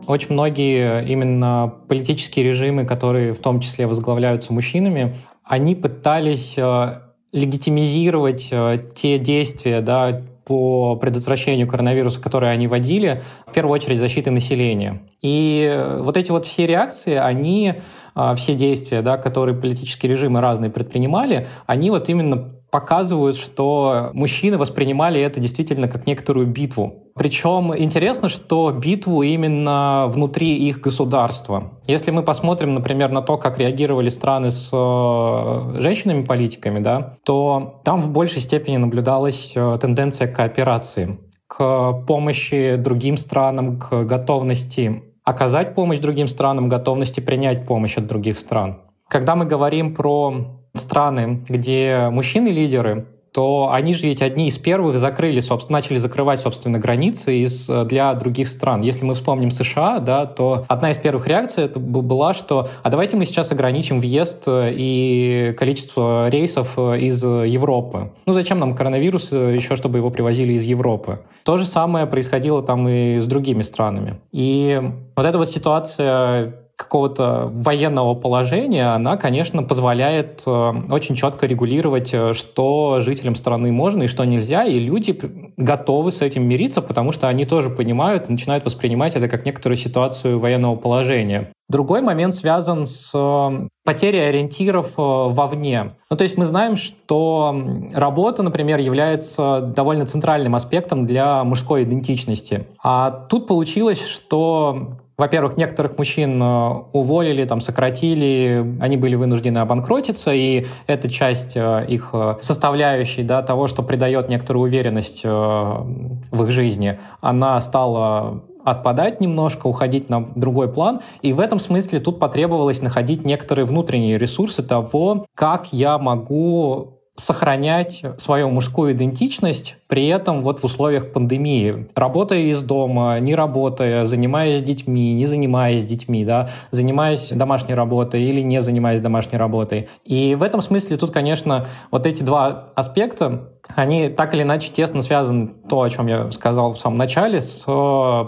Очень 0.08 0.34
многие 0.34 1.06
именно 1.06 1.74
политические 1.88 2.46
режимы, 2.46 2.86
которые 2.86 3.34
в 3.34 3.40
том 3.40 3.60
числе 3.60 3.88
возглавляются 3.88 4.54
мужчинами, 4.54 5.16
они 5.44 5.76
пытались 5.76 6.56
э, 6.58 7.02
легитимизировать 7.32 8.50
э, 8.52 8.80
те 8.96 9.18
действия, 9.18 9.82
да, 9.82 10.22
по 10.46 10.98
предотвращению 10.98 11.68
коронавируса, 11.68 12.22
которые 12.22 12.52
они 12.52 12.68
вводили, 12.68 13.22
в 13.48 13.54
первую 13.54 13.74
очередь 13.74 14.00
защиты 14.00 14.30
населения. 14.30 15.02
И 15.22 15.98
вот 16.00 16.18
эти 16.18 16.32
вот 16.32 16.46
все 16.46 16.68
реакции, 16.68 17.16
они, 17.16 17.76
э, 18.16 18.36
все 18.36 18.54
действия, 18.56 19.02
да, 19.02 19.18
которые 19.18 19.56
политические 19.56 20.12
режимы 20.12 20.42
разные 20.42 20.70
предпринимали, 20.70 21.48
они 21.66 21.90
вот 21.90 22.10
именно 22.10 22.56
показывают, 22.74 23.38
что 23.38 24.10
мужчины 24.14 24.58
воспринимали 24.58 25.22
это 25.22 25.40
действительно 25.40 25.88
как 25.88 26.08
некоторую 26.08 26.48
битву. 26.48 27.12
Причем 27.14 27.72
интересно, 27.78 28.30
что 28.30 28.72
битву 28.72 29.22
именно 29.22 30.08
внутри 30.08 30.58
их 30.58 30.82
государства. 30.82 31.80
Если 31.86 32.10
мы 32.10 32.24
посмотрим, 32.24 32.74
например, 32.74 33.12
на 33.12 33.22
то, 33.22 33.38
как 33.38 33.60
реагировали 33.60 34.10
страны 34.10 34.50
с 34.50 34.72
э, 34.74 35.82
женщинами-политиками, 35.82 36.80
да, 36.80 37.18
то 37.24 37.80
там 37.86 38.02
в 38.02 38.10
большей 38.10 38.42
степени 38.42 38.78
наблюдалась 38.78 39.54
э, 39.54 39.78
тенденция 39.80 40.28
к 40.28 40.36
кооперации, 40.36 41.20
к 41.46 42.04
помощи 42.08 42.78
другим 42.78 43.18
странам, 43.18 43.78
к 43.78 44.04
готовности 44.04 45.04
оказать 45.24 45.76
помощь 45.76 46.00
другим 46.00 46.28
странам, 46.28 46.70
готовности 46.70 47.20
принять 47.20 47.68
помощь 47.68 47.98
от 47.98 48.08
других 48.08 48.40
стран. 48.40 48.82
Когда 49.08 49.36
мы 49.36 49.46
говорим 49.46 49.94
про 49.94 50.63
страны, 50.76 51.44
где 51.48 52.10
мужчины 52.12 52.50
лидеры, 52.50 53.06
то 53.34 53.72
они 53.72 53.94
же 53.94 54.08
ведь 54.08 54.22
одни 54.22 54.48
из 54.48 54.58
первых 54.58 54.98
закрыли, 54.98 55.40
собственно, 55.40 55.80
начали 55.80 55.98
закрывать, 55.98 56.40
собственно, 56.40 56.78
границы 56.78 57.40
из, 57.40 57.68
для 57.68 58.14
других 58.14 58.48
стран. 58.48 58.82
Если 58.82 59.06
мы 59.06 59.16
вспомним 59.16 59.50
США, 59.50 60.00
да, 60.00 60.26
то 60.28 60.66
одна 60.68 60.92
из 60.92 60.98
первых 61.00 61.28
реакций 61.28 61.64
это 61.64 61.80
была, 61.80 62.34
что 62.34 62.70
а 62.84 62.90
давайте 62.90 63.18
мы 63.18 63.26
сейчас 63.26 63.52
ограничим 63.52 64.00
въезд 64.00 64.44
э, 64.48 64.72
и 64.76 65.56
количество 65.58 66.30
рейсов 66.30 66.74
э, 66.78 67.00
из 67.00 67.24
Европы. 67.24 68.12
Ну 68.28 68.34
зачем 68.34 68.60
нам 68.60 68.76
коронавирус 68.76 69.34
э, 69.34 69.56
еще, 69.56 69.76
чтобы 69.76 69.98
его 69.98 70.12
привозили 70.12 70.54
из 70.54 70.64
Европы? 70.64 71.20
То 71.44 71.58
же 71.58 71.66
самое 71.66 72.06
происходило 72.06 72.62
там 72.62 72.88
и 72.88 73.20
с 73.20 73.26
другими 73.26 73.64
странами. 73.64 74.20
И 74.32 74.80
вот 75.16 75.26
эта 75.26 75.40
вот 75.40 75.50
ситуация 75.50 76.63
какого-то 76.76 77.50
военного 77.54 78.16
положения, 78.16 78.94
она, 78.94 79.16
конечно, 79.16 79.64
позволяет 79.64 80.44
э, 80.46 80.74
очень 80.90 81.16
четко 81.16 81.46
регулировать, 81.46 82.14
э, 82.14 82.34
что 82.34 83.00
жителям 83.00 83.36
страны 83.36 83.72
можно 83.72 84.04
и 84.04 84.08
что 84.08 84.26
нельзя, 84.26 84.64
и 84.64 84.80
люди 84.80 85.20
готовы 85.56 86.12
с 86.12 86.22
этим 86.22 86.48
мириться, 86.48 86.82
потому 86.82 87.12
что 87.12 87.28
они 87.28 87.46
тоже 87.46 87.70
понимают 87.70 88.30
и 88.30 88.32
начинают 88.32 88.66
воспринимать 88.66 89.16
это 89.16 89.28
как 89.28 89.46
некоторую 89.46 89.78
ситуацию 89.78 90.40
военного 90.40 90.76
положения. 90.76 91.52
Другой 91.70 92.02
момент 92.02 92.34
связан 92.34 92.88
с 92.88 93.12
э, 93.14 93.68
потерей 93.86 94.28
ориентиров 94.28 94.94
вовне. 94.96 95.96
Ну, 96.10 96.18
то 96.18 96.24
есть 96.24 96.38
мы 96.38 96.46
знаем, 96.46 96.76
что 96.76 97.56
работа, 97.94 98.42
например, 98.42 98.80
является 98.80 99.62
довольно 99.76 100.06
центральным 100.08 100.56
аспектом 100.56 101.06
для 101.06 101.44
мужской 101.44 101.84
идентичности. 101.84 102.68
А 102.84 103.12
тут 103.12 103.48
получилось, 103.48 104.06
что 104.06 105.03
во-первых, 105.18 105.58
некоторых 105.58 105.98
мужчин 105.98 106.42
э, 106.42 106.70
уволили, 106.92 107.46
там, 107.46 107.62
сократили, 107.62 108.78
они 108.80 108.98
были 108.98 109.16
вынуждены 109.16 109.60
обанкротиться, 109.60 110.32
и 110.32 110.66
эта 110.88 111.10
часть 111.10 111.56
э, 111.56 111.86
их 111.88 112.10
э, 112.14 112.38
составляющей 112.42 113.22
да, 113.24 113.44
того, 113.44 113.68
что 113.68 113.84
придает 113.84 114.28
некоторую 114.30 114.64
уверенность 114.64 115.24
в 115.24 116.44
их 116.44 116.52
жизни, 116.52 117.00
она 117.22 117.60
стала 117.60 118.44
отпадать 118.64 119.20
немножко, 119.20 119.68
уходить 119.68 120.10
на 120.10 120.26
другой 120.36 120.72
план. 120.72 121.02
И 121.22 121.34
в 121.34 121.40
этом 121.40 121.60
смысле 121.60 122.00
тут 122.00 122.20
потребовалось 122.20 122.82
находить 122.82 123.26
некоторые 123.26 123.66
внутренние 123.66 124.18
ресурсы 124.18 124.64
того, 124.64 125.26
как 125.36 125.74
я 125.74 125.98
могу 125.98 127.03
сохранять 127.16 128.04
свою 128.18 128.50
мужскую 128.50 128.94
идентичность, 128.94 129.78
при 129.88 130.08
этом 130.08 130.42
вот 130.42 130.62
в 130.62 130.64
условиях 130.64 131.14
пандемии, 131.14 131.88
работая 131.94 132.40
из 132.40 132.64
дома, 132.64 133.20
не 133.20 133.36
работая, 133.36 134.06
занимаясь 134.06 134.64
детьми, 134.64 135.14
не 135.14 135.26
занимаясь 135.26 135.86
детьми, 135.86 136.26
да, 136.26 136.50
занимаясь 136.72 137.30
домашней 137.30 137.76
работой 137.76 138.24
или 138.24 138.42
не 138.42 138.62
занимаясь 138.62 139.00
домашней 139.00 139.38
работой. 139.38 139.90
И 140.04 140.34
в 140.34 140.42
этом 140.42 140.64
смысле 140.64 140.98
тут, 140.98 141.12
конечно, 141.12 141.68
вот 141.92 142.08
эти 142.08 142.24
два 142.24 142.70
аспекта, 142.76 143.52
они 143.76 144.10
так 144.10 144.34
или 144.34 144.42
иначе 144.42 144.72
тесно 144.72 145.04
связаны, 145.04 145.52
то, 145.70 145.84
о 145.84 145.90
чем 145.90 146.08
я 146.08 146.32
сказал 146.32 146.74
в 146.74 146.80
самом 146.80 146.98
начале, 146.98 147.42
с 147.42 147.64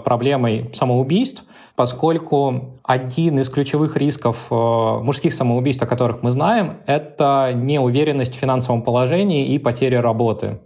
проблемой 0.04 0.70
самоубийств, 0.74 1.44
поскольку 1.76 2.78
один 2.82 3.38
из 3.38 3.50
ключевых 3.50 3.96
рисков 3.96 4.46
э, 4.50 4.54
мужских 4.54 5.34
самоубийств, 5.34 5.82
о 5.82 5.86
которых 5.86 6.22
мы 6.22 6.30
знаем, 6.30 6.78
это 6.86 7.52
неуверенность 7.54 8.34
в 8.34 8.38
финансовом 8.38 8.82
положении 8.82 9.48
и 9.48 9.58
потеря 9.58 10.00
работы. 10.00 10.58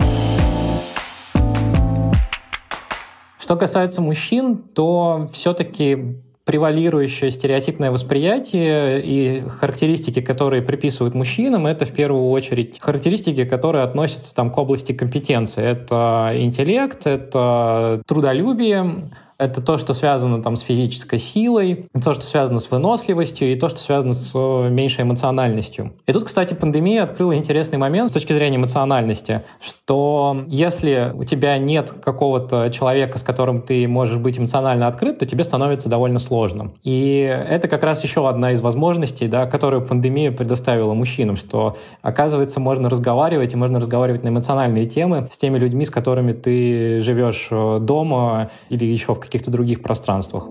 Что 3.38 3.56
касается 3.56 4.00
мужчин, 4.00 4.58
то 4.58 5.28
все-таки 5.32 6.20
превалирующее 6.44 7.30
стереотипное 7.30 7.90
восприятие 7.90 9.02
и 9.02 9.40
характеристики, 9.48 10.20
которые 10.20 10.62
приписывают 10.62 11.14
мужчинам, 11.14 11.66
это 11.66 11.84
в 11.84 11.92
первую 11.92 12.30
очередь 12.30 12.78
характеристики, 12.80 13.44
которые 13.44 13.84
относятся 13.84 14.34
там, 14.34 14.50
к 14.50 14.58
области 14.58 14.92
компетенции. 14.92 15.62
Это 15.64 16.32
интеллект, 16.36 17.06
это 17.06 18.02
трудолюбие, 18.06 19.10
это 19.40 19.62
то, 19.62 19.78
что 19.78 19.94
связано 19.94 20.42
там 20.42 20.56
с 20.56 20.60
физической 20.60 21.18
силой, 21.18 21.86
то, 22.04 22.12
что 22.12 22.22
связано 22.22 22.60
с 22.60 22.70
выносливостью 22.70 23.50
и 23.50 23.56
то, 23.56 23.70
что 23.70 23.78
связано 23.78 24.12
с 24.12 24.32
э, 24.34 24.68
меньшей 24.68 25.02
эмоциональностью. 25.02 25.94
И 26.06 26.12
тут, 26.12 26.24
кстати, 26.24 26.52
пандемия 26.52 27.02
открыла 27.02 27.34
интересный 27.34 27.78
момент 27.78 28.10
с 28.10 28.14
точки 28.14 28.34
зрения 28.34 28.56
эмоциональности, 28.56 29.42
что 29.60 30.44
если 30.46 31.12
у 31.14 31.24
тебя 31.24 31.56
нет 31.56 31.90
какого-то 31.90 32.70
человека, 32.70 33.18
с 33.18 33.22
которым 33.22 33.62
ты 33.62 33.88
можешь 33.88 34.18
быть 34.18 34.38
эмоционально 34.38 34.86
открыт, 34.86 35.18
то 35.18 35.26
тебе 35.26 35.42
становится 35.42 35.88
довольно 35.88 36.18
сложно. 36.18 36.72
И 36.82 37.20
это 37.20 37.66
как 37.66 37.82
раз 37.82 38.04
еще 38.04 38.28
одна 38.28 38.52
из 38.52 38.60
возможностей, 38.60 39.26
да, 39.26 39.46
которую 39.46 39.86
пандемия 39.86 40.32
предоставила 40.32 40.92
мужчинам, 40.92 41.36
что, 41.36 41.78
оказывается, 42.02 42.60
можно 42.60 42.90
разговаривать, 42.90 43.54
и 43.54 43.56
можно 43.56 43.80
разговаривать 43.80 44.22
на 44.22 44.28
эмоциональные 44.28 44.84
темы 44.84 45.28
с 45.32 45.38
теми 45.38 45.56
людьми, 45.56 45.86
с 45.86 45.90
которыми 45.90 46.32
ты 46.32 47.00
живешь 47.00 47.48
э, 47.50 47.78
дома 47.80 48.50
или 48.68 48.84
еще 48.84 49.14
в 49.14 49.29
каких-то 49.30 49.50
других 49.50 49.80
пространствах. 49.82 50.48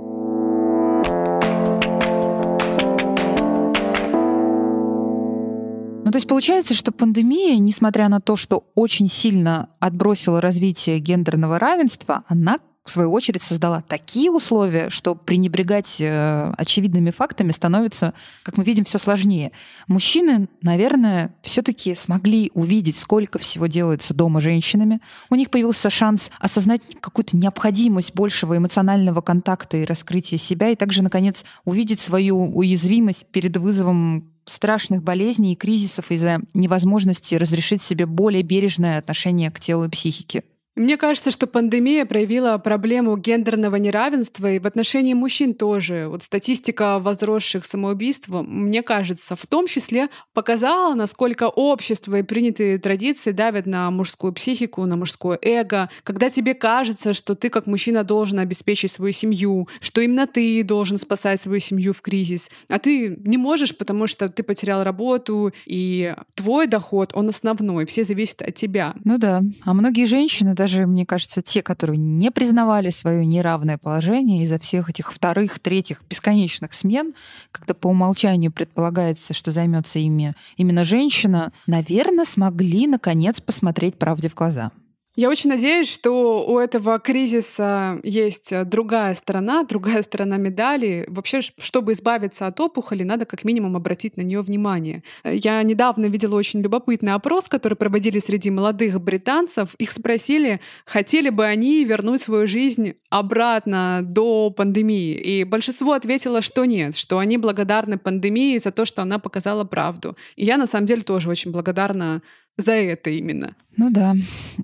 Ну, 6.06 6.12
то 6.12 6.18
есть 6.18 6.28
получается, 6.28 6.74
что 6.74 6.92
пандемия, 6.92 7.60
несмотря 7.60 8.10
на 8.10 8.20
то, 8.20 8.36
что 8.36 8.64
очень 8.74 9.08
сильно 9.08 9.70
отбросила 9.80 10.42
развитие 10.42 10.98
гендерного 10.98 11.60
равенства, 11.60 12.24
она 12.28 12.58
в 12.90 12.92
свою 12.92 13.12
очередь, 13.12 13.42
создала 13.42 13.84
такие 13.88 14.32
условия, 14.32 14.90
что 14.90 15.14
пренебрегать 15.14 15.98
э, 16.00 16.52
очевидными 16.58 17.12
фактами 17.12 17.52
становится, 17.52 18.16
как 18.44 18.58
мы 18.58 18.64
видим, 18.64 18.84
все 18.84 18.98
сложнее. 18.98 19.52
Мужчины, 19.88 20.50
наверное, 20.64 21.36
все-таки 21.44 21.94
смогли 21.94 22.52
увидеть, 22.56 22.98
сколько 22.98 23.38
всего 23.38 23.68
делается 23.68 24.16
дома 24.16 24.42
женщинами. 24.42 25.02
У 25.30 25.36
них 25.36 25.52
появился 25.52 25.92
шанс 25.92 26.32
осознать 26.40 26.82
какую-то 27.00 27.38
необходимость 27.38 28.16
большего 28.16 28.58
эмоционального 28.58 29.22
контакта 29.22 29.78
и 29.78 29.86
раскрытия 29.86 30.40
себя, 30.40 30.70
и 30.70 30.76
также, 30.76 31.04
наконец, 31.04 31.46
увидеть 31.66 32.00
свою 32.00 32.38
уязвимость 32.38 33.28
перед 33.28 33.56
вызовом 33.58 34.32
страшных 34.46 35.04
болезней 35.04 35.54
и 35.54 35.56
кризисов 35.56 36.10
из-за 36.10 36.42
невозможности 36.56 37.36
разрешить 37.36 37.84
себе 37.84 38.08
более 38.08 38.42
бережное 38.42 38.98
отношение 38.98 39.52
к 39.52 39.60
телу 39.60 39.86
и 39.86 39.90
психике. 39.90 40.44
Мне 40.80 40.96
кажется, 40.96 41.30
что 41.30 41.46
пандемия 41.46 42.06
проявила 42.06 42.58
проблему 42.58 43.18
гендерного 43.18 43.76
неравенства 43.76 44.50
и 44.50 44.60
в 44.60 44.66
отношении 44.66 45.14
мужчин 45.14 45.54
тоже. 45.54 46.08
Вот 46.08 46.24
статистика 46.24 47.00
возросших 47.00 47.66
самоубийств, 47.66 48.30
мне 48.30 48.82
кажется, 48.82 49.36
в 49.36 49.46
том 49.46 49.68
числе 49.68 50.08
показала, 50.34 50.96
насколько 50.96 51.50
общество 51.50 52.16
и 52.16 52.24
принятые 52.24 52.78
традиции 52.78 53.32
давят 53.32 53.66
на 53.66 53.92
мужскую 53.92 54.32
психику, 54.32 54.86
на 54.86 54.96
мужское 54.96 55.38
эго. 55.42 55.90
Когда 56.04 56.30
тебе 56.30 56.54
кажется, 56.54 57.12
что 57.12 57.36
ты 57.36 57.50
как 57.50 57.68
мужчина 57.68 58.06
должен 58.06 58.40
обеспечить 58.40 58.94
свою 58.94 59.12
семью, 59.12 59.68
что 59.82 60.00
именно 60.00 60.28
ты 60.28 60.64
должен 60.64 60.98
спасать 60.98 61.42
свою 61.42 61.60
семью 61.60 61.92
в 61.92 62.02
кризис, 62.02 62.50
а 62.70 62.80
ты 62.80 63.18
не 63.26 63.36
можешь, 63.36 63.76
потому 63.76 64.08
что 64.08 64.30
ты 64.30 64.44
потерял 64.44 64.86
работу, 64.86 65.52
и 65.66 66.16
твой 66.36 66.68
доход, 66.68 67.12
он 67.16 67.28
основной, 67.28 67.86
все 67.86 68.06
зависят 68.06 68.44
от 68.44 68.56
тебя. 68.56 68.94
Ну 69.04 69.18
да. 69.18 69.44
А 69.66 69.74
многие 69.74 70.06
женщины 70.06 70.54
даже 70.54 70.68
даже, 70.70 70.86
мне 70.86 71.05
кажется, 71.05 71.41
те, 71.41 71.63
которые 71.63 71.97
не 71.97 72.30
признавали 72.30 72.91
свое 72.91 73.26
неравное 73.26 73.80
положение 73.80 74.43
из-за 74.43 74.59
всех 74.59 74.89
этих 74.89 75.11
вторых, 75.11 75.59
третьих 75.59 76.03
бесконечных 76.07 76.74
смен, 76.74 77.15
когда 77.51 77.74
по 77.74 77.88
умолчанию 77.88 78.51
предполагается, 78.51 79.34
что 79.34 79.51
займется 79.51 79.97
ими 79.97 80.36
именно 80.57 80.84
женщина, 80.84 81.51
наверное, 81.65 82.26
смогли 82.26 82.86
наконец 82.86 83.41
посмотреть 83.41 83.97
правде 83.97 84.30
в 84.30 84.36
глаза. 84.36 84.72
Я 85.16 85.28
очень 85.30 85.49
надеюсь, 85.49 85.91
что 85.91 86.45
у 86.47 86.60
этого 86.60 86.99
кризиса 86.99 87.99
есть 88.03 88.51
э, 88.51 88.64
другая 88.64 89.16
сторона, 89.16 89.64
другая 89.64 90.03
сторона 90.03 90.38
медали. 90.38 91.05
Вообще, 91.07 91.41
чтобы 91.41 91.93
избавиться 91.93 92.45
от 92.45 92.60
опухоли, 92.60 93.01
надо 93.01 93.26
как 93.26 93.43
минимум 93.43 93.76
обратить 93.76 94.18
на 94.18 94.22
нее 94.22 94.41
внимание. 94.41 95.03
Э, 95.24 95.36
я 95.36 95.64
недавно 95.64 96.05
видела 96.05 96.36
очень 96.36 96.62
любопытный 96.62 97.14
опрос, 97.14 97.49
который 97.49 97.74
проводили 97.74 98.20
среди 98.20 98.51
молодых 98.51 99.01
британцев. 99.01 99.74
Их 99.80 99.91
спросили, 99.91 100.62
хотели 100.86 101.30
бы 101.30 101.43
они 101.43 101.84
вернуть 101.86 102.22
свою 102.22 102.45
жизнь 102.45 102.93
обратно 103.10 104.01
до 104.03 104.51
пандемии. 104.51 105.16
И 105.16 105.43
большинство 105.43 105.93
ответило, 105.93 106.43
что 106.43 106.66
нет, 106.66 106.95
что 106.95 107.18
они 107.18 107.39
благодарны 107.39 107.97
пандемии 107.97 108.60
за 108.60 108.70
то, 108.72 108.86
что 108.86 109.01
она 109.01 109.18
показала 109.18 109.64
правду. 109.64 110.16
И 110.36 110.45
я 110.45 110.57
на 110.57 110.68
самом 110.68 110.86
деле 110.86 111.01
тоже 111.01 111.30
очень 111.30 111.51
благодарна 111.51 112.22
за 112.60 112.74
это 112.74 113.10
именно. 113.10 113.55
Ну 113.78 113.89
да. 113.89 114.16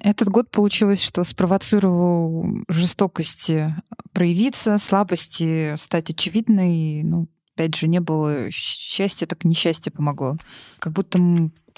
Этот 0.01 0.29
год 0.29 0.51
получилось, 0.51 1.01
что 1.01 1.23
спровоцировал 1.23 2.45
жестокости 2.67 3.73
проявиться, 4.11 4.77
слабости 4.77 5.75
стать 5.77 6.09
очевидной. 6.09 7.03
Ну, 7.03 7.27
опять 7.55 7.75
же, 7.75 7.87
не 7.87 8.01
было 8.01 8.51
счастья, 8.51 9.25
так 9.25 9.45
несчастье 9.45 9.91
помогло. 9.91 10.37
Как 10.79 10.91
будто 10.93 11.19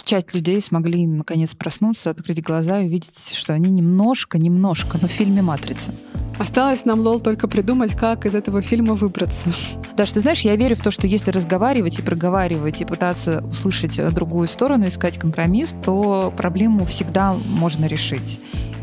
часть 0.03 0.33
людей 0.33 0.59
смогли 0.61 1.05
наконец 1.05 1.53
проснуться, 1.53 2.09
открыть 2.09 2.41
глаза 2.41 2.81
и 2.81 2.85
увидеть, 2.85 3.33
что 3.33 3.53
они 3.53 3.69
немножко, 3.69 4.39
немножко, 4.39 4.97
но 5.01 5.07
в 5.07 5.11
фильме 5.11 5.41
«Матрица». 5.41 5.93
Осталось 6.39 6.85
нам, 6.85 6.99
Лол, 6.99 7.19
только 7.19 7.47
придумать, 7.47 7.95
как 7.95 8.25
из 8.25 8.35
этого 8.35 8.61
фильма 8.61 8.93
выбраться. 8.93 9.49
Да, 9.95 10.05
что 10.05 10.19
знаешь, 10.19 10.41
я 10.41 10.55
верю 10.55 10.75
в 10.75 10.81
то, 10.81 10.91
что 10.91 11.07
если 11.07 11.31
разговаривать 11.31 11.97
и 11.97 12.03
проговаривать, 12.03 12.81
и 12.81 12.85
пытаться 12.85 13.43
услышать 13.43 13.99
другую 14.13 14.47
сторону, 14.47 14.87
искать 14.87 15.17
компромисс, 15.17 15.73
то 15.83 16.33
проблему 16.35 16.85
всегда 16.85 17.33
можно 17.33 17.85
решить. 17.85 18.39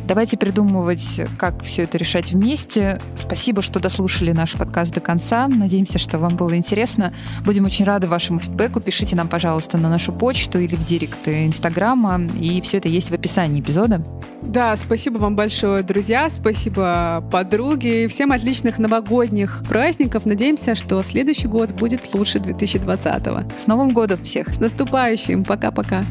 Давайте 0.07 0.37
придумывать, 0.37 1.23
как 1.39 1.63
все 1.63 1.83
это 1.83 1.97
решать 1.97 2.33
вместе. 2.33 3.01
Спасибо, 3.19 3.63
что 3.63 3.81
дослушали 3.81 4.33
наш 4.33 4.53
подкаст 4.53 4.93
до 4.93 5.01
конца. 5.01 5.49
Надеемся, 5.49 5.99
что 5.99 6.19
вам 6.19 6.37
было 6.37 6.57
интересно. 6.57 7.15
Будем 7.45 7.65
очень 7.65 7.87
рады 7.87 8.07
вашему 8.07 8.39
фидбэку. 8.39 8.81
Пишите 8.81 9.17
нам, 9.17 9.29
пожалуйста, 9.29 9.79
на 9.79 9.89
нашу 9.89 10.13
почту 10.13 10.59
или 10.59 10.75
в 10.75 10.85
директ 10.85 11.27
Инстаграма. 11.27 12.21
И 12.39 12.61
все 12.61 12.77
это 12.79 12.89
есть 12.89 13.11
в 13.11 13.15
описании 13.15 13.61
эпизода. 13.61 14.05
Да, 14.43 14.77
спасибо 14.77 15.17
вам 15.17 15.37
большое, 15.37 15.83
друзья. 15.83 16.29
Спасибо, 16.29 17.27
подруги. 17.33 18.07
Всем 18.09 18.33
отличных 18.33 18.79
новогодних 18.79 19.63
праздников. 19.69 20.27
Надеемся, 20.27 20.75
что 20.75 21.03
следующий 21.03 21.49
год 21.49 21.73
будет 21.73 22.13
лучше 22.15 22.41
2020. 22.41 23.23
С 23.59 23.67
Новым 23.67 23.89
годом 23.89 24.23
всех! 24.23 24.53
С 24.53 24.61
наступающим! 24.61 25.45
Пока-пока! 25.45 26.05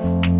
thank 0.00 0.26
you 0.26 0.37